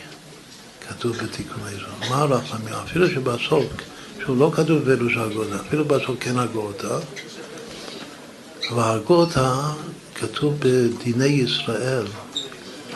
[0.88, 2.10] כתוב בתיקוני זו.
[2.10, 2.74] מה הרחמים?
[2.74, 3.64] אפילו שבסוף,
[4.24, 6.98] שהוא לא כתוב בפירוש הגותה, אפילו בסוף כן הגותה,
[8.70, 9.72] אבל הגותה
[10.20, 12.06] כתוב בדיני ישראל.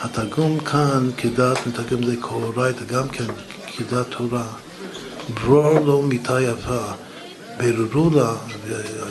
[0.00, 3.24] התרגום כאן כדעת מתרגם זה קורייתא, גם כן
[3.76, 4.46] כדעת תורה.
[5.44, 6.82] ברור לו מיתה יפה.
[7.58, 8.34] ביררו לה,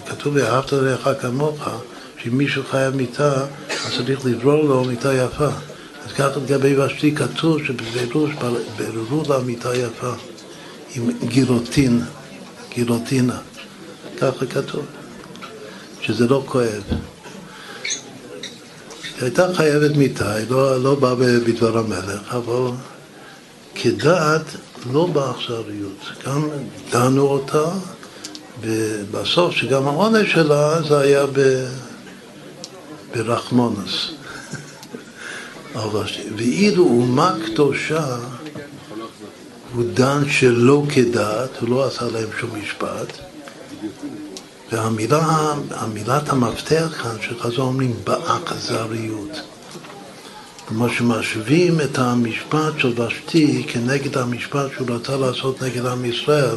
[0.07, 1.67] כתוב ואהבת לרעך כמוך,
[2.17, 3.45] שאם מישהו חייב מיתה,
[3.85, 5.49] אז צריך לברור לו מיתה יפה.
[6.05, 10.13] אז ככה לגבי ושתי כתוב שבביררו לה מיתה יפה,
[10.95, 12.01] עם גירוטין,
[12.73, 13.37] גירוטינה.
[14.19, 14.85] ככה כתוב,
[16.01, 16.83] שזה לא כואב.
[19.21, 22.71] היא הייתה חייבת מיתה, היא לא, לא באה בדבר המלך, אבל
[23.75, 24.45] כדעת
[24.93, 26.25] לא באכזריות.
[26.25, 26.49] גם
[26.91, 27.65] דנו אותה,
[28.61, 31.65] ובסוף, שגם העונש שלה זה היה ב...
[33.15, 34.11] ברחמונס.
[36.37, 38.17] ואילו אומה קדושה
[39.73, 43.30] הוא דן שלא כדעת, הוא לא עשה להם שום משפט.
[44.71, 49.41] והמילה, המילת המפתח כאן שחזור אומרים באכזריות.
[50.67, 56.55] כלומר שמשווים את המשפט של ושתי כנגד המשפט שהוא רצה לעשות נגד עם ישראל,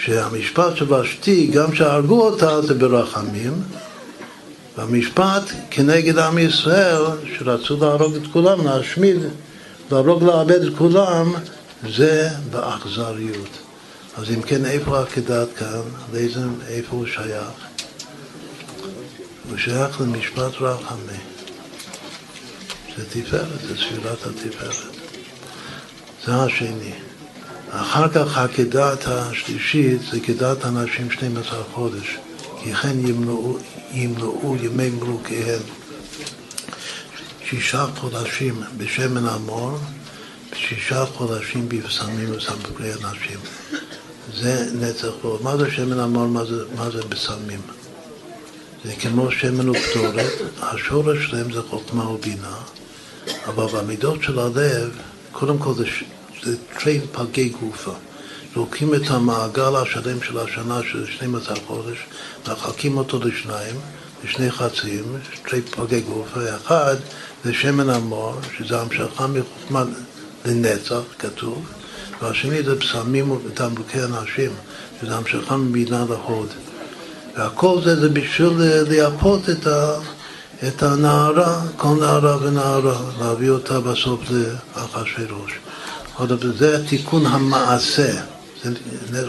[0.00, 3.62] שהמשפט של ושתי, גם שהרגו אותה זה ברחמים,
[4.76, 7.02] והמשפט כנגד עם ישראל,
[7.38, 9.16] שרצו להרוג את כולם, להשמיד,
[9.90, 11.32] להרוג, לאבד את כולם,
[11.96, 13.65] זה באכזריות.
[14.16, 15.80] אז אם כן, איפה העקדת כאן?
[16.12, 17.48] לאיזה, איפה הוא שייך?
[19.50, 21.18] הוא שייך למשפט רחמי.
[22.96, 24.96] זה תפארת, זה ספירת התפארת.
[26.24, 26.92] זה השני.
[27.70, 32.16] אחר כך הכדת השלישית זה כדת הנשים 12 חודש.
[32.62, 33.58] כי כן ימלאו,
[33.92, 35.62] ימלאו ימי מלוקיהם
[37.48, 39.78] שישה חודשים בשמן המור
[40.52, 43.38] ושישה חודשים בבשמים ובתמרוקי הנשים.
[44.34, 45.38] זה נצח פה.
[45.42, 46.26] מה זה שמן המור?
[46.26, 47.60] מה זה, מה זה בשמים?
[48.84, 52.56] זה כמו שמן וקטורת, השורש שלהם זה חוכמה ובינה,
[53.46, 54.90] אבל במידות של הלב,
[55.32, 55.84] קודם כל זה,
[56.44, 57.92] זה תרי פלגי גופא.
[58.56, 61.98] לוקחים את המעגל השלם של השנה של 12 חודש,
[62.48, 63.76] מחלקים אותו לשניים,
[64.24, 65.04] לשני חצים,
[65.34, 66.96] שתי פגי גוף, ואחד
[67.44, 69.84] זה שמן המור, שזה המשכה מחוכמה
[70.44, 71.66] לנצח, כתוב,
[72.22, 74.50] והשני זה פסמים ותמלוקי אנשים,
[75.00, 76.48] שזה המשכה מבינה להוד.
[77.36, 78.52] והכל זה זה בשביל
[78.88, 79.66] לייפות את,
[80.68, 84.20] את הנערה, כל נערה ונערה, להביא אותה בסוף
[84.76, 85.52] לאחשוורוש.
[86.58, 88.12] זה תיקון המעשה.
[88.64, 88.70] זה,
[89.10, 89.28] זה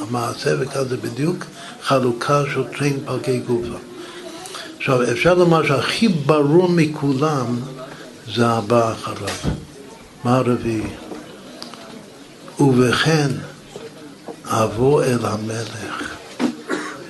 [0.00, 1.44] המעשה וכאן זה בדיוק
[1.82, 3.78] חלוקה של טרין פלגי גופה.
[4.76, 7.46] עכשיו, אפשר לומר שהכי ברור מכולם
[8.34, 9.54] זה הבא אחריו.
[10.24, 10.82] מה הרביעי?
[12.60, 13.28] ובכן,
[14.44, 16.14] אבוא אל המלך,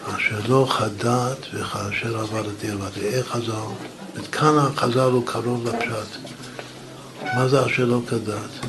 [0.07, 3.23] אשר לא חדת וכאשר עבדתי עבדתי.
[3.23, 3.65] חזר?
[4.33, 6.17] כאן החזר הוא קרוב לפשט.
[7.35, 8.67] מה זה אשר לא כדת?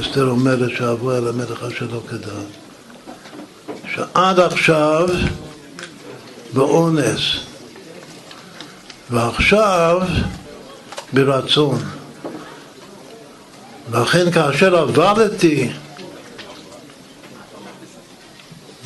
[0.00, 2.46] אסתר אומרת שאבו אל המלך אשר לא כדעת.
[3.94, 5.08] שעד עכשיו
[6.52, 7.20] באונס,
[9.10, 10.00] ועכשיו
[11.12, 11.95] ברצון.
[13.92, 15.70] לכן כאשר עבדתי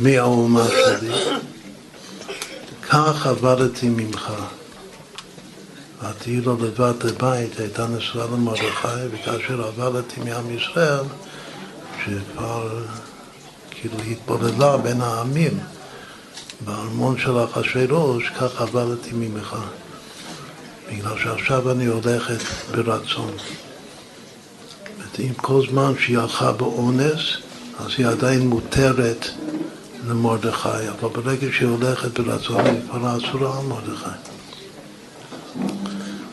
[0.01, 1.15] מהאומה שלי,
[2.89, 4.33] כך עבדתי ממך.
[6.01, 11.05] ותהי לו לבד לבית, הייתה נשואה למרדכי, וכאשר עבדתי מעם ישראל,
[12.05, 12.85] שכבר
[13.71, 15.59] כאילו התבודדה בין העמים,
[16.65, 19.57] בארמון של אחשוורוש, כך עבדתי ממך.
[20.93, 23.37] בגלל שעכשיו אני הולכת ברצון.
[25.19, 27.21] עם כל זמן שהיא הלכה באונס,
[27.79, 29.27] אז היא עדיין מותרת
[30.09, 34.31] למרדכי, אבל ברגע שהיא הולכת ברצון, היא כבר אסורה על מרדכי.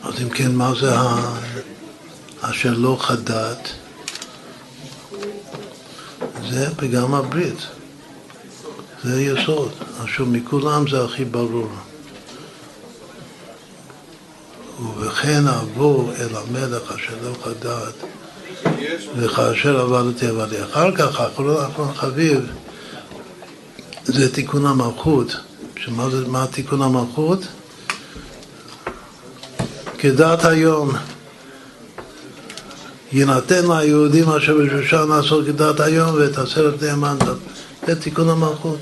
[0.02, 0.92] אז אם כן, מה זה
[2.40, 3.68] אשר לא חדת?
[6.50, 7.66] זה פגם הברית.
[9.04, 9.72] זה יסוד.
[10.04, 11.68] אשר מכולם זה הכי ברור.
[14.80, 17.94] ובכן אבוא אל המלך אשר לא חדת
[19.16, 20.62] וכאשר עבדתי עבדתי.
[20.62, 22.46] אחר כך, אחרון חביב,
[24.04, 25.36] זה תיקון המלכות.
[25.76, 27.40] שמה זה, מה תיקון המלכות?
[29.98, 30.90] כדת היום.
[33.12, 37.16] יינתן ליהודים אשר בשושן לעשות כדת היום ואת עשרת נאמן.
[37.86, 38.78] זה תיקון המלכות.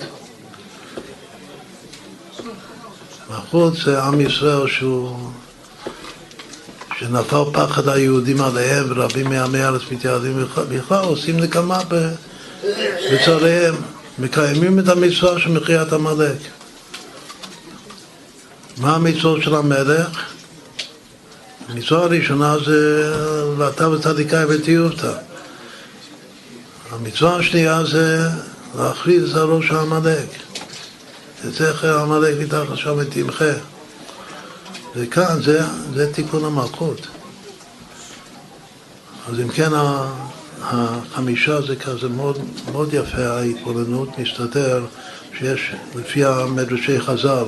[3.30, 5.30] מלכות זה עם ישראל שהוא,
[6.98, 11.78] שנפל פחד היהודים עליהם ורבים מעמי הארץ מתייעדים בכלל, עושים נקמה
[13.12, 13.74] בצעריהם,
[14.18, 16.36] מקיימים את המצווה של מחיית עמלק.
[18.78, 20.22] מה המצוות של המלך?
[21.68, 23.12] המצווה הראשונה זה
[23.56, 25.12] ואתה וצדיקאי ותיובתא.
[26.90, 28.28] המצווה השנייה זה
[28.78, 30.28] להכריז על ראש העמלק.
[31.44, 33.52] זכר עמלק מתחת שם ותמחה.
[34.98, 35.60] וכאן זה,
[35.94, 37.06] זה תיקון המלכות.
[39.28, 39.70] אז אם כן
[40.62, 42.38] החמישה זה כזה מאוד,
[42.72, 44.84] מאוד יפה, ההתבוננות מסתדר
[45.38, 47.44] שיש לפי המדרשי חז"ל,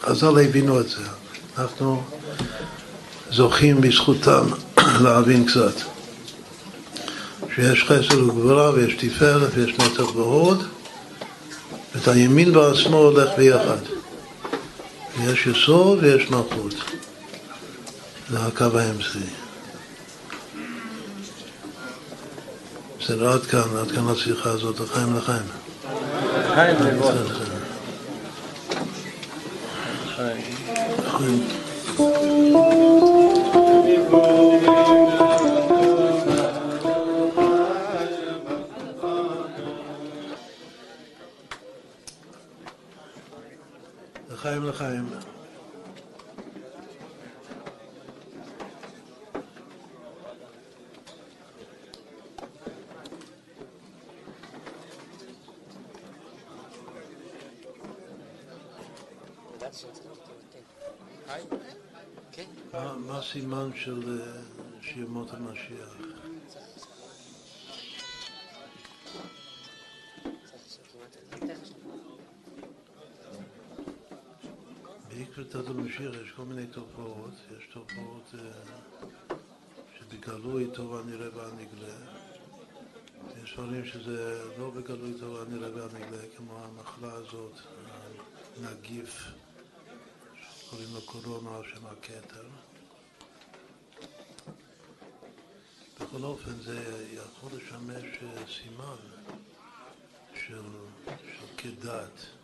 [0.00, 1.02] חז"ל הבינו את זה,
[1.58, 2.02] אנחנו
[3.30, 4.44] זוכים בזכותם
[5.04, 5.74] להבין קצת.
[7.54, 10.64] שיש חסד וגבורה ויש תפארת ויש נצח והוד
[11.94, 13.99] ואת הימין והשמאל הולך ביחד.
[15.18, 16.74] יש יסוד ויש מלכות.
[18.30, 19.20] זה הקו האמצעי.
[23.00, 25.42] בסדר, עד כאן, עד כאן השיחה הזאת, לחיים לחיים.
[26.44, 27.12] לחיים לבוא.
[44.50, 45.04] לחיים לחיים.
[62.72, 64.40] מה- הסימן של אה,
[64.82, 65.96] שימות המשיח?
[75.20, 79.36] בעקבתת המשיח יש כל מיני תופעות, יש תופעות אה,
[79.98, 81.94] שבגלוי טוב הנראה והנגלה,
[83.44, 87.52] יש דברים שזה לא בגלוי טוב הנראה והנגלה, כמו המחלה הזאת,
[88.56, 89.24] הנגיף,
[90.70, 92.44] קוראים לו קורונה על שם הכתר.
[96.00, 98.96] בכל אופן זה יכול לשמש אה, סימן
[100.34, 100.62] של,
[101.08, 102.39] של כדת.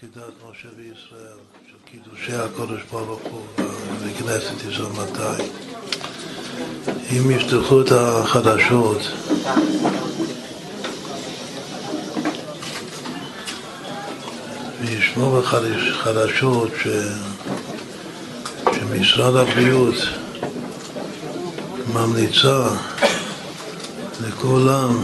[0.00, 3.66] כדת משה וישראל, של קידושי הקודש ברוך הוא
[4.00, 5.42] וכנסת ישראל מתי.
[7.10, 9.00] אם יפתחו את החדשות
[14.80, 16.88] וישמעו בחדשות ש...
[18.74, 19.96] שמשרד הבריאות
[21.94, 22.68] ממליצה
[24.20, 25.02] לכולם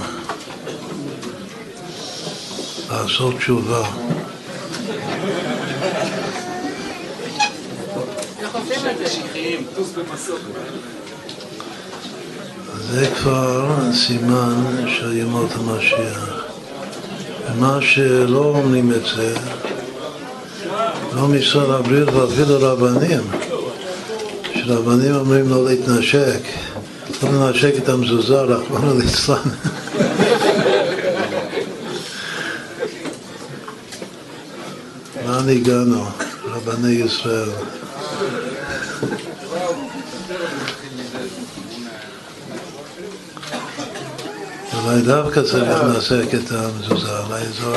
[2.90, 3.90] לעשות תשובה
[12.90, 16.44] זה כבר סימן של ימות המשיח.
[17.50, 19.34] ומה שלא אומרים את זה,
[21.14, 23.22] לא משרד הבריאות ואפילו רבנים,
[24.54, 26.40] שרבנים אומרים לא להתנשק,
[27.22, 29.36] לא לנשק את המזוזה, רחמנא ליצלן.
[35.26, 36.04] לאן הגענו,
[36.44, 37.50] רבני ישראל?
[44.86, 47.76] אולי דווקא צריך לנסק את המזוזה, אולי זו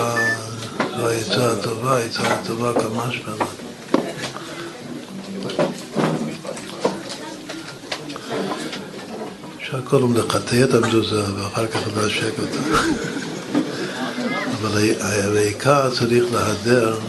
[1.07, 3.45] העצה הטובה, העצה הטובה כמה שפלה.
[9.61, 12.80] אפשר קודם לחטא את המזוזה ואחר כך לנשק אותה.
[14.61, 14.77] אבל
[15.38, 16.99] העיקר צריך להדר,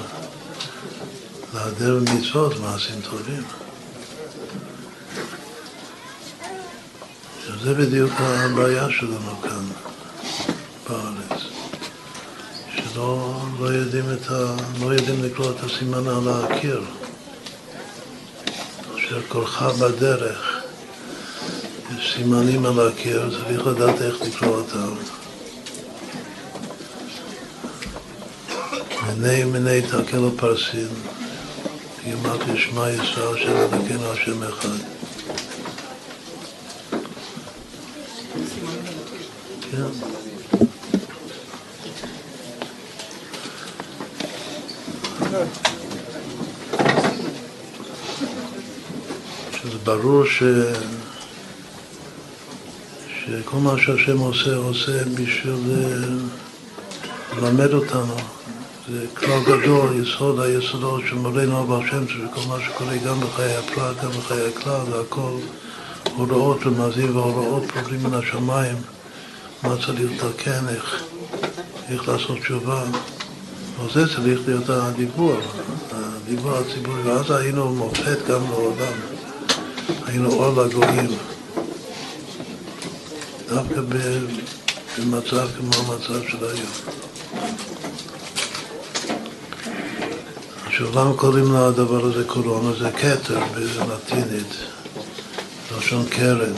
[1.55, 3.43] להדר מצוות, מעשים טובים.
[7.64, 9.64] זה בדיוק הבעיה שלנו כאן
[10.89, 11.40] בארץ,
[12.74, 16.82] שלא לא יודעים, את ה, לא יודעים לקרוא את הסימן על הקיר,
[18.96, 20.62] אשר קולך בדרך,
[21.98, 24.94] יש סימנים על הקיר, צריך לדעת איך לקרוא אותם.
[29.06, 30.88] מיני מיני תקל ופרסין,
[32.04, 34.78] גימטרי שמע ישראל של אלוקינו השם אחד.
[39.70, 40.10] כן.
[49.62, 50.43] שזה ברור ש...
[53.20, 56.06] שכל מה שהשם עושה, עושה בשביל אה,
[57.36, 58.14] ללמד אותנו.
[58.89, 64.05] זה כלל גדול, יסוד היסודות של מורנו אבא שם וכל מה שקורה גם בחיי הפרט,
[64.05, 65.36] גם בחיי הכלל, זה הכל.
[66.16, 68.77] הוראות רמזים והוראות פועלים מן השמיים,
[69.62, 71.02] מה צריך לתקן, איך,
[71.89, 72.85] איך לעשות תשובה.
[73.85, 75.36] וזה צריך להיות הדיבור,
[75.93, 79.19] הדיבור הציבורי, ואז היינו מופת גם לעולם,
[80.06, 81.10] היינו אור לגויים.
[83.48, 83.80] דווקא
[84.98, 86.96] במצב כמו המצב של היום.
[90.66, 92.72] עכשיו, למה קוראים לדבר הזה קורונה?
[92.78, 94.54] זה כתר בלטינית,
[95.78, 96.52] לשון קרן.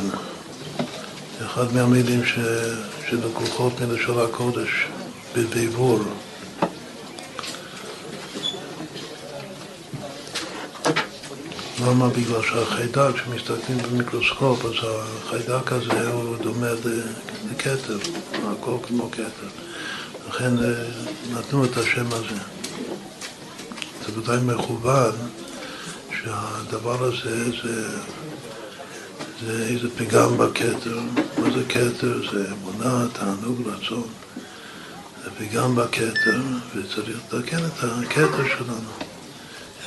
[1.44, 2.22] אחד מהמילים.
[3.12, 4.68] שלקוחות מלשון הקודש,
[5.36, 5.98] בביבור.
[11.86, 12.08] למה?
[12.08, 14.72] בגלל שהחיידק, כשמסתכלים במיקרוסקופ, אז
[15.24, 16.66] החיידק הזה הוא דומה
[17.50, 17.98] לכתר,
[18.32, 19.48] הכל כמו כתר.
[20.28, 20.84] לכן אה,
[21.32, 22.40] נתנו את השם הזה.
[24.06, 25.12] זה ודאי מכוון
[26.10, 27.98] שהדבר הזה זה,
[29.46, 30.98] זה איזה פגם בכתר.
[31.38, 32.32] מה זה כתר?
[32.32, 34.08] זה אמונה, תענוג, רצון.
[35.24, 36.40] זה פגם בכתר,
[36.76, 39.11] וצריך לתקן את הכתר שלנו.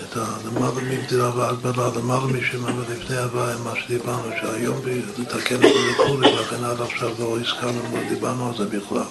[0.03, 4.81] את הלמעלה מבדילה והגבלה, למעלה משמע ולפני הוויה, מה שדיברנו, שהיום
[5.17, 9.03] לתקן את זה לכולי, ולכן עד עכשיו לא הזכרנו, לא דיברנו על זה בכלל.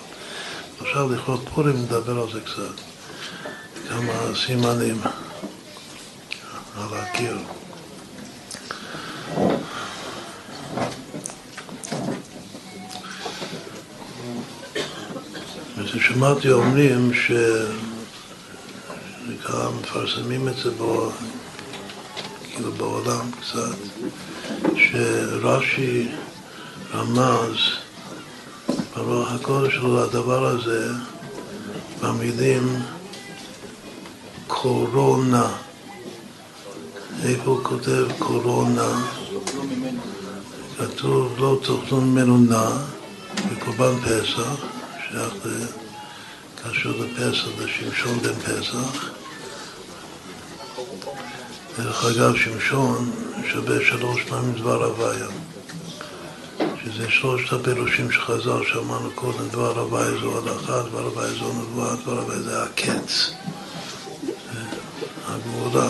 [0.81, 2.81] עכשיו לכבוד פורים נדבר על זה קצת.
[3.89, 5.01] כמה סימנים
[6.77, 7.39] על הקיר.
[15.95, 17.33] ושמעתי אומרים ש...
[19.29, 21.11] נקרא, מפרסמים את זה בו,
[22.43, 23.77] כאילו בעולם קצת,
[24.77, 26.09] שרש"י
[26.95, 27.57] רמז
[28.97, 30.89] ברוח הקודש שלו לדבר הזה
[32.03, 32.83] במילים
[34.47, 35.49] קורונה.
[37.23, 39.05] איפה הוא כותב קורונה?
[40.79, 42.71] כתוב לא תאכלו ממנו נע
[43.51, 44.65] בקורבן פסח,
[45.09, 45.35] שייך
[46.71, 49.11] קשור לפסח, לשמשון בן פסח.
[51.79, 53.11] דרך אגב, שמשון
[53.53, 55.27] שווה שלוש פעמים דבר הוויה.
[56.85, 62.21] שזה שלושת הפירושים שחז"ל שאמרנו קודם, דבר הוויה זו הלכה, דבר הוויה זו נבואה, דבר
[62.21, 63.31] הוויה זה הקץ.
[65.27, 65.89] הגבולה.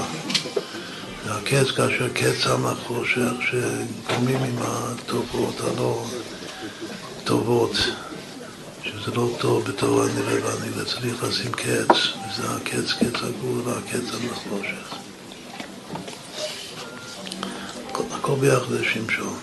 [1.25, 6.05] זה הקץ כאשר קץ המח חושך, שגורמים עם התופעות הלא
[7.25, 7.77] טובות,
[9.05, 14.97] שזה לא טוב בתור הנראה והנראה, צריך לשים קץ, וזה הקץ, קץ הגבולה, קץ המחושך.
[18.13, 19.37] הכל ביחד זה שמשון.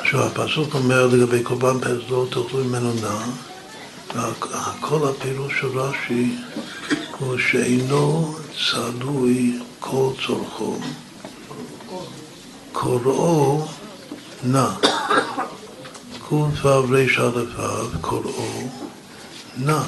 [0.00, 3.18] עכשיו, הפסוק אומר לגבי קורבן פסח לא תאכלו ממנו נע,
[4.14, 6.36] וכל הפירוש של רש"י
[7.18, 8.34] הוא שאינו
[8.70, 10.78] צלוי כל צורכו,
[12.72, 13.77] קוראו
[14.44, 14.68] נע.
[16.28, 18.68] קו"ף ר"א קוראו
[19.56, 19.82] נע.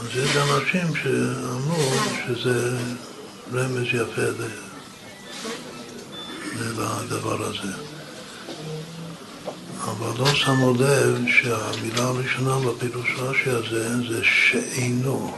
[0.00, 1.90] אז יש אנשים שאמרו
[2.26, 2.78] שזה
[3.52, 4.22] רמז יפה
[6.60, 7.72] לדבר הזה.
[9.84, 15.34] אבל לא שמו לב שהמילה הראשונה בפירוש רש"י הזה זה שאינו.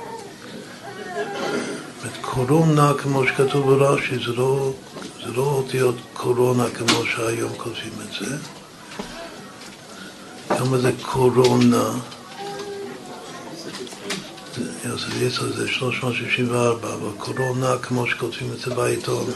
[2.20, 4.72] קורונה, כמו שכתוב ברש"י, זה לא,
[5.26, 8.36] זה לא אותיות קורונה כמו שהיום כותבים את זה.
[10.48, 11.90] כמה זה קורונה?
[15.56, 19.26] זה 364, אבל קורונה, כמו שכותבים את זה בעיתון,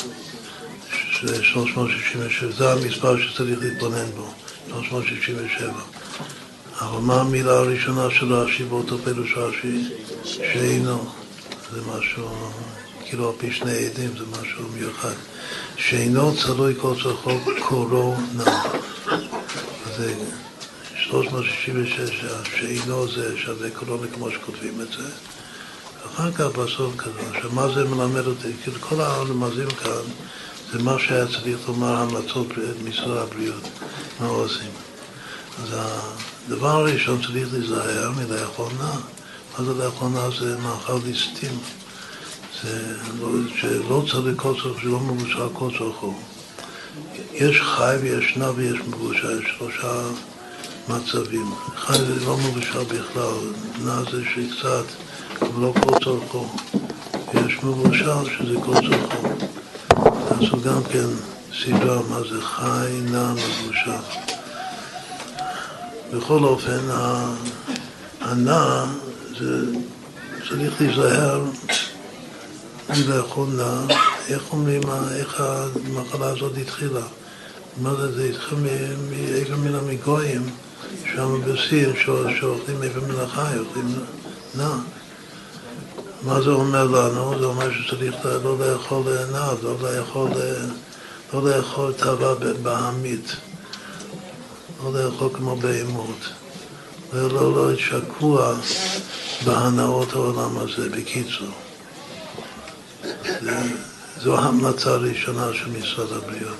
[1.20, 4.26] 367, זה המספר שצריך להתבונן בו.
[4.68, 5.72] 367.
[6.80, 9.84] אבל מה המילה הראשונה של רש"י באותו פירוש רש"י?
[10.24, 11.19] שאינו.
[11.72, 12.28] זה משהו,
[13.04, 15.14] כאילו על פי שני עדים זה משהו מיוחד.
[15.76, 17.30] שאינו צלוי כל צרכו
[17.68, 18.62] קורונה.
[19.86, 20.14] אז זה
[20.94, 22.24] 366,
[22.56, 25.08] שאינו זה שווה קורונה כמו שכותבים את זה.
[26.06, 28.52] אחר כך בסוף כזה, עכשיו מה זה מלמד אותי?
[28.62, 30.02] כאילו כל הרמזים כאן
[30.72, 32.46] זה מה שהיה צריך לומר המלצות
[32.84, 33.68] משרד הבריאות,
[34.20, 34.70] מה עושים.
[35.62, 35.68] אז
[36.48, 39.19] הדבר הראשון צריך להיזהר מלאכול נע.
[39.58, 40.30] מה זה נע?
[40.38, 41.58] זה מאכל ליסטים.
[42.62, 46.14] זה לא, שלא צריך כל צורך, שלא מבושל כל צורכו.
[47.32, 50.02] יש חי ויש נע ויש מבושל, יש שלושה
[50.88, 51.54] מצבים.
[51.76, 53.34] חי זה לא מבושל בכלל,
[53.84, 54.84] נע זה שקצת,
[55.42, 56.48] אבל לא כל צורכו.
[57.34, 59.28] יש מבושל שזה צורכו.
[60.30, 61.08] עשו גם כן
[61.64, 63.90] סדרה מה זה חי, נע, מבושל.
[66.12, 66.80] בכל אופן,
[68.20, 68.84] הנע
[70.48, 71.44] צריך להיזהר
[73.56, 73.94] נע.
[74.28, 74.82] איך אומרים,
[75.16, 77.06] איך המחלה הזאת התחילה?
[77.80, 78.58] מה זה, זה התחיל
[79.10, 80.42] מאיבר מן המגויים,
[81.14, 81.92] שם בסין,
[82.40, 83.94] שאוכלים איבר מן החי, אוכלים
[84.54, 84.76] נע.
[86.22, 87.38] מה זה אומר לנו?
[87.38, 89.02] זה אומר שצריך לא לאכול
[89.32, 90.30] נע, לא לאכול,
[91.32, 93.36] לא לאכול תאווה בהמית,
[94.84, 96.39] לא לאכול כמו בהמות,
[97.12, 98.54] ולא להיות שקוע
[99.44, 101.48] בהנאות העולם הזה, בקיצור.
[103.24, 103.58] זה,
[104.20, 106.58] זו ההמלצה הראשונה של משרד הבריאות.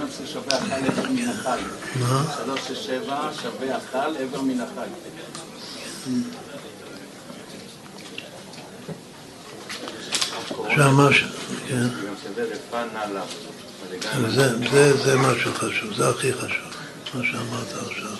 [0.00, 1.60] גם ששווה אכל עבר מן החי.
[2.00, 2.24] מה?
[2.36, 4.88] שלוש ששבע שווה אכל עבר מן החי.
[10.74, 11.24] שאמר ש...
[11.68, 11.86] כן.
[14.28, 16.74] זה, זה, זה מה שחשוב, זה הכי חשוב,
[17.14, 18.10] מה שאמרת עכשיו.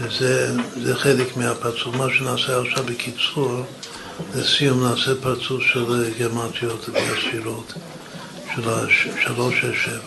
[0.00, 1.94] וזה חלק מהפרצוף.
[1.96, 3.62] מה שנעשה עכשיו בקיצור,
[4.34, 7.72] לסיום נעשה פרצוף של גמטיות והספירות
[8.54, 8.62] של
[9.24, 10.00] 367.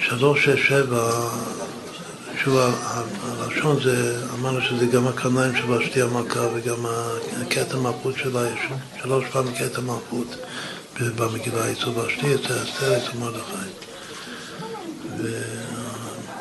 [0.00, 1.28] 367
[2.36, 2.58] שוב,
[3.22, 6.86] הלשון זה, אמרנו שזה גם הקרניים של השתייה מלכה וגם
[7.42, 8.60] הקטע מלכות שלה, יש
[9.02, 10.36] שלוש פעמים קטע מלכות
[11.00, 13.82] במגילה אצל ושתי, אצל אסתר, אצל מרדכי.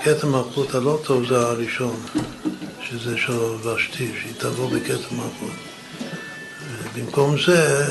[0.03, 1.95] כתר מלכות הלא טוב זה הראשון,
[2.89, 5.57] שזה של ושתי, שהיא תבוא בכתר מלכות.
[6.95, 7.85] במקום זה,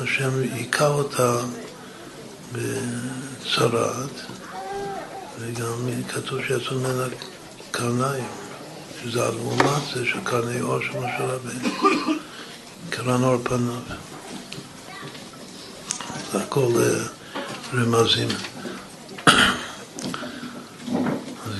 [0.00, 1.36] השם היכה אותה
[2.52, 4.22] בצרעת,
[5.38, 7.04] וגם כתוב שיצאו ממנה
[7.70, 8.24] קרניים,
[9.02, 11.68] שזה לעומת זה של קרני אור של משה רבינו,
[12.90, 13.80] קרן אור פניו.
[16.32, 17.04] זה הכל אה,
[17.74, 18.28] רמזים.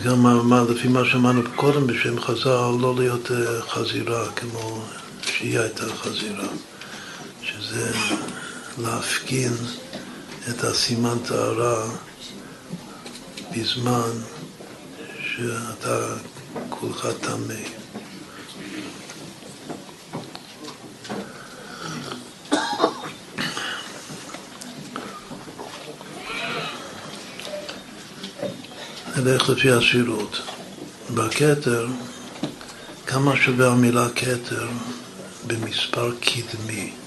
[0.04, 4.82] גם מה, לפי מה שאמרנו קודם בשם חז"ל, לא להיות אה, חזירה כמו
[5.26, 6.48] שהיא הייתה חזירה,
[7.42, 7.92] שזה
[8.78, 9.52] להפגין
[10.48, 11.86] את הסימן טהרה
[13.56, 14.10] בזמן
[15.20, 16.16] שאתה
[16.70, 17.54] כולך טמא.
[29.16, 30.40] נלך לפי הסבירות.
[31.14, 31.86] בכתר,
[33.06, 34.68] כמה שווה המילה כתר
[35.46, 37.03] במספר קדמי?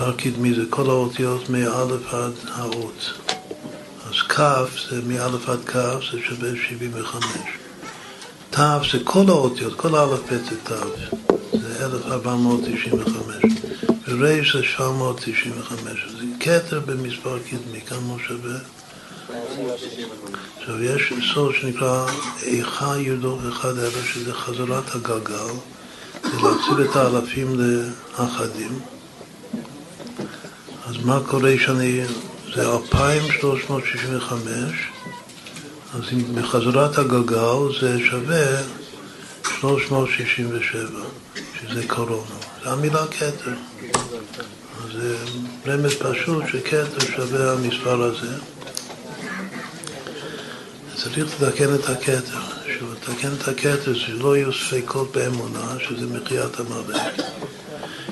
[0.00, 3.12] מספר קדמי זה כל האותיות מאלף עד האות.
[4.08, 4.40] אז כ'
[4.90, 5.76] זה מאלף עד כ'
[6.12, 7.24] זה שווה 75.
[8.50, 8.58] ת'
[8.92, 10.72] זה כל האותיות, כל האלף בית זה ת',
[11.52, 13.36] זה 1495.
[14.08, 16.04] וריש זה 795.
[16.06, 18.58] אז כתר במספר קדמי, כמה שווה?
[20.58, 22.06] עכשיו יש סוד שנקרא
[22.42, 25.54] איכה ירדו אחד אלף, שזה חזרת הגלגל,
[26.22, 27.60] זה להציל את האלפים
[28.18, 28.99] לאחדים.
[30.90, 32.00] אז מה קורה שאני,
[32.54, 34.42] זה 2365,
[35.94, 36.02] אז
[36.34, 38.62] בחזרת הגלגל זה שווה
[39.60, 40.88] 367,
[41.60, 42.22] שזה קורונה.
[42.64, 43.54] זה המילה כתר.
[44.92, 45.16] זה
[45.66, 48.34] רמז פשוט שכתר שווה המספר הזה.
[50.96, 52.40] צריך לתקן את הכתר.
[52.78, 56.96] שוב, לתקן את הכתר, שלא יהיו ספקות באמונה, שזה מחיית המוות.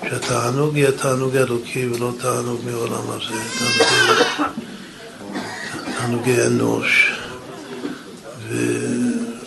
[0.05, 4.53] שהתענוג יהיה תענוג אלוקי ולא תענוג מעולם הזה, תענוגי,
[5.99, 7.13] תענוגי אנוש.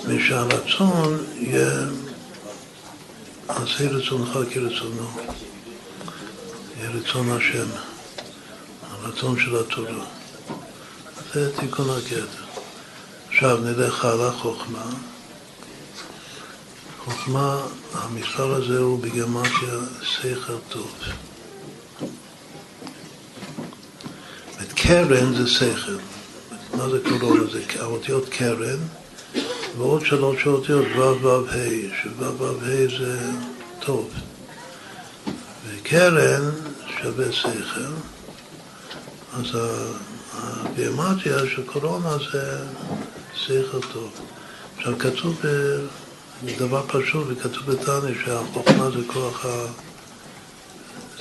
[0.07, 1.71] ושהרצון יהיה
[3.47, 5.07] עשה רצונך כרצונו.
[6.77, 7.67] יהיה רצון השם,
[8.91, 10.05] הרצון של התורה.
[11.33, 12.25] זה תיקון הגדר.
[13.29, 14.83] עכשיו נלך הלאה חוכמה.
[17.11, 17.61] חוכמה,
[17.93, 20.95] המספר הזה הוא בגמטיה שכל טוב.
[24.75, 25.97] קרן זה שכל.
[26.77, 27.43] מה זה קורונה?
[27.51, 28.79] זה האותיות קרן
[29.77, 33.19] ועוד שלוש אותיות ו' ו' ה', שו' ו' ה' זה
[33.79, 34.09] טוב.
[35.67, 36.49] וקרן
[37.01, 37.93] שווה שכל,
[39.33, 39.45] אז
[40.33, 42.57] הביומטיה של קורונה זה
[43.35, 44.11] שכל טוב.
[44.77, 45.41] עכשיו כתוב
[46.45, 49.65] בדבר פשוט, וכתוב בתניא שהחוכמה זה כוח ה...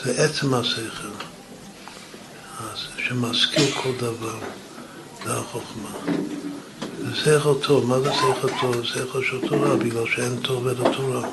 [0.04, 1.08] זה עצם השכל,
[2.98, 4.38] שמשכיל כל דבר,
[5.24, 5.90] זה החוכמה.
[6.98, 8.84] זה שכל טוב, מה זה שכל טוב?
[8.84, 11.28] שכל של תורה, בגלל שאין טוב אלא תורה.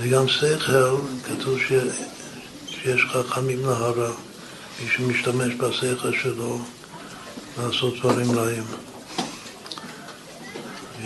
[0.00, 1.72] וגם שכל, כתוב ש...
[2.68, 4.10] שיש חכמים להרע,
[4.80, 6.58] מי שמשתמש בשכל שלו
[7.58, 8.64] לעשות דברים רעים.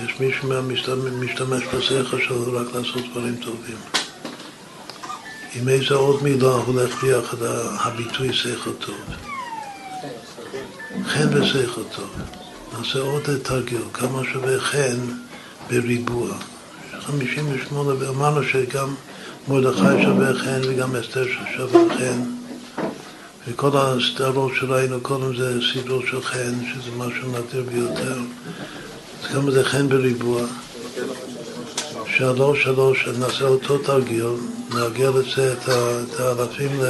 [0.04, 3.76] יש מי שמשתמש בשכל שלו רק לעשות דברים טובים.
[5.54, 7.36] עם איזה עוד מילה הולך ביחד
[7.80, 9.00] הביטוי שכל טוב.
[11.06, 12.10] חן ושכל טוב.
[12.78, 14.98] נעשה עוד תרגיל, כמה שווה חן
[15.70, 16.28] בריבוע.
[17.00, 18.94] 58, ואמרנו שגם
[19.48, 21.24] מרדכי שווה חן וגם אסתר
[21.56, 22.22] שווה חן.
[23.48, 28.18] וכל הסדרות שראינו קודם זה סדרות של חן, שזה משהו נדיר ביותר.
[29.22, 30.42] אז כמה זה חן בריבוע?
[32.16, 34.26] שלוש, שלוש, נעשה אותו תרגיל,
[34.74, 36.80] נעגל את זה, את האלפים,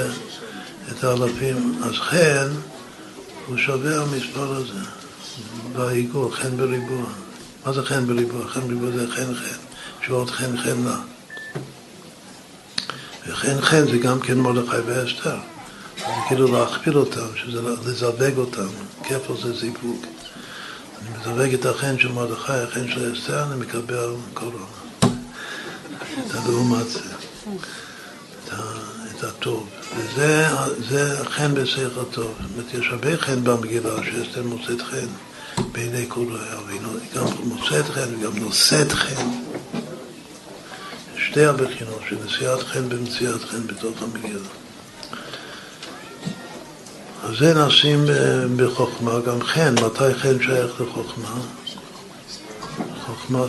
[0.92, 1.78] את האלפים.
[1.82, 2.48] אז חן
[3.46, 4.80] הוא שווה המספר הזה,
[5.72, 7.04] בעיגול, חן בריבוע.
[7.66, 8.48] מה זה חן בריבוע?
[8.48, 9.56] חן בריבוע זה חן חן,
[10.06, 10.98] שעוד חן חן לה.
[13.28, 15.38] וחן חן זה גם כן מרדכי ואסתר.
[15.98, 18.68] זה כאילו להכפיל אותם, שזה לזווג אותם,
[19.04, 20.17] כפל זה זיווג.
[21.00, 24.64] אני מזווג את החן של מרדכי, החן של אסתר, אני מקבל קורונה.
[26.26, 27.00] את הלעומת זה,
[28.46, 29.68] את הטוב.
[29.96, 32.34] וזה חן בשכל טוב.
[32.40, 35.06] זאת אומרת, יש הרבה חן במגילה שאסתר מוצאת חן
[35.72, 36.80] בעיני כל רעיה, והיא
[37.14, 39.28] גם מוצאת חן וגם נושאת חן.
[41.16, 44.48] שתי הבחינות של נשיאת חן ומציאת חן בתוך המגילה.
[47.36, 48.04] זה נעשים
[48.56, 51.40] בחוכמה, גם חן, מתי חן שייך לחוכמה?
[53.06, 53.44] חוכמה,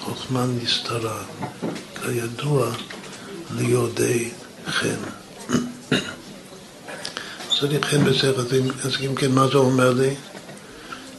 [0.00, 1.22] חוכמה נסתרה,
[2.02, 2.70] כידוע
[3.56, 4.30] ליודעי
[4.66, 4.96] חן.
[7.60, 8.40] צריך חן בשכל,
[8.84, 10.14] אז אם כן, מה זה אומר לי?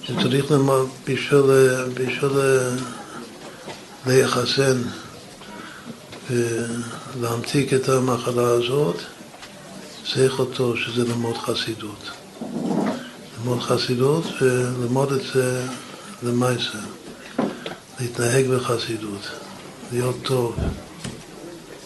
[0.04, 1.42] שצריך ללמוד בשביל,
[1.94, 2.32] בשביל
[4.08, 4.82] ליחסן
[6.30, 9.02] ולהמתיק את המחלה הזאת,
[10.10, 12.10] שכל טוב שזה ללמוד חסידות.
[13.38, 15.68] ללמוד חסידות וללמוד את זה
[16.24, 16.78] למעשה,
[18.00, 19.22] להתנהג בחסידות,
[19.92, 20.56] להיות טוב,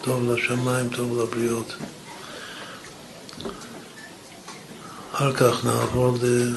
[0.02, 1.74] טוב לשמיים, טוב לבריות.
[5.12, 6.54] אחר כך נעבור, ל...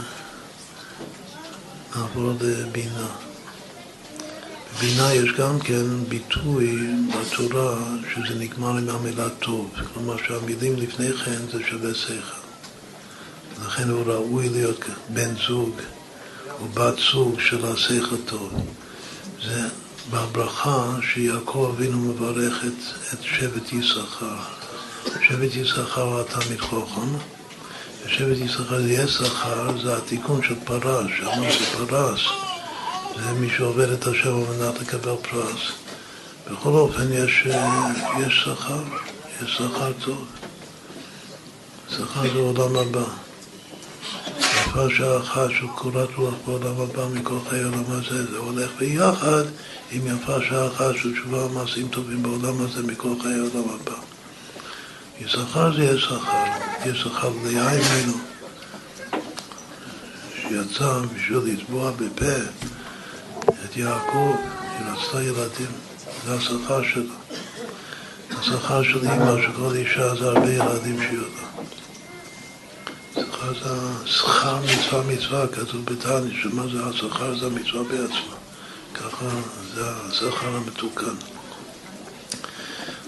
[1.96, 3.27] נעבור לבינה.
[4.78, 7.78] בבינה יש גם כן ביטוי בתורה
[8.14, 12.48] שזה נגמר עם המילה טוב, כלומר שהמילים לפני כן זה שווה שכל.
[13.66, 14.80] לכן הוא ראוי להיות
[15.10, 15.72] בן זוג
[16.62, 18.54] או בת זוג של השכל טוב.
[19.46, 19.68] זה
[20.12, 24.36] בברכה שיעקב אבינו מברך את, את שבט יששכר.
[25.28, 27.16] שבט יששכר הוא התלמיד חוכם,
[28.06, 32.47] ושבט יששכר זה יששכר, זה התיקון של פרס, שאמרנו שפרס
[33.24, 35.72] זה שעובד את השם על מנת לקבל פרס.
[36.52, 37.48] בכל אופן יש,
[38.20, 38.84] יש שכר,
[39.44, 40.26] יש שכר טוב.
[41.90, 43.04] שכר זה עולם הבא.
[44.40, 49.44] יפה שעה אחת של קורת רוח בעולם הבא מכל חיי העולם הזה, זה הולך ביחד
[49.92, 53.98] עם יפה שעה אחת של תשובה ומעשים טובים בעולם הזה מכל חיי העולם הבא.
[55.22, 56.44] יששכר זה יששכר,
[56.86, 58.14] יששכר ליעמנו,
[60.42, 62.36] שיצא בשביל לצבוע בפה
[63.78, 64.36] יעקב,
[64.80, 65.72] היא רצתה ילדים,
[66.26, 67.14] זה השכר שלה.
[68.40, 71.64] השכר של אימא, שכל אישה זה הרבה ילדים שיהיה לה.
[73.14, 78.36] שכר זה שכר מצווה מצווה, כתוב בתניא, שמה זה השכר זה המצווה בעצמה.
[78.94, 79.26] ככה
[79.76, 81.16] זה השכר המתוקן.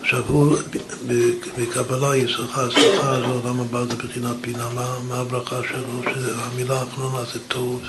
[0.02, 0.58] עכשיו הוא,
[1.58, 4.70] בקבלה יששכר, שכר זה עולם הבא זה בחינת בינה,
[5.08, 6.04] מה הברכה שלו?
[6.04, 7.82] שהמילה האחרונה זה טוב.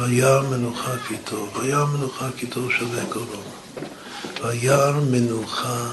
[0.00, 1.56] וירא מנוחה כי טוב.
[1.56, 3.52] וירא מנוחה כי טוב שווה קורונה.
[4.42, 5.90] וירא מנוחה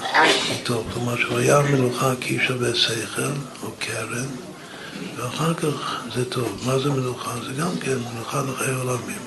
[0.47, 0.87] כי טוב.
[0.93, 3.21] כלומר שוירא מנוחה כי שווה שכל
[3.63, 4.27] או קרן,
[5.15, 6.61] ואחר כך זה טוב.
[6.65, 7.31] מה זה מנוחה?
[7.45, 9.21] זה גם כן מנוחה לחיי עולמים.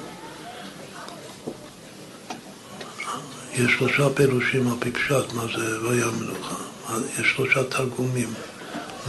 [3.54, 6.54] יש שלושה פירושים על פי פשט מה זה וירא מנוחה.
[7.20, 8.34] יש שלושה תרגומים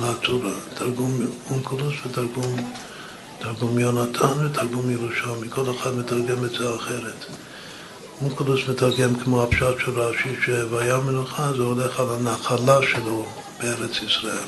[0.02, 0.54] לתורה.
[0.74, 1.20] תרגום
[1.52, 2.74] אונקולוס ותרגום
[3.44, 7.26] תרגום יונתן ותרגום ירושלמי, כל אחד מתרגם את זה אחרת.
[8.22, 13.26] אונקלוס מתרגם כמו הפשט של רש"י, שוויה מנוחה זה הולך על הנחלה שלו
[13.62, 14.48] בארץ ישראל.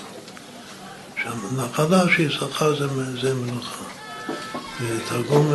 [1.24, 2.88] שהנחלה שיששכר זה,
[3.22, 3.84] זה מנוחה.
[4.82, 5.54] ותרגום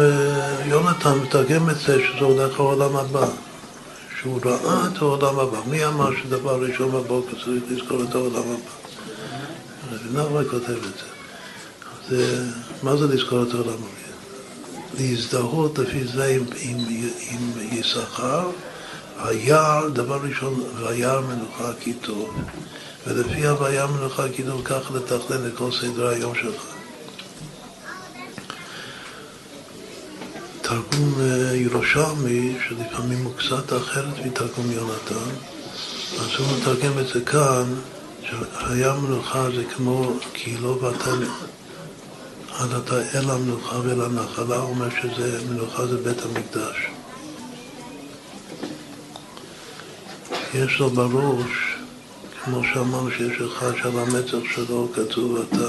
[0.67, 3.27] יונתן מתרגם את זה שזה הולך לעולם הבא.
[4.21, 5.59] שהוא ראה את העולם הבא.
[5.67, 8.81] מי אמר שדבר ראשון בבוקר צריך לזכור את העולם הבא?
[10.23, 11.11] רבי כותב את זה.
[12.09, 12.45] זה,
[12.82, 14.01] מה זה לזכור את העולם הבא?
[14.98, 16.78] להזדהות לפי זה עם, עם,
[17.31, 18.51] עם יששכר,
[19.19, 22.36] היער, דבר ראשון, והיער מנוחה כי טוב,
[23.07, 26.62] ולפי הוויה מנוחה כי טוב, ככה לתכנן את כל סדר היום שלך.
[30.62, 35.31] תרגום אה, ירושלמי, שלפעמים הוא קצת אחרת מתרגום יונתן,
[36.20, 37.74] אז הוא מתרגם את זה כאן,
[38.23, 41.02] שהיה מנוחה זה כמו כי לא באת
[42.61, 46.77] עד אתה אל המנוחה ואל הנחלה, הוא אומר שזה, מנוחה זה בית המקדש.
[50.55, 51.77] יש לו בראש,
[52.45, 55.69] כמו שאמרנו שיש אחד שעל המצח שלו כתוב אתה.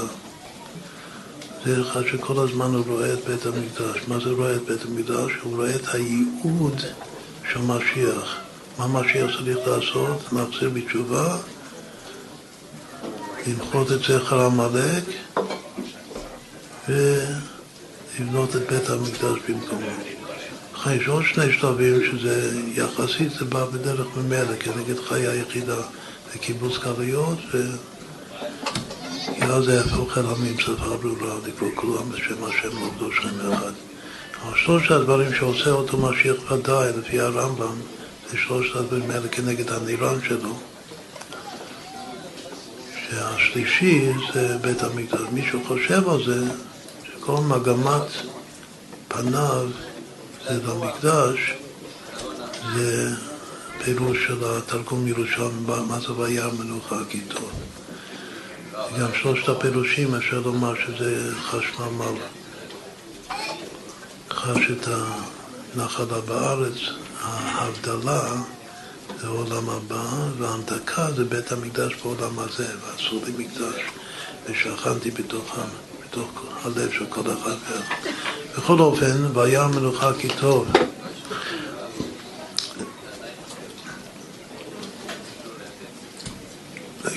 [1.64, 4.08] זה אחד שכל הזמן הוא רואה את בית המקדש.
[4.08, 5.32] מה זה רואה את בית המקדש?
[5.42, 6.80] הוא רואה את הייעוד
[7.52, 8.36] של משיח.
[8.78, 10.32] מה משיח צריך לעשות?
[10.32, 11.36] להחזיר בתשובה,
[13.46, 15.04] למחות את זכר עמלק
[16.88, 19.86] ולבנות את בית המקדש במקומו.
[20.74, 25.76] לכן יש עוד שני שלבים שזה יחסית, זה בא בדרך ממילא כנגד חיי היחידה
[26.34, 27.38] וקיבוץ גלויות
[29.42, 33.72] כי אז זה יהפוך אל עמים שפה ברורה לקרוא כולם בשם השם לעובדו שם אחד.
[34.42, 37.74] אבל שלושת הדברים שעושה אותו משיח ודאי לפי הרמב"ם
[38.30, 40.58] זה שלושת הדברים האלה כנגד הנירן שלו
[43.10, 45.20] שהשלישי זה בית המקדש.
[45.32, 46.44] מישהו חושב על זה
[47.22, 48.08] שכל מגמת
[49.08, 49.68] פניו
[50.48, 51.54] זה במקדש,
[52.74, 53.10] זה
[53.84, 57.50] פירוש של התרגום ירושלים, מה זה והיה מנוחה כי טוב.
[59.00, 62.14] גם שלושת הפירושים אפשר לומר שזה חשמל
[64.30, 64.88] חש את
[65.74, 66.78] הנחלה בארץ,
[67.20, 68.32] ההבדלה
[69.20, 70.04] זה עולם הבא,
[70.38, 73.80] וההמתקה זה בית המקדש בעולם הזה, ועשו לי מקדש,
[74.46, 75.68] ושכנתי בתוכם,
[76.12, 77.80] בתוך הלב של כל אחד ואחד.
[78.56, 80.68] בכל אופן, והיה מנוחה כי טוב.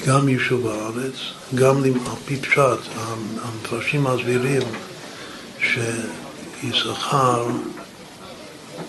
[0.07, 1.13] גם יישוב הארץ,
[1.55, 1.91] גם על
[2.25, 2.79] פי פשט,
[3.41, 4.61] המפרשים מסבירים
[5.59, 7.47] שיששכר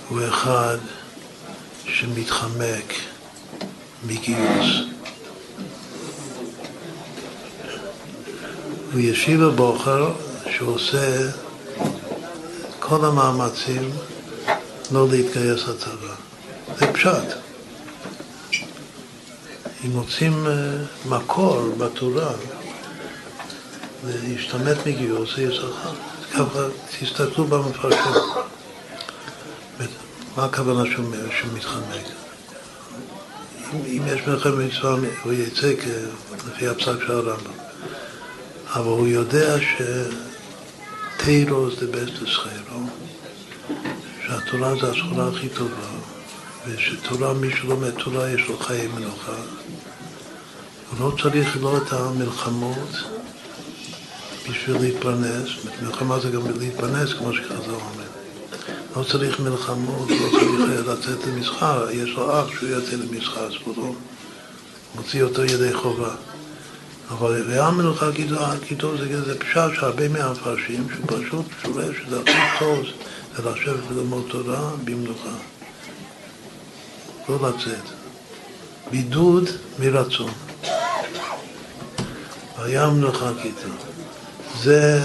[0.09, 0.79] הוא אחד
[1.85, 2.93] שמתחמק
[4.07, 4.96] מגיוס.
[8.97, 10.13] וישיב הבוחר
[10.51, 11.31] שעושה
[12.79, 13.91] כל המאמצים
[14.93, 16.15] לא להתגייס לצבא.
[16.79, 17.39] זה פשט.
[19.85, 20.53] אם מוצאים אה,
[21.09, 22.33] מקור בתורה
[24.05, 25.93] להשתמט מגיוס, זה יששכר.
[26.33, 26.67] ככה
[27.01, 28.13] תסתכלו במפרשים.
[30.37, 32.07] מה הכוונה שהוא מתחמק?
[33.75, 35.73] אם, אם יש מלחמת מצווה, הוא יצא
[36.47, 37.66] לפי הפסק של הרמב"ם.
[38.77, 39.57] אבל הוא יודע
[41.19, 42.83] שתירו זה בסט סחיירו,
[44.27, 45.89] שהתורה זה הסחורה הכי טובה,
[46.67, 49.37] ושתורה, מי שלומד תורה יש לו חיי מנוחה.
[50.91, 52.89] הוא לא צריך לא את המלחמות
[54.51, 55.49] בשביל להתפרנס,
[55.83, 58.07] מלחמה זה גם להתפרנס כמו שחזר אומר.
[58.97, 63.75] לא צריך מלחמות, לא צריך לצאת למסחר, יש לו אח שהוא יוצא למסחר, אז הוא
[63.77, 63.93] לא
[64.95, 66.15] מוציא אותו ידי חובה.
[67.11, 68.07] אבל ריאה מלוכה
[68.69, 72.79] כיתוב זה, זה פשט שהרבה מהמפרשים, שהוא פשוט שולל שזה הכי טוב
[73.37, 75.37] זה לשבת וללמוד תורה במלוכה.
[77.29, 77.85] לא לצאת.
[78.91, 79.45] בידוד
[79.79, 80.31] מרצון.
[82.59, 83.77] והיה מלוכה כיתוב.
[84.63, 85.01] זה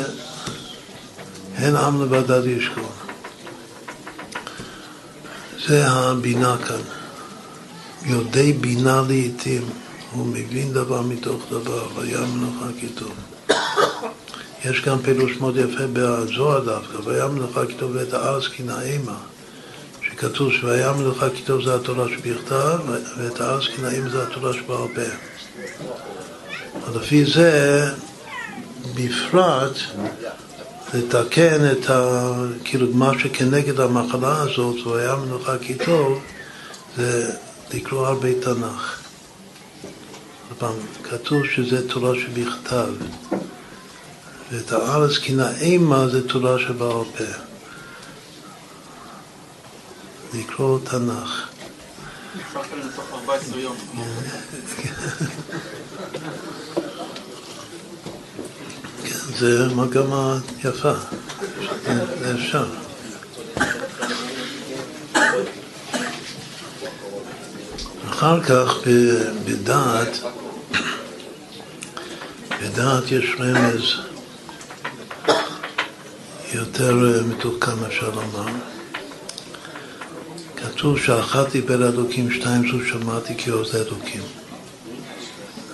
[1.56, 2.92] הן עם לבדד ישכון.
[5.68, 6.82] זה הבינה כאן.
[8.06, 9.70] יודעי בינה לעיתים,
[10.12, 13.14] הוא מבין דבר מתוך דבר, והיה מנוחה כי טוב.
[14.66, 19.18] יש גם פירוש מאוד יפה בזוהר דווקא, והיה מנוחה כי טוב ואת הארץ כי נעימה,
[20.02, 22.80] שכתוב שוהיה מנוחה כי טוב זה התורה שבכתב,
[23.18, 25.02] ואת הארץ כי נעימה זה התורה שבעל פה.
[26.96, 27.86] לפי זה,
[28.96, 29.78] בפרט,
[30.94, 32.32] לתקן את ה...
[32.64, 36.22] כאילו מה שכנגד המחלה הזאת, הוא היה מנוחה כי טוב,
[36.98, 37.32] זה
[37.74, 39.01] לקרוא הרבה תנ"ך.
[40.62, 42.88] פעם, כתוב שזה תורה שבכתב,
[44.52, 47.24] ואת הארץ כי נעימה זה תורה שבעל פה.
[50.34, 51.48] לקרוא תנ"ך.
[59.38, 60.94] זה מגמה יפה,
[62.20, 62.66] זה אפשר.
[68.10, 68.88] אחר כך
[69.46, 70.18] בדעת,
[72.62, 74.12] בדעת יש רמז
[76.54, 76.96] יותר
[77.28, 78.52] מתוחכם אפשר לומר.
[80.56, 84.22] כתוב שאחת דיבר אלוקים, שתיים זו שמעתי כי עוז אלוקים.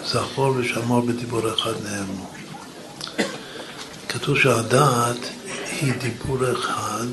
[0.06, 2.26] זכור ושמור בדיבור אחד נאמרו.
[4.10, 5.18] כתוב שהדעת
[5.82, 7.08] היא דיבור אחד,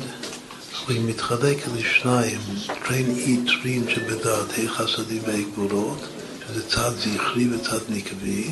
[0.84, 2.40] אבל היא מתחלקת לשניים,
[2.84, 5.98] תרין עיטרין שבדעת, ה' חסדים וה' גבורות,
[6.54, 8.50] שזה צד זכרי וצד נקבי,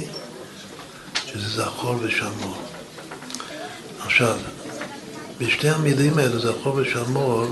[1.26, 2.56] שזה זכור ושמור.
[4.00, 4.36] עכשיו,
[5.38, 7.46] בשתי המילים האלה, זכור ושמור,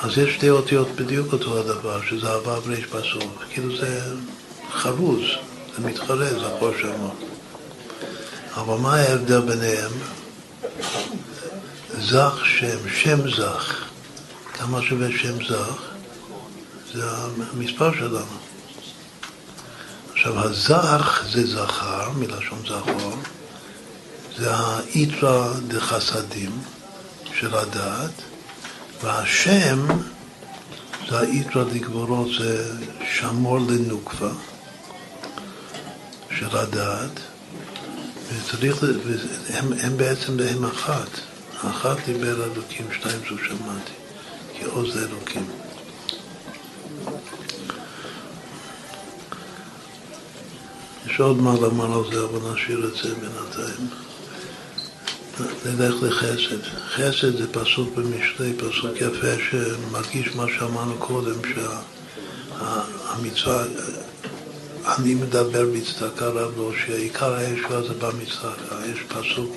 [0.00, 3.24] אז יש שתי אותיות בדיוק אותו הדבר, שזה הוו וריש בסוף.
[3.50, 4.00] כאילו זה
[4.72, 5.22] חרוז,
[5.76, 7.14] זה מתחרז, זכור שמור.
[8.54, 9.92] אבל מה ההבדל ביניהם?
[12.00, 13.84] זך שם, שם זך.
[14.52, 15.78] כמה שווה שם זך?
[16.94, 17.02] זה
[17.52, 18.49] המספר שלנו.
[20.20, 23.12] עכשיו, הזך זה זכר, מלשון זכור,
[24.38, 26.50] זה האיתרא דחסדים
[27.34, 28.10] של הדעת,
[29.02, 29.86] והשם
[31.10, 32.72] זה האיתרא דגבורות, זה
[33.14, 34.30] שמור לנוקבה
[36.38, 37.20] של הדעת,
[38.28, 38.84] וצריך,
[39.48, 41.08] הם, הם בעצם הם אחת.
[41.70, 43.92] אחת דיבר אלוקים, שתיים זו שמעתי,
[44.54, 45.46] כי עוז אלוקים.
[51.10, 53.88] יש עוד מה לומר על זה, אבל נשאיר את זה בינתיים.
[55.64, 56.62] נלך לחסד.
[56.94, 61.34] חסד זה פסוק במשלי, פסוק יפה שמרגיש מה שאמרנו קודם,
[62.58, 63.64] שהמצווה,
[64.86, 68.76] אני מדבר בצדקה רב לא, שעיקר הישועה זה במצדקה.
[68.92, 69.56] יש פסוק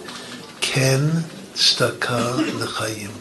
[0.61, 0.99] כן
[1.53, 3.11] צדקה לחיים.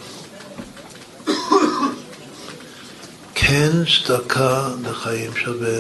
[3.35, 5.79] כן צדקה לחיים שווה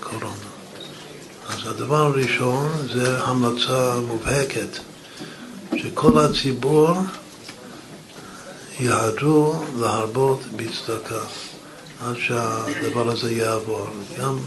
[0.00, 0.51] קורונה.
[1.52, 4.78] אז הדבר הראשון זה המלצה מובהקת
[5.76, 6.90] שכל הציבור
[8.80, 11.20] יעדו להרבות בצדקה
[12.04, 13.86] עד שהדבר הזה יעבור.
[14.18, 14.38] גם,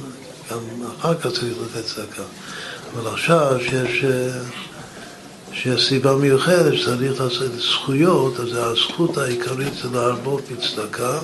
[0.52, 0.60] גם
[1.00, 2.24] אחר כך צריך לתת צדקה.
[2.94, 4.06] אבל עכשיו שיש,
[5.54, 11.20] שיש סיבה מיוחדת שצריך לעשות זכויות, אז הזכות העיקרית זה להרבות בצדקה.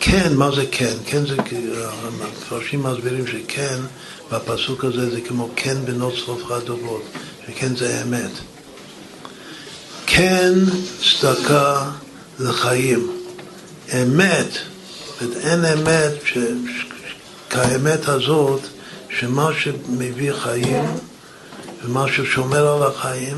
[0.00, 0.94] כן, מה זה כן?
[1.06, 1.36] כן זה,
[1.88, 3.78] המפרשים מסבירים שכן,
[4.32, 7.02] בפסוק הזה זה כמו כן בנות צרופך דובות,
[7.46, 8.30] שכן זה אמת.
[10.06, 10.52] כן
[11.20, 11.90] צדקה
[12.40, 13.12] לחיים.
[13.94, 14.58] אמת,
[15.40, 16.38] אין אמת ש...
[17.50, 18.60] כאמת הזאת,
[19.18, 20.84] שמה שמביא חיים
[21.84, 23.36] ומה ששומר על החיים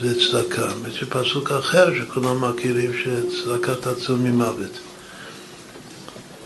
[0.00, 0.68] זה צדקה.
[0.88, 4.83] יש פסוק אחר שכולם מכירים שצדקה תצל ממוות.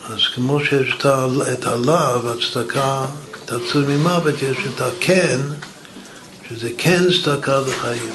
[0.08, 0.94] אז כמו שיש
[1.52, 3.06] את הלאו, הצדקה
[3.44, 5.38] תצל ממוות, יש את הכן,
[6.48, 8.10] שזה כן צדקה לחיים.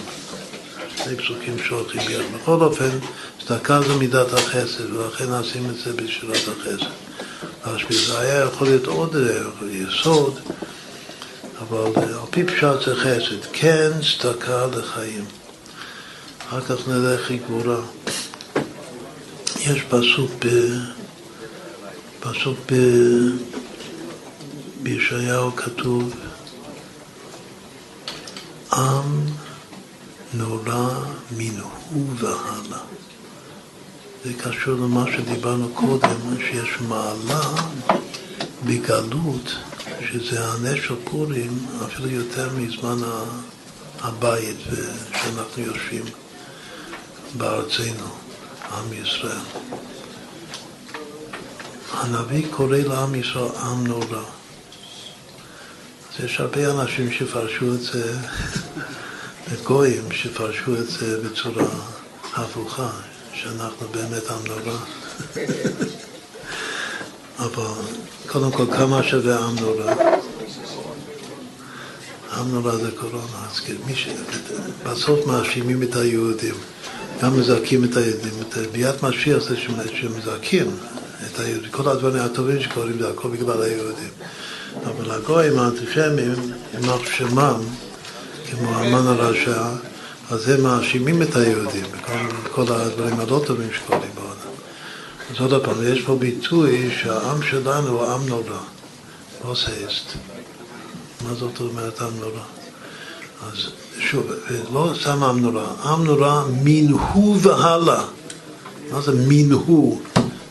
[0.97, 2.23] שני פסוקים שהולכים ביחד.
[2.35, 2.89] בכל אופן,
[3.45, 6.85] צדקה זה מידת החסד, ולכן נשים את זה בשירת החסד.
[7.65, 7.97] להשפיע.
[8.07, 9.15] זה היה יכול להיות עוד
[9.69, 10.39] יסוד,
[11.59, 13.45] אבל על פי פשט זה חסד.
[13.53, 15.25] כן צדקה לחיים.
[16.47, 17.81] אחר כך נלך לגבורה.
[19.59, 20.47] יש פסוק ב...
[22.23, 22.75] פסוק ב...
[24.83, 26.13] בישעיהו כתוב
[28.73, 29.25] עם
[30.33, 30.89] נורא
[31.37, 31.69] מנהו
[32.15, 32.79] והלאה.
[34.25, 37.41] זה קשור למה שדיברנו קודם, שיש מעלה
[38.65, 39.55] בגלות,
[40.11, 42.97] שזה הנס של פורים, אפילו יותר מזמן
[44.01, 44.57] הבית
[45.11, 46.05] שאנחנו יושבים
[47.37, 48.07] בארצנו,
[48.71, 49.92] עם ישראל.
[51.93, 54.23] הנביא קורא לעם ישראל עם נורא.
[56.09, 58.17] אז יש הרבה אנשים שפרשו את זה
[59.63, 61.65] גויים שפרשו את זה בצורה
[62.35, 62.89] הפוכה,
[63.33, 64.77] שאנחנו באמת עם נורא.
[67.39, 67.81] אבל
[68.27, 69.93] קודם כל, כמה שווה עם נורא?
[72.37, 73.47] עם נורא זה קורונה.
[73.51, 74.07] אז מי ש...
[74.83, 76.55] בסוף מאשימים את היהודים,
[77.21, 78.33] גם מזכים את היהודים.
[78.41, 80.71] את ביאת משיח זה שמזכים
[81.31, 81.71] את היהודים.
[81.71, 84.09] כל הדברים הטובים שקורים זה הכל בגלל היהודים.
[84.85, 86.35] אבל הגויים האנטישמים,
[86.73, 87.61] יימח שמם,
[88.49, 89.67] כמו המן הרשע,
[90.29, 91.85] אז הם מאשימים את היהודים
[92.45, 94.55] בכל הדברים הלא טובים שקורים בעולם.
[95.31, 98.59] אז עוד פעם, יש פה ביטוי שהעם שלנו הוא עם נורא,
[99.45, 100.13] לא סייסט.
[101.23, 102.43] מה זאת אומרת עם נורא?
[103.51, 103.57] אז
[103.99, 104.31] שוב,
[104.73, 108.03] לא סתם עם נורא, עם נורא מנהו והלאה.
[108.91, 110.01] מה זה מנהו?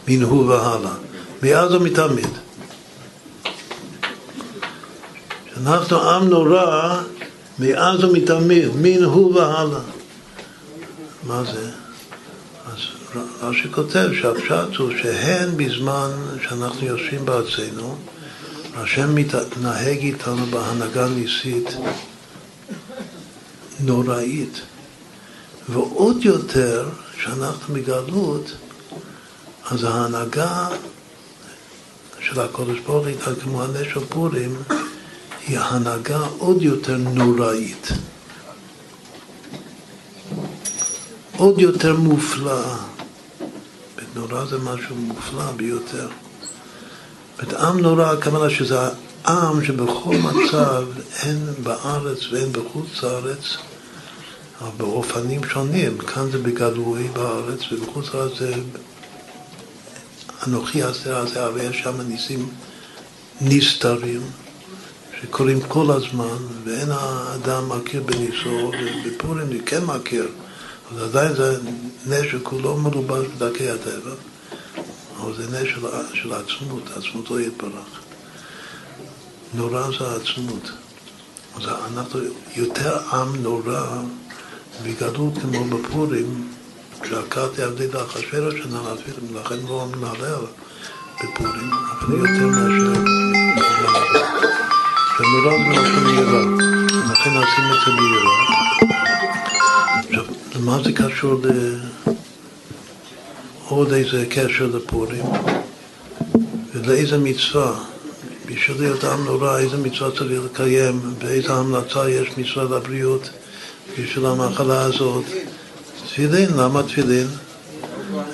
[0.08, 0.94] מנהו והלאה.
[1.42, 2.28] מאז ומתמיד.
[5.62, 7.00] אנחנו עם נורא
[7.58, 9.80] מאז ומתמיד, מן הוא והלאה.
[11.26, 11.70] מה זה?
[12.66, 12.78] אז
[13.42, 16.10] רש"י כותב שהפשט הוא שהן בזמן
[16.42, 17.96] שאנחנו יושבים בארצנו,
[18.74, 21.76] השם מתנהג איתנו בהנהגה ניסית
[23.80, 24.60] נוראית,
[25.68, 26.88] ועוד יותר,
[27.22, 28.52] שאנחנו בגלות,
[29.70, 30.68] אז ההנהגה
[32.20, 34.56] של הקודש ברוך הוא, כמו הנשר פורים,
[35.46, 37.88] היא הנהגה עוד יותר נוראית.
[41.36, 42.76] עוד יותר מופלאה.
[44.14, 46.08] נורא זה משהו מופלא ביותר.
[47.40, 48.78] זאת עם נורא, הכוונה שזה
[49.26, 50.84] עם שבכל מצב,
[51.22, 53.56] הן בארץ והן בחוץ לארץ,
[54.76, 55.98] באופנים שונים.
[55.98, 58.54] כאן זה בגלוי בארץ, ובחוץ לארץ זה
[60.46, 62.48] אנוכי עשה הזה, הרי שם ניסים
[63.40, 64.20] נסתרים,
[65.20, 70.28] שקורים כל הזמן, ואין האדם מכיר בניסו, ובפורים אני כן מכיר.
[70.90, 71.58] אז עדיין זה
[72.06, 74.14] נשר כולו מלובש בדרכי הטבע,
[75.20, 75.80] אבל זה נשר
[76.14, 78.00] של, העצמות, העצמותו יתברך.
[79.54, 80.70] נורא זה העצמות.
[81.56, 81.62] אז
[81.92, 82.20] אנחנו
[82.56, 84.02] יותר עם נורא
[84.82, 86.51] בגדול כמו בפורים,
[87.02, 88.54] כשעקרתי עבדי לאחשוורוש
[89.34, 90.36] לכן לא נעלה
[91.16, 93.02] בפורים, אבל יותר מאשר
[95.16, 96.42] שנורא זה מלשון יראה,
[97.12, 98.34] לכן נשים את זה ביראה.
[100.08, 100.24] עכשיו,
[100.54, 101.48] למה זה קשור ל...
[103.68, 105.24] עוד איזה קשר לפורים?
[106.74, 107.74] ולאיזה מצווה?
[108.46, 113.30] בשביל להיות עם נורא, איזה מצווה צריך לקיים, ואיזה המלצה יש משרד הבריאות
[113.98, 115.24] בשביל המחלה הזאת.
[116.12, 117.28] תפילין, למה תפילין?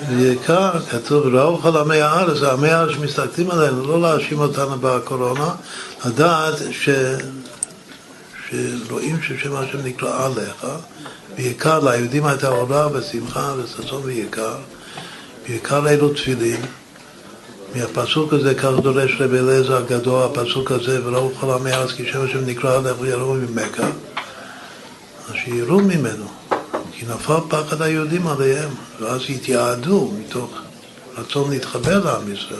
[0.09, 5.55] בעיקר כתוב, ראו כל עמי הארץ, עמי הארץ שמסתכלים עלינו, לא להאשים אותנו בקורונה,
[6.05, 6.89] לדעת ש...
[8.49, 10.65] שרואים ששם השם נקרא עליך,
[11.35, 14.55] בעיקר ליהודים הייתה אורה ושמחה וששון ויקר,
[15.47, 16.61] בעיקר אלו תפילין.
[17.75, 22.21] מהפסוק הזה, כך דורש רבי אליעזר הגדול, הפסוק הזה, וראו כל עמי הארץ כי שם
[22.25, 23.79] השם נקרא עליך ויראו ממך,
[25.29, 25.35] אז
[25.81, 26.38] ממנו,
[26.99, 28.69] כי נפל פחד היהודים עליהם,
[28.99, 30.51] ואז התייעדו מתוך
[31.17, 32.59] רצון להתחבר לעם ישראל.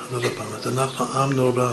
[0.00, 1.72] אז עוד פעם, אז אנחנו עם נורא.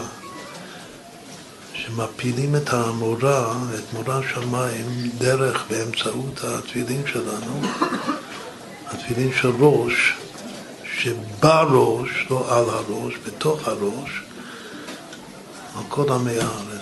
[1.73, 7.61] שמפילים את המורה, את מורה שמיים, דרך, באמצעות התפילין שלנו,
[8.87, 10.13] התפילין של ראש,
[10.97, 14.21] שבראש, לא על הראש, בתוך הראש,
[15.75, 16.80] על כל עמי הארץ.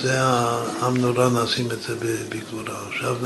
[0.00, 1.94] זה העם נורא נשים את זה
[2.28, 2.88] בגבורה.
[2.88, 3.16] עכשיו,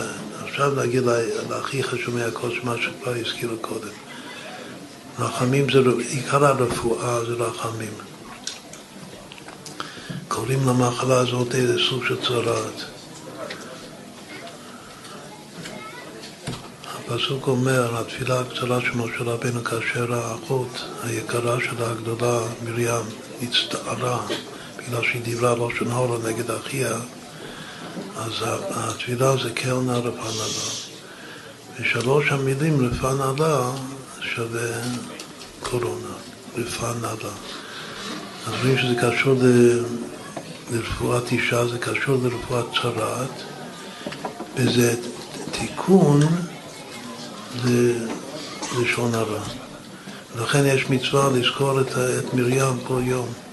[0.45, 1.03] עכשיו נגיד
[1.51, 3.89] להכי חשוב מהכל, מה שכבר הזכירו קודם.
[5.19, 5.79] רחמים זה,
[6.09, 7.93] עיקר הרפואה זה רחמים.
[10.29, 12.85] קוראים למחלה הזאת איזה סוג של צרעת.
[16.95, 23.05] הפסוק אומר, התפילה הקצרה של משה רבנו כאשר האחות היקרה שלה, הגדולה, מרים,
[23.43, 24.27] הצטערה
[24.89, 26.97] בגלל שהיא דיברה לא שנהורה נגד אחיה,
[28.17, 28.33] אז
[28.71, 30.71] התפילה זה קל נא רפא נעלה.
[31.81, 33.71] ושלוש המילים רפא נעלה
[34.21, 34.69] שווה
[35.61, 36.15] קורונה,
[36.59, 37.35] רפא נעלה.
[38.47, 39.35] אז רואים שזה קשור
[40.71, 43.43] לרפואת אישה, זה קשור לרפואת צרעת,
[44.57, 44.95] וזה
[45.51, 46.21] תיקון
[47.65, 49.43] ללשון הרע.
[50.37, 53.46] לכן יש מצווה לזכור את, את מרים כל יום.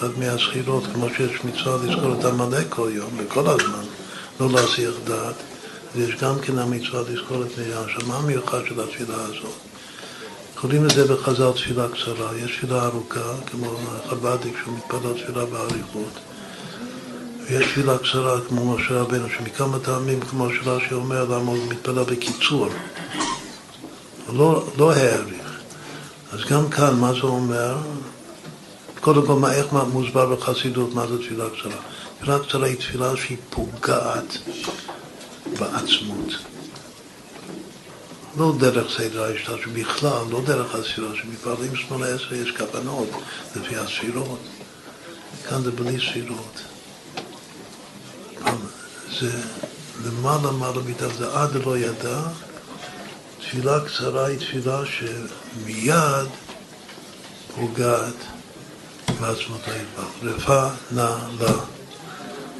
[0.00, 3.84] אחת מהזכירות, כמו שיש מצווה לזכור את עמלק כל יום, וכל הזמן,
[4.40, 5.34] לא להסיח דעת,
[5.94, 7.78] ויש גם כן המצווה לזכור את מרים.
[7.84, 9.52] עכשיו, מה המיוחד של התפילה הזאת?
[10.54, 13.76] קוראים לזה בחז"ל תפילה קצרה, יש תפילה ארוכה, כמו
[14.10, 16.18] חב"דיק שהוא מתפלל תפילה באריכות,
[17.46, 22.68] ויש תפילה קצרה כמו משה רבנו, שמכמה טעמים, כמו שרש"י אומר, למה הוא מתפלל בקיצור,
[24.32, 25.60] לא, לא העריך.
[26.32, 27.76] אז גם כאן, מה זה אומר?
[29.00, 31.80] קודם כל, איך מוסבר בחסידות מה זה תפילה קצרה?
[32.18, 34.38] תפילה קצרה היא תפילה שהיא פוגעת
[35.58, 36.28] בעצמות.
[38.38, 43.08] לא דרך סדר ההשתלשלות, בכלל, לא דרך הספירה, שמפעלים שמונה עשרה יש כוונות
[43.56, 44.38] לפי הספירות.
[45.48, 46.60] כאן זה בלי ספירות.
[49.20, 49.30] זה
[50.04, 52.22] למעלה מעלה מתחת, זה עד לא ידע.
[53.40, 56.28] תפילה קצרה היא תפילה שמיד
[57.54, 58.14] פוגעת
[59.20, 60.34] בעצמות הידבר.
[60.34, 61.10] רפא נא
[61.40, 61.52] לה.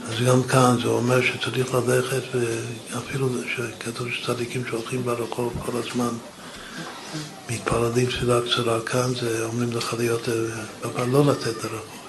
[0.09, 6.11] אז גם כאן זה אומר שצריך ללכת, ואפילו שכתוב שצדיקים שהולכים ברחוב כל הזמן
[7.51, 10.29] מתפללים תפילה קצרה כאן, זה אומרים לך להיות,
[10.85, 12.01] אבל לא לתת לרחוב.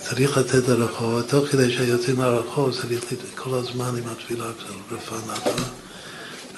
[0.00, 5.54] צריך לתת לרחוב, תוך כדי שיוצאים לרחוב צריך כל הזמן עם התפילה קצת לפניו,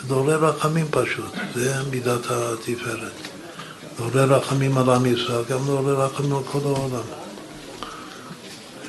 [0.05, 3.36] ודורר רחמים פשוט, זה מידת התפארת.
[3.99, 7.05] דורר רחמים על עם ישראל, גם דורר רחמים על כל העולם.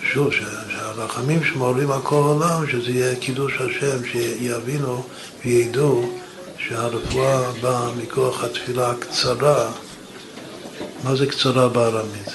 [0.01, 5.03] שוב, שהרחמים שמורים על כל העולם, שזה יהיה קידוש השם, שיבינו
[5.45, 6.09] וידעו
[6.57, 9.71] שהרפואה באה מכוח התפילה הקצרה.
[11.03, 12.29] מה זה קצרה בארמית?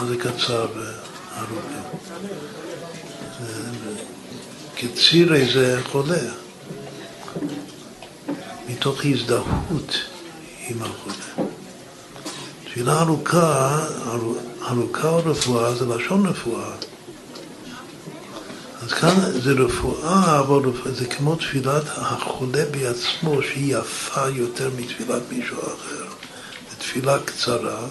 [0.00, 1.80] מה זה קצר בארוכה?
[4.76, 6.32] קצירי זה חולה,
[8.68, 9.94] מתוך הזדהות
[10.68, 11.43] עם החולה.
[12.74, 13.86] תפילה ארוכה,
[14.70, 16.70] ארוכה או רפואה זה לשון רפואה.
[18.82, 20.60] אז כאן זה רפואה, אבל
[20.94, 26.04] זה כמו תפילת החולה בעצמו, שהיא יפה יותר מתפילת מישהו אחר.
[26.70, 27.86] זו תפילה קצרה,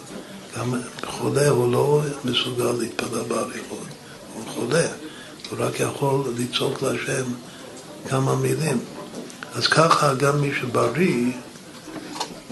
[0.57, 0.73] גם
[1.05, 3.87] חולה הוא לא מסוגל להתפלל באריכות,
[4.33, 4.87] הוא חולה,
[5.49, 7.23] הוא רק יכול לצעוק להשם
[8.09, 8.79] כמה מילים.
[9.55, 11.31] אז ככה גם מי שבריא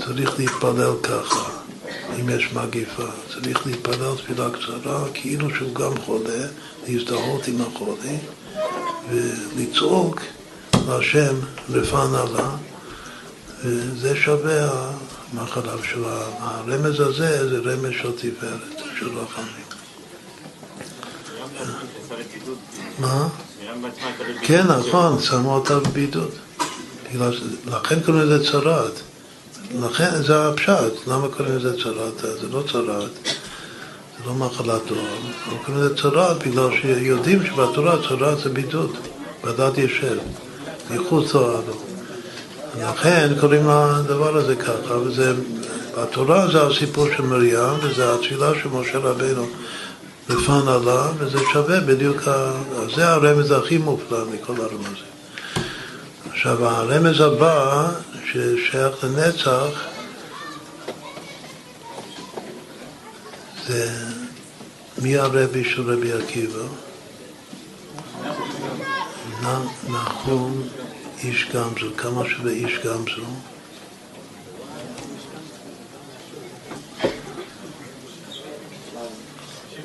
[0.05, 1.60] צריך להתפלל ככה,
[2.19, 3.03] אם יש מגיפה.
[3.33, 6.47] צריך להתפלל תפילה קצרה, כאילו שהוא גם חולה,
[6.87, 8.17] להזדהות עם החולה,
[9.09, 10.19] ולצעוק
[10.87, 11.35] להשם
[11.69, 12.49] רפא לה,
[13.63, 14.91] וזה שווה
[15.33, 16.03] המחלה של
[16.39, 19.65] הרמז הזה, זה רמז של תפארת, של רחמים.
[22.99, 23.27] מה?
[24.41, 26.31] כן, נכון, שמו אותה בבידוד.
[27.67, 29.01] לכן קוראים לזה צרעת.
[29.79, 32.17] לכן זה הפשט, למה קוראים לזה צרעת?
[32.21, 33.09] זה לא צרעת,
[34.17, 35.01] זה לא מחלת תורה.
[35.47, 38.97] אבל קוראים לזה צרעת בגלל שיודעים שבתורה צרעת זה בידוד,
[39.43, 40.17] ועדת ישב,
[40.91, 41.77] מחוץ לאדום.
[42.79, 43.67] לכן קוראים
[44.05, 45.33] לדבר הזה ככה, וזה,
[45.97, 49.47] בתורה זה הסיפור של מרים, וזה התפילה של משה רבינו
[50.29, 52.21] לפן עלה, וזה שווה בדיוק,
[52.95, 55.10] זה הרמז הכי מופלא מכל הרמזים.
[56.33, 57.87] עכשיו הרמז הבא
[58.25, 59.87] ששייך לנצח
[63.67, 63.89] זה
[64.97, 66.63] מי הרבי של רבי עקיבא?
[69.89, 70.61] נחום
[71.23, 73.25] איש גמזו, כמה שווה איש גמזו?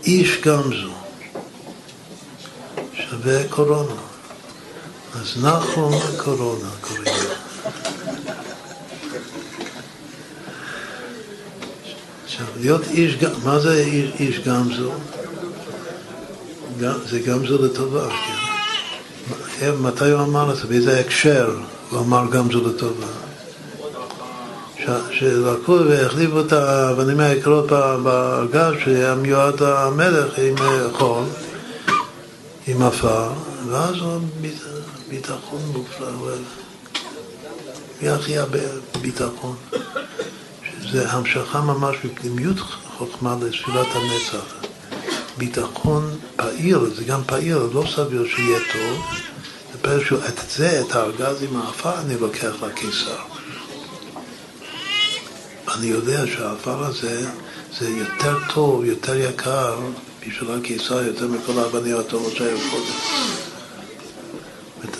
[0.04, 0.92] איש גמזו
[2.94, 4.15] שווה קורונה.
[5.20, 7.30] אז נחום קורונה קוראים לו.
[12.24, 14.92] עכשיו, להיות איש, מה זה איש, איש גמזו?
[16.80, 18.08] זה גמזו לטובה,
[19.60, 19.72] כן?
[19.80, 20.66] מתי הוא אמר את זה?
[20.66, 21.56] באיזה הקשר
[21.90, 23.06] הוא אמר גמזו לטובה?
[25.10, 27.66] שלקחו והחליפו את האבנים היקרות
[28.02, 30.54] בארגז שהיה מיועד המלך עם
[30.92, 31.24] חול,
[32.66, 33.28] עם עפר,
[33.68, 34.20] ואז הוא
[35.08, 36.08] ביטחון מופלא,
[38.02, 38.58] מי הכי הרבה
[39.00, 39.56] ביטחון?
[40.80, 42.60] שזה המשכה ממש בפנימיות
[42.98, 44.54] חוכמה לתפילת הנצח.
[45.38, 49.04] ביטחון פעיל, זה גם פעיל, לא סביר שיהיה טוב,
[49.72, 53.18] זה פשוט שאת זה, את הארגז עם האפר, אני לוקח לקיסר.
[55.74, 57.28] אני יודע שהאפר הזה
[57.78, 59.78] זה יותר טוב, יותר יקר
[60.28, 63.55] בשביל הקיסר, יותר מכל האבנים הטובות שהיו קודם.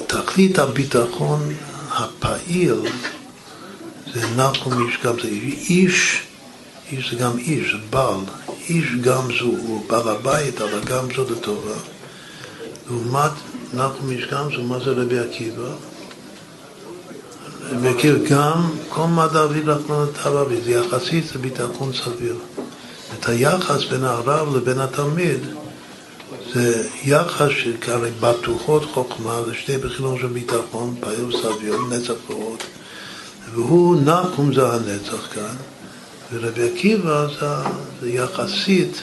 [0.07, 1.55] תכלית הביטחון
[1.90, 2.74] הפעיל
[4.15, 6.23] זה נחום איש גם זה איש,
[6.93, 8.20] איש זה גם איש, זה בעל,
[8.69, 11.74] איש גם זו, הוא בעל הבית, אבל גם זו לטובה.
[12.86, 13.31] לעומת
[13.74, 15.70] נחום איש גם זו, מה זה רבי עקיבא?
[17.85, 22.36] עקיבא גם, כל מה דוד לחמון את הרבי, זה יחסית, זה ביטחון סביר.
[23.15, 25.40] את היחס בין הרב לבין התלמיד
[26.57, 32.59] זה יחס שהרי בטוחות חוכמה, זה שתי בחינות של ביטחון, פעיל סביר, נצח ועוד.
[33.55, 35.57] והוא נחום זה הנצח כאן,
[36.33, 37.69] ורבי עקיבא זה,
[38.01, 39.03] זה יחסית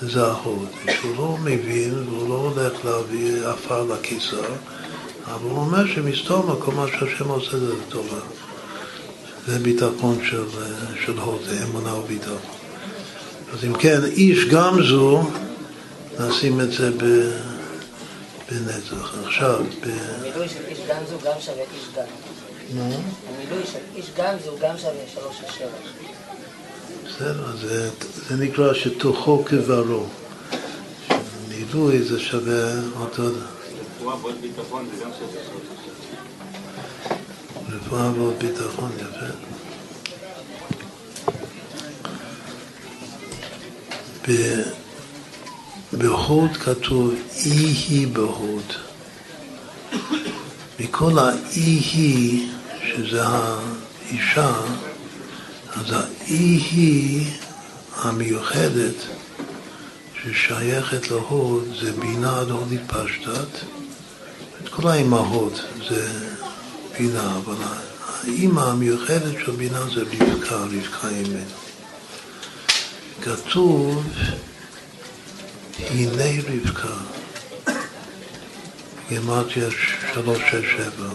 [0.00, 4.44] זה ההוד, שהוא לא מבין והוא לא הולך להביא עפר לקיסר,
[5.24, 8.20] אבל הוא אומר שמסתום כל מה שהשם עושה זה טובה.
[9.46, 10.44] זה ביטחון של,
[11.04, 12.36] של הוד, אמונה וביטחון.
[13.52, 15.22] אז אם כן, איש גם זו,
[16.20, 17.02] נשים את זה ב...
[18.50, 19.14] בנצח.
[19.24, 19.88] עכשיו, ב...
[20.18, 22.04] המילוי של איש גם זו גם שווה איש גם.
[23.28, 25.68] המילוי של איש גם זו גם שווה שלוש ושבע.
[27.06, 27.90] בסדר, זה,
[28.28, 30.06] זה נקרא שתוכו כברו.
[31.48, 33.22] מילוי זה שווה אותו...
[33.22, 35.40] רפואה ועוד ביטחון זה גם שווה
[37.68, 39.26] רפואה ועוד ביטחון, יפה.
[45.98, 47.14] בהוד כתוב
[47.44, 48.72] אי היא בהוד.
[50.80, 52.48] מכל האי היא,
[52.86, 54.52] שזה האישה,
[55.76, 57.26] אז האי היא
[57.96, 58.94] המיוחדת
[60.22, 63.64] ששייכת להוד זה בינה עד הוד התפשטת.
[64.62, 66.08] את כל האימהות זה
[66.98, 67.56] בינה, אבל
[68.08, 71.48] האימא המיוחדת של בינה זה רבקה, רבקה אימן.
[73.22, 74.04] כתוב
[75.78, 76.88] הנה רבקה,
[79.12, 79.60] גמרתי
[80.12, 81.08] שלוש, שש, שבע.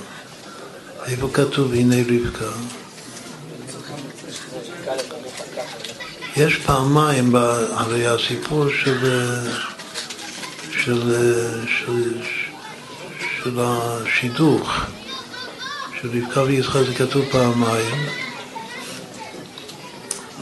[1.06, 2.52] איפה כתוב הנה רבקה?
[6.38, 7.36] יש פעמיים,
[7.72, 8.98] הרי הסיפור של,
[10.72, 11.02] של,
[11.68, 12.22] של,
[13.44, 14.72] של השידוך,
[16.02, 18.23] של רבקה ויצחק זה כתוב פעמיים,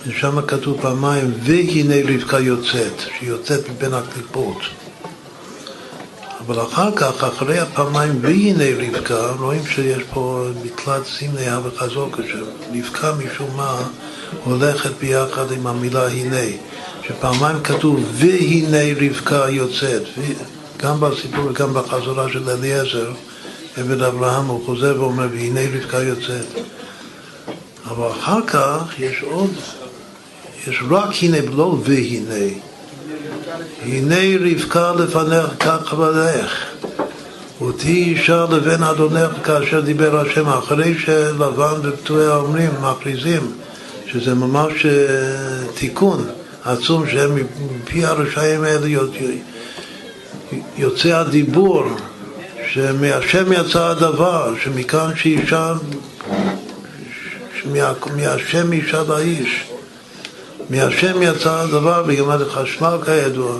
[0.07, 4.57] ושם כתוב פעמיים, והנה רבקה יוצאת, שהיא יוצאת מבין הקליפות.
[6.45, 13.57] אבל אחר כך, אחרי הפעמיים והנה רבקה, רואים שיש פה מקלט סמלי וחזוקה, שרבקה משום
[13.57, 13.83] מה
[14.43, 16.57] הולכת ביחד עם המילה הנה,
[17.07, 20.03] שפעמיים כתוב והנה רבקה יוצאת,
[20.77, 23.11] גם בסיפור וגם בחזרה של אליעזר,
[23.77, 26.45] עבד אברהם, הוא חוזר ואומר והנה רבקה יוצאת.
[27.85, 29.51] אבל אחר כך יש עוד,
[30.67, 32.53] יש רק הנה, לא והנה.
[33.85, 36.65] הנה רבקה לפניך כך ולך.
[37.61, 43.51] ותהי אישה לבן אדונך כאשר דיבר השם, אחרי שלבן ופתואיה אומרים, מכריזים,
[44.07, 44.91] שזה ממש אה,
[45.73, 46.27] תיקון
[46.63, 47.37] עצום, שהם
[47.81, 48.87] מפי הרשעים האלה
[50.77, 51.83] יוצא הדיבור,
[52.71, 55.73] שמהשם יצא הדבר, שמכאן שאישה,
[58.15, 59.71] מהשם אישה לאיש.
[60.71, 63.57] מהשם יצא הדבר בגמר חשמל כידוע.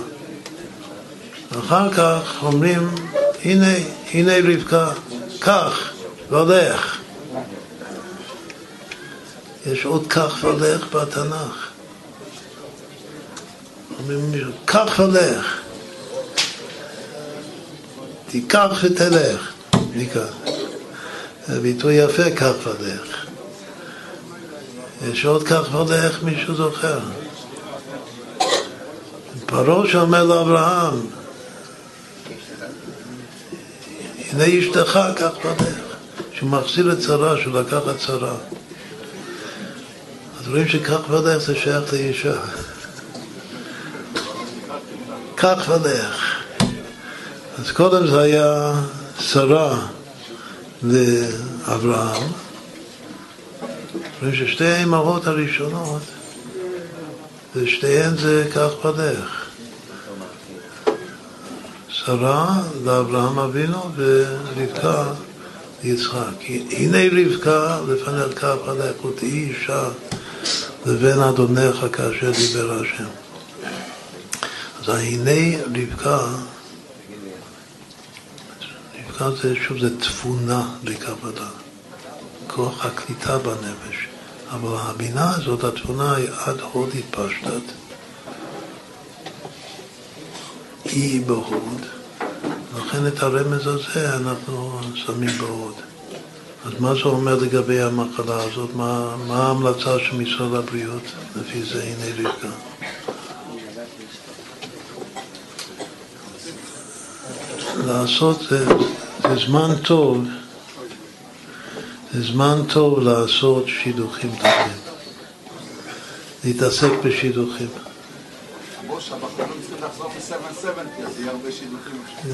[1.58, 2.94] אחר כך אומרים,
[3.44, 3.74] הנה,
[4.12, 4.90] הנה רבקה,
[5.38, 5.92] קח
[6.30, 6.98] ולך.
[9.66, 11.68] יש עוד כך ולך בתנ"ך.
[13.98, 15.60] אומרים מישהו, קח ולך.
[18.26, 19.52] תיקח ותלך.
[21.46, 23.21] זה ביטוי יפה, קח ולך.
[25.02, 26.98] יש עוד כך ולך, מישהו זוכר.
[29.46, 31.06] פרעה שאומר לאברהם,
[34.30, 35.78] הנה אשתך כך ולך,
[36.32, 38.34] שהוא מחזיר את צרה, שהוא לקח את צרה.
[40.40, 42.40] אז רואים שכך ולך זה שייך לאישה.
[45.36, 46.42] כך ולך.
[47.58, 48.72] אז קודם זה היה
[49.20, 49.78] שרה
[50.82, 52.32] לאברהם,
[54.22, 56.02] רואים ששתי האימהות הראשונות,
[57.56, 59.46] ושתיהן זה כך ולך.
[61.88, 65.04] שרה לאברהם אבינו ורבקה
[65.84, 66.44] ליצחק.
[66.70, 69.88] הנה רבקה לפניך כך ולך ותהי אישה
[70.86, 73.10] לבן אדונך כאשר דיבר השם.
[74.80, 76.26] אז הנה רבקה,
[78.98, 81.48] רבקה זה שוב זה תבונה לקבלה,
[82.46, 84.11] כוח הקליטה בנפש.
[84.52, 87.72] אבל הבינה הזאת, התבונה היא עד הוד התפשטת.
[90.84, 91.86] היא בהוד,
[92.76, 95.74] לכן את הרמז הזה אנחנו שמים בהוד.
[96.64, 98.70] אז מה זה אומר לגבי המחלה הזאת?
[98.76, 101.02] מה, מה ההמלצה של משרד הבריאות
[101.36, 101.84] לפי זה?
[101.84, 102.48] הנה רבקה.
[107.86, 108.66] לעשות, זה,
[109.22, 110.24] זה זמן טוב
[112.14, 114.76] זה זמן טוב לעשות שידוכים טובים,
[116.44, 117.68] להתעסק בשידוכים.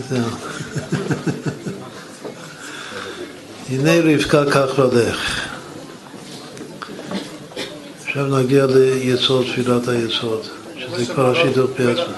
[0.09, 0.21] זהו.
[3.69, 5.49] הנה רבקה כך ולך.
[8.07, 10.43] עכשיו נגיע ליסוד, תפילת היסוד,
[10.79, 12.15] שזה כבר השידוך בעצמו.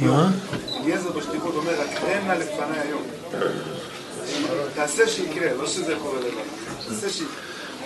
[0.00, 0.30] מה?
[0.84, 3.02] אליעזר בשליחות אומר, הקרנה לפניי היום.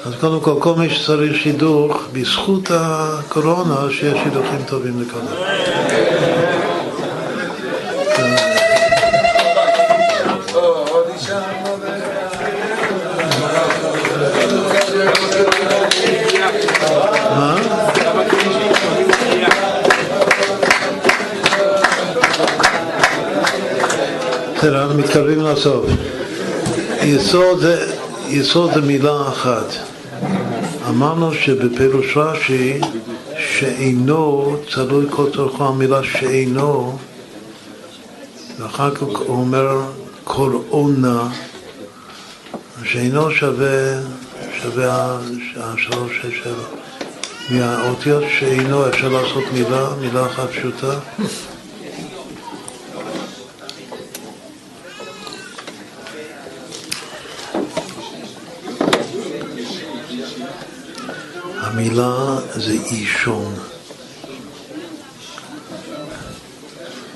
[0.04, 0.06] לא.
[0.06, 5.18] אז קודם כל, כל מי שצריך שידוך, בזכות הקורונה, שיש שידוכים טובים לכל
[24.62, 25.86] בסדר, אנחנו מתקרבים לסוף.
[27.02, 27.92] יסוד זה,
[28.28, 29.66] יסוד זה מילה אחת.
[30.88, 32.80] אמרנו שבפירוש רש"י,
[33.38, 36.98] שאינו, צלוי כל צורכו המילה שאינו,
[38.58, 39.80] ואחר כך הוא אומר
[40.24, 41.28] כל עונה,
[42.84, 44.00] שאינו שווה,
[44.62, 45.18] שווה
[45.56, 46.48] השלוש שש.
[47.50, 50.98] מהאותיות שאינו אפשר לעשות מילה, מילה אחת פשוטה.
[62.54, 63.54] זה אישון.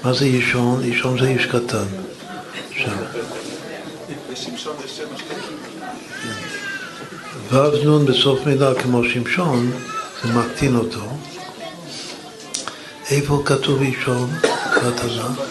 [0.04, 0.82] מה זה אישון?
[0.84, 1.84] אישון זה איש קטן.
[7.52, 9.70] ו' נ' בסוף מילה כמו שמשון,
[10.24, 11.06] זה מקטין אותו.
[13.10, 14.30] איפה כתוב אישון
[14.76, 15.42] בתנ"ך?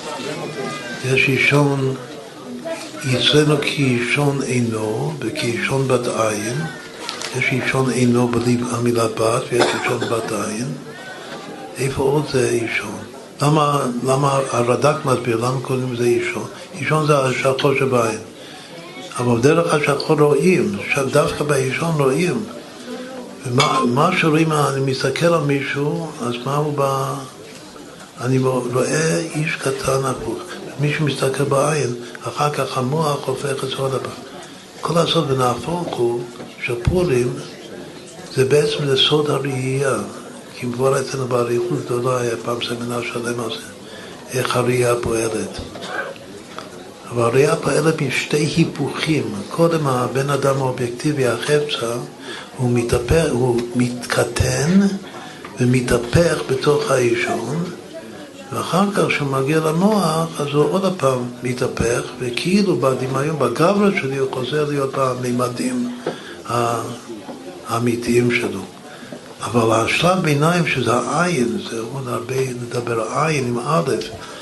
[1.06, 1.96] יש אישון,
[3.00, 6.85] אצלנו כאישון אינו וכאישון בת עין.
[7.38, 10.74] יש אישון אינו בלי המילה בת ויש אישון בת עין.
[11.78, 13.00] איפה עוד זה אישון?
[13.42, 16.48] למה, למה הרד"ק מסביר, למה קוראים לזה אישון?
[16.80, 18.20] אישון זה השחור שבעין.
[19.20, 20.78] אבל דרך השחור רואים,
[21.12, 22.44] דווקא באישון רואים.
[23.46, 27.14] ומה מה שרואים, אני מסתכל על מישהו, אז מה הוא בא...
[28.22, 30.40] אני רואה איש קטן הפוך.
[30.80, 34.12] מי שמסתכל בעין, אחר כך המוח הופך את זה עוד פעם.
[34.82, 36.22] כל הסוד ונהפוך הוא
[36.66, 37.34] שפורים
[38.35, 39.98] זה בעצם לסוד הראייה.
[40.60, 45.60] כי כבר אצלנו באריכות גדולה היה פעם סמינר שלם על זה, איך הראייה פועלת.
[47.11, 49.24] אבל הראייה פועלת משתי היפוכים.
[49.50, 51.94] קודם הבן אדם האובייקטיבי, החפצה,
[52.58, 54.80] הוא, מתהפך, הוא מתקטן
[55.60, 57.64] ומתהפך בתוך האישון,
[58.52, 64.32] ואחר כך כשהוא מגיע למוח, אז הוא עוד פעם מתהפך, וכאילו בדמיון, בגברה שלי, הוא
[64.34, 65.90] חוזר להיות בממדים
[66.48, 68.62] האמיתיים שלו.
[69.42, 73.92] אבל השלב ביניים שזה העין, זה עוד הרבה נדבר עין עם א',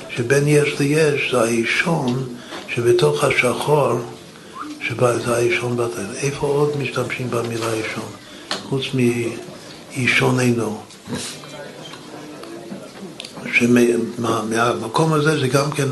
[0.09, 2.23] שבין יש ליש זה האישון
[2.67, 3.99] שבתוך השחור,
[4.81, 6.05] שזה האישון בתל.
[6.21, 8.09] איפה עוד משתמשים במילה אישון?
[8.63, 10.81] חוץ מאישון אינו.
[13.53, 15.87] שמהמקום הזה זה גם כן,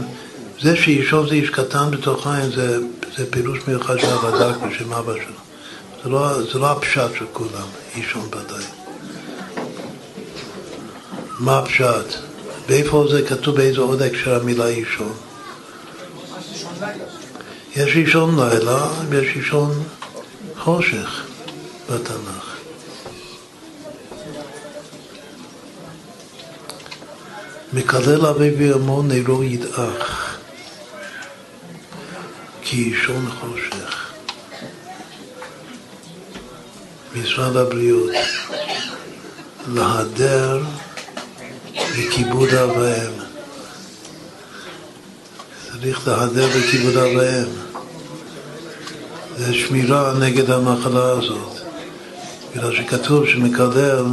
[0.61, 2.79] זה שאישון זה איש קטן בתוך עין זה,
[3.17, 5.50] זה פירוש מיוחד של הרד"ק בשם אבא שלו.
[6.03, 8.63] זה לא, זה לא הפשט של כולם, אישון ודאי.
[11.39, 12.05] מה הפשט?
[12.67, 15.13] ואיפה זה כתוב, באיזה עוד הקשר המילה אישון?
[17.75, 19.83] יש אישון לילה ויש אישון
[20.57, 21.25] חושך
[21.89, 22.55] בתנ"ך.
[27.73, 30.37] מקלל אבי ואמו נרו ידעך
[32.61, 34.10] כי אישון חושך.
[37.15, 38.11] משרד הבריאות
[39.73, 40.63] להדר
[41.75, 43.11] בכיבוד אב ואם.
[45.71, 47.61] צריך להדר בכיבוד אב ואם.
[49.37, 51.57] זה שמירה נגד המחלה הזאת.
[52.51, 54.05] בגלל שכתוב שמקלל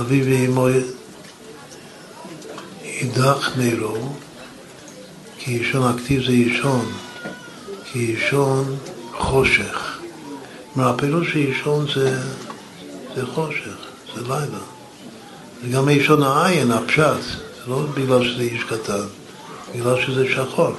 [0.00, 0.68] אבי ואמו
[2.84, 4.12] יידח נרו,
[5.38, 6.92] כי אישון הכתיב זה אישון,
[7.92, 8.76] כי אישון
[9.12, 10.03] חושך.
[10.74, 12.18] כלומר, הפירוש של אישון זה,
[13.16, 13.76] זה חושך,
[14.14, 14.58] זה לילה.
[15.62, 19.06] וגם אישון העין, הפשט, זה לא בגלל שזה איש קטן,
[19.74, 20.72] בגלל שזה שחור.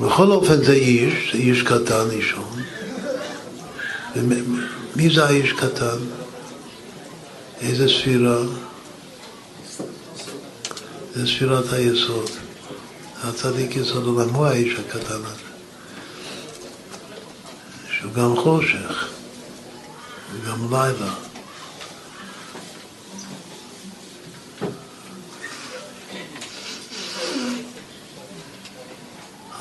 [0.00, 2.62] בכל אופן זה איש, זה איש קטן, אישון.
[4.16, 5.96] ומי זה האיש קטן?
[7.60, 8.38] איזה ספירה?
[11.14, 12.30] זה ספירת היסוד.
[13.24, 15.55] הצדיק יסוד עולם הוא האיש הקטן הזה.
[17.98, 19.08] שהוא גם חושך,
[20.32, 21.12] וגם לילה.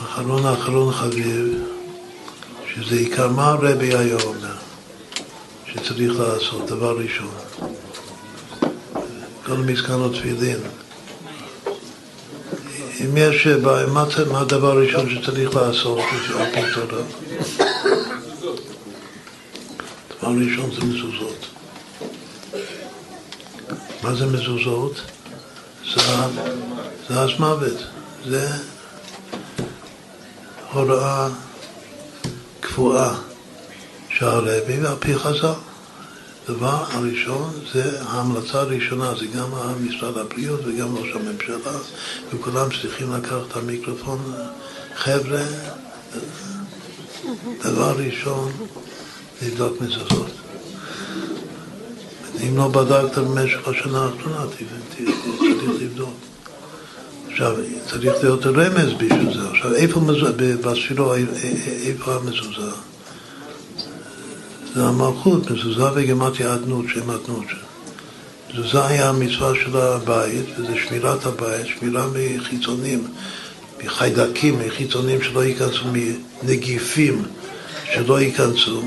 [0.04, 1.64] אחרון האחרון חביב,
[2.74, 4.56] שזה עיקר מה הרבי היה אומר,
[5.66, 7.34] שצריך לעשות, דבר ראשון.
[9.46, 10.60] כל מזקנות תפילין.
[13.02, 16.00] אם יש, מה, מה הדבר הראשון שצריך לעשות
[16.40, 17.65] על פי תורה?
[20.26, 21.46] דבר ראשון זה מזוזות.
[24.04, 25.02] מה זה מזוזות?
[27.08, 27.78] זה, אז מוות.
[28.26, 28.50] זה
[30.72, 31.30] הוראה
[32.60, 33.16] קבועה
[34.10, 35.54] שהרבי ועל פי חז"ל.
[36.48, 41.78] דבר הראשון זה ההמלצה הראשונה, זה גם משרד הבריאות וגם ראש הממשלה,
[42.34, 44.34] וכולם צריכים לקחת את המיקרופון.
[44.96, 45.44] חבר'ה,
[47.64, 48.52] דבר ראשון,
[49.42, 50.32] לבדוק מזוזות.
[52.48, 56.14] אם לא בדקת במשך השנה האחרונה, צריך לבדוק.
[57.32, 57.56] עכשיו,
[57.90, 59.50] צריך להיות רמז בשביל זה.
[59.50, 60.00] עכשיו, איפה
[60.62, 61.14] בספירו,
[61.86, 62.72] איפה המזוזה?
[64.76, 67.46] זה המלכות, מזוזה וגמטיה אדנות, שם אדנות.
[68.54, 73.08] מזוזה היה המצווה של הבית, וזה שמירת הבית, שמירה מחיצונים,
[73.84, 75.84] מחיידקים, מחיצונים שלא ייכנסו,
[76.44, 77.24] מנגיפים
[77.94, 78.82] שלא ייכנסו,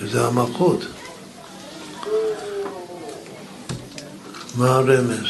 [0.00, 0.84] שזה המלכות.
[4.54, 5.26] מה הרמז?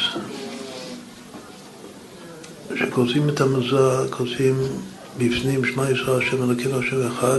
[2.74, 4.56] כשכותבים את המזוזה, כותבים
[5.18, 7.38] בפנים שמע ישראל השם אלוקינו השם אחד,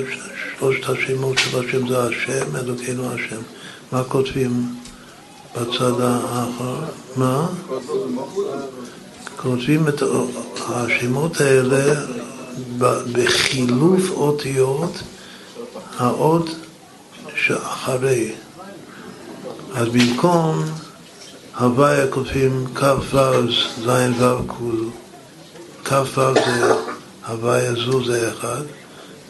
[0.59, 3.41] שלושת השמות של השם זה השם, אלוקינו השם.
[3.91, 4.75] מה כותבים
[5.55, 6.75] בצד האחר?
[7.15, 7.47] מה?
[9.37, 10.03] כותבים את
[10.67, 12.01] השמות האלה
[13.11, 14.91] בחילוף אותיות
[15.97, 16.49] האות
[17.45, 18.31] שאחרי.
[19.75, 20.63] אז במקום
[21.59, 23.51] הוויה כותבים כ"ו
[23.85, 23.89] ז'
[24.21, 24.89] ו' כול,
[25.85, 26.73] כ"ו זה
[27.27, 28.61] הוויה זו זה אחד,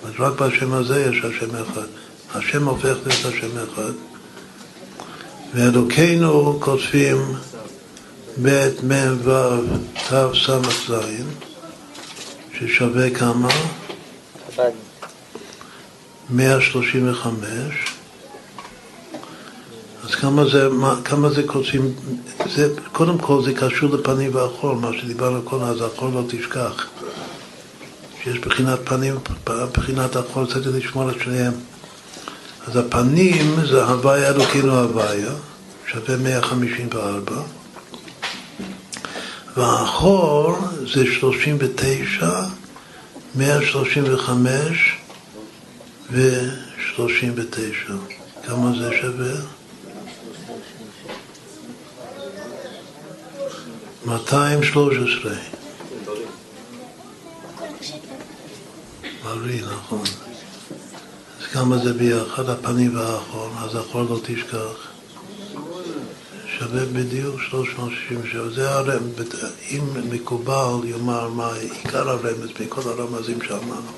[0.06, 1.88] אז רק בשם הזה יש השם אחד.
[2.36, 3.94] השם הופך להיות השם אחד.
[5.54, 7.18] ואלוקינו כותבים
[8.42, 9.60] ב' מ' ו'
[9.94, 10.50] ת' ס'
[10.90, 10.94] ז',
[12.54, 13.50] ששווה כמה?
[16.30, 17.99] 135.
[20.10, 21.94] אז כמה זה, מה, כמה זה כותבים,
[22.56, 26.88] זה, קודם כל זה קשור לפנים ואחור, מה שדיברנו קודם, אז אחור לא תשכח.
[28.24, 29.16] שיש בחינת פנים,
[29.46, 31.54] בחינת אחור צריך לשמור את שניהם.
[32.68, 35.32] אז הפנים זה הוויה אלוקינו הוויה,
[35.88, 37.42] שווה 154,
[39.58, 40.58] והאחור
[40.94, 42.30] זה 39,
[43.36, 44.98] 135
[46.12, 47.92] ו-39.
[48.48, 49.59] כמה זה שווה?
[54.06, 55.32] 213.
[59.24, 60.04] בריא, נכון.
[61.40, 64.90] אז כמה זה ביחד, הפנים והאחור, אז האחור לא תשכח.
[66.60, 68.50] שווה בדיוק 367.
[68.50, 73.92] זה הרמז, אם מקובל יאמר מה עיקר הרמז מכל הרמזים שאמרנו,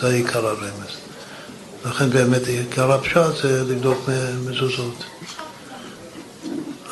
[0.00, 0.96] זה עיקר הרמז.
[1.84, 4.08] לכן באמת עיקר הפשט זה לבדוק
[4.46, 5.04] מזוזות.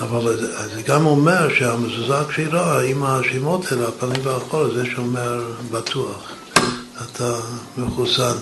[0.01, 0.37] אבל
[0.75, 6.33] זה גם אומר שהמזוזה כשרה עם השמות האלה, הפנים והחול, זה שאומר בטוח,
[7.05, 7.35] אתה
[7.79, 8.37] מחוסן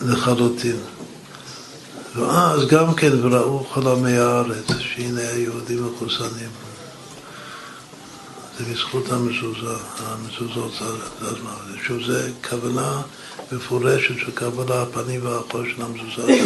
[0.00, 0.76] לחלוטין.
[2.16, 6.50] ואז גם כן וראו כל הארץ, שהנה היהודים מחוסנים.
[8.58, 10.72] זה בזכות המזוזה, המזוזות
[11.20, 11.78] הזמן.
[11.86, 13.02] שוב, זה כוונה
[13.52, 16.42] מפורשת של קבלה הפנים והחול של המזוזה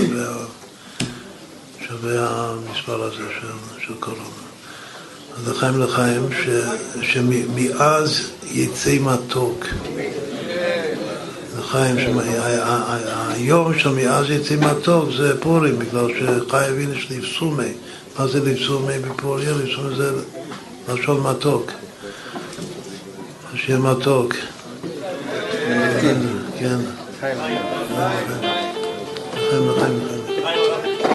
[1.92, 3.46] שווה, המספר הזה של,
[3.86, 4.22] של קורונה.
[5.36, 6.48] אז לחיים לחיים, ש,
[7.02, 9.66] שמאז יצא מתוק.
[11.58, 11.96] לחיים,
[13.28, 17.72] היום שמאז יצא מתוק זה פורים, בגלל שחי הבין יש לבסומי.
[18.18, 19.50] מה זה לבסומי בפוריה?
[19.50, 20.12] לבסומי זה
[20.88, 21.70] לשון מתוק.
[23.54, 24.34] שיהיה מתוק.
[26.58, 26.76] כן.
[27.18, 27.38] לחיים,
[29.40, 30.21] לחיים, לחיים.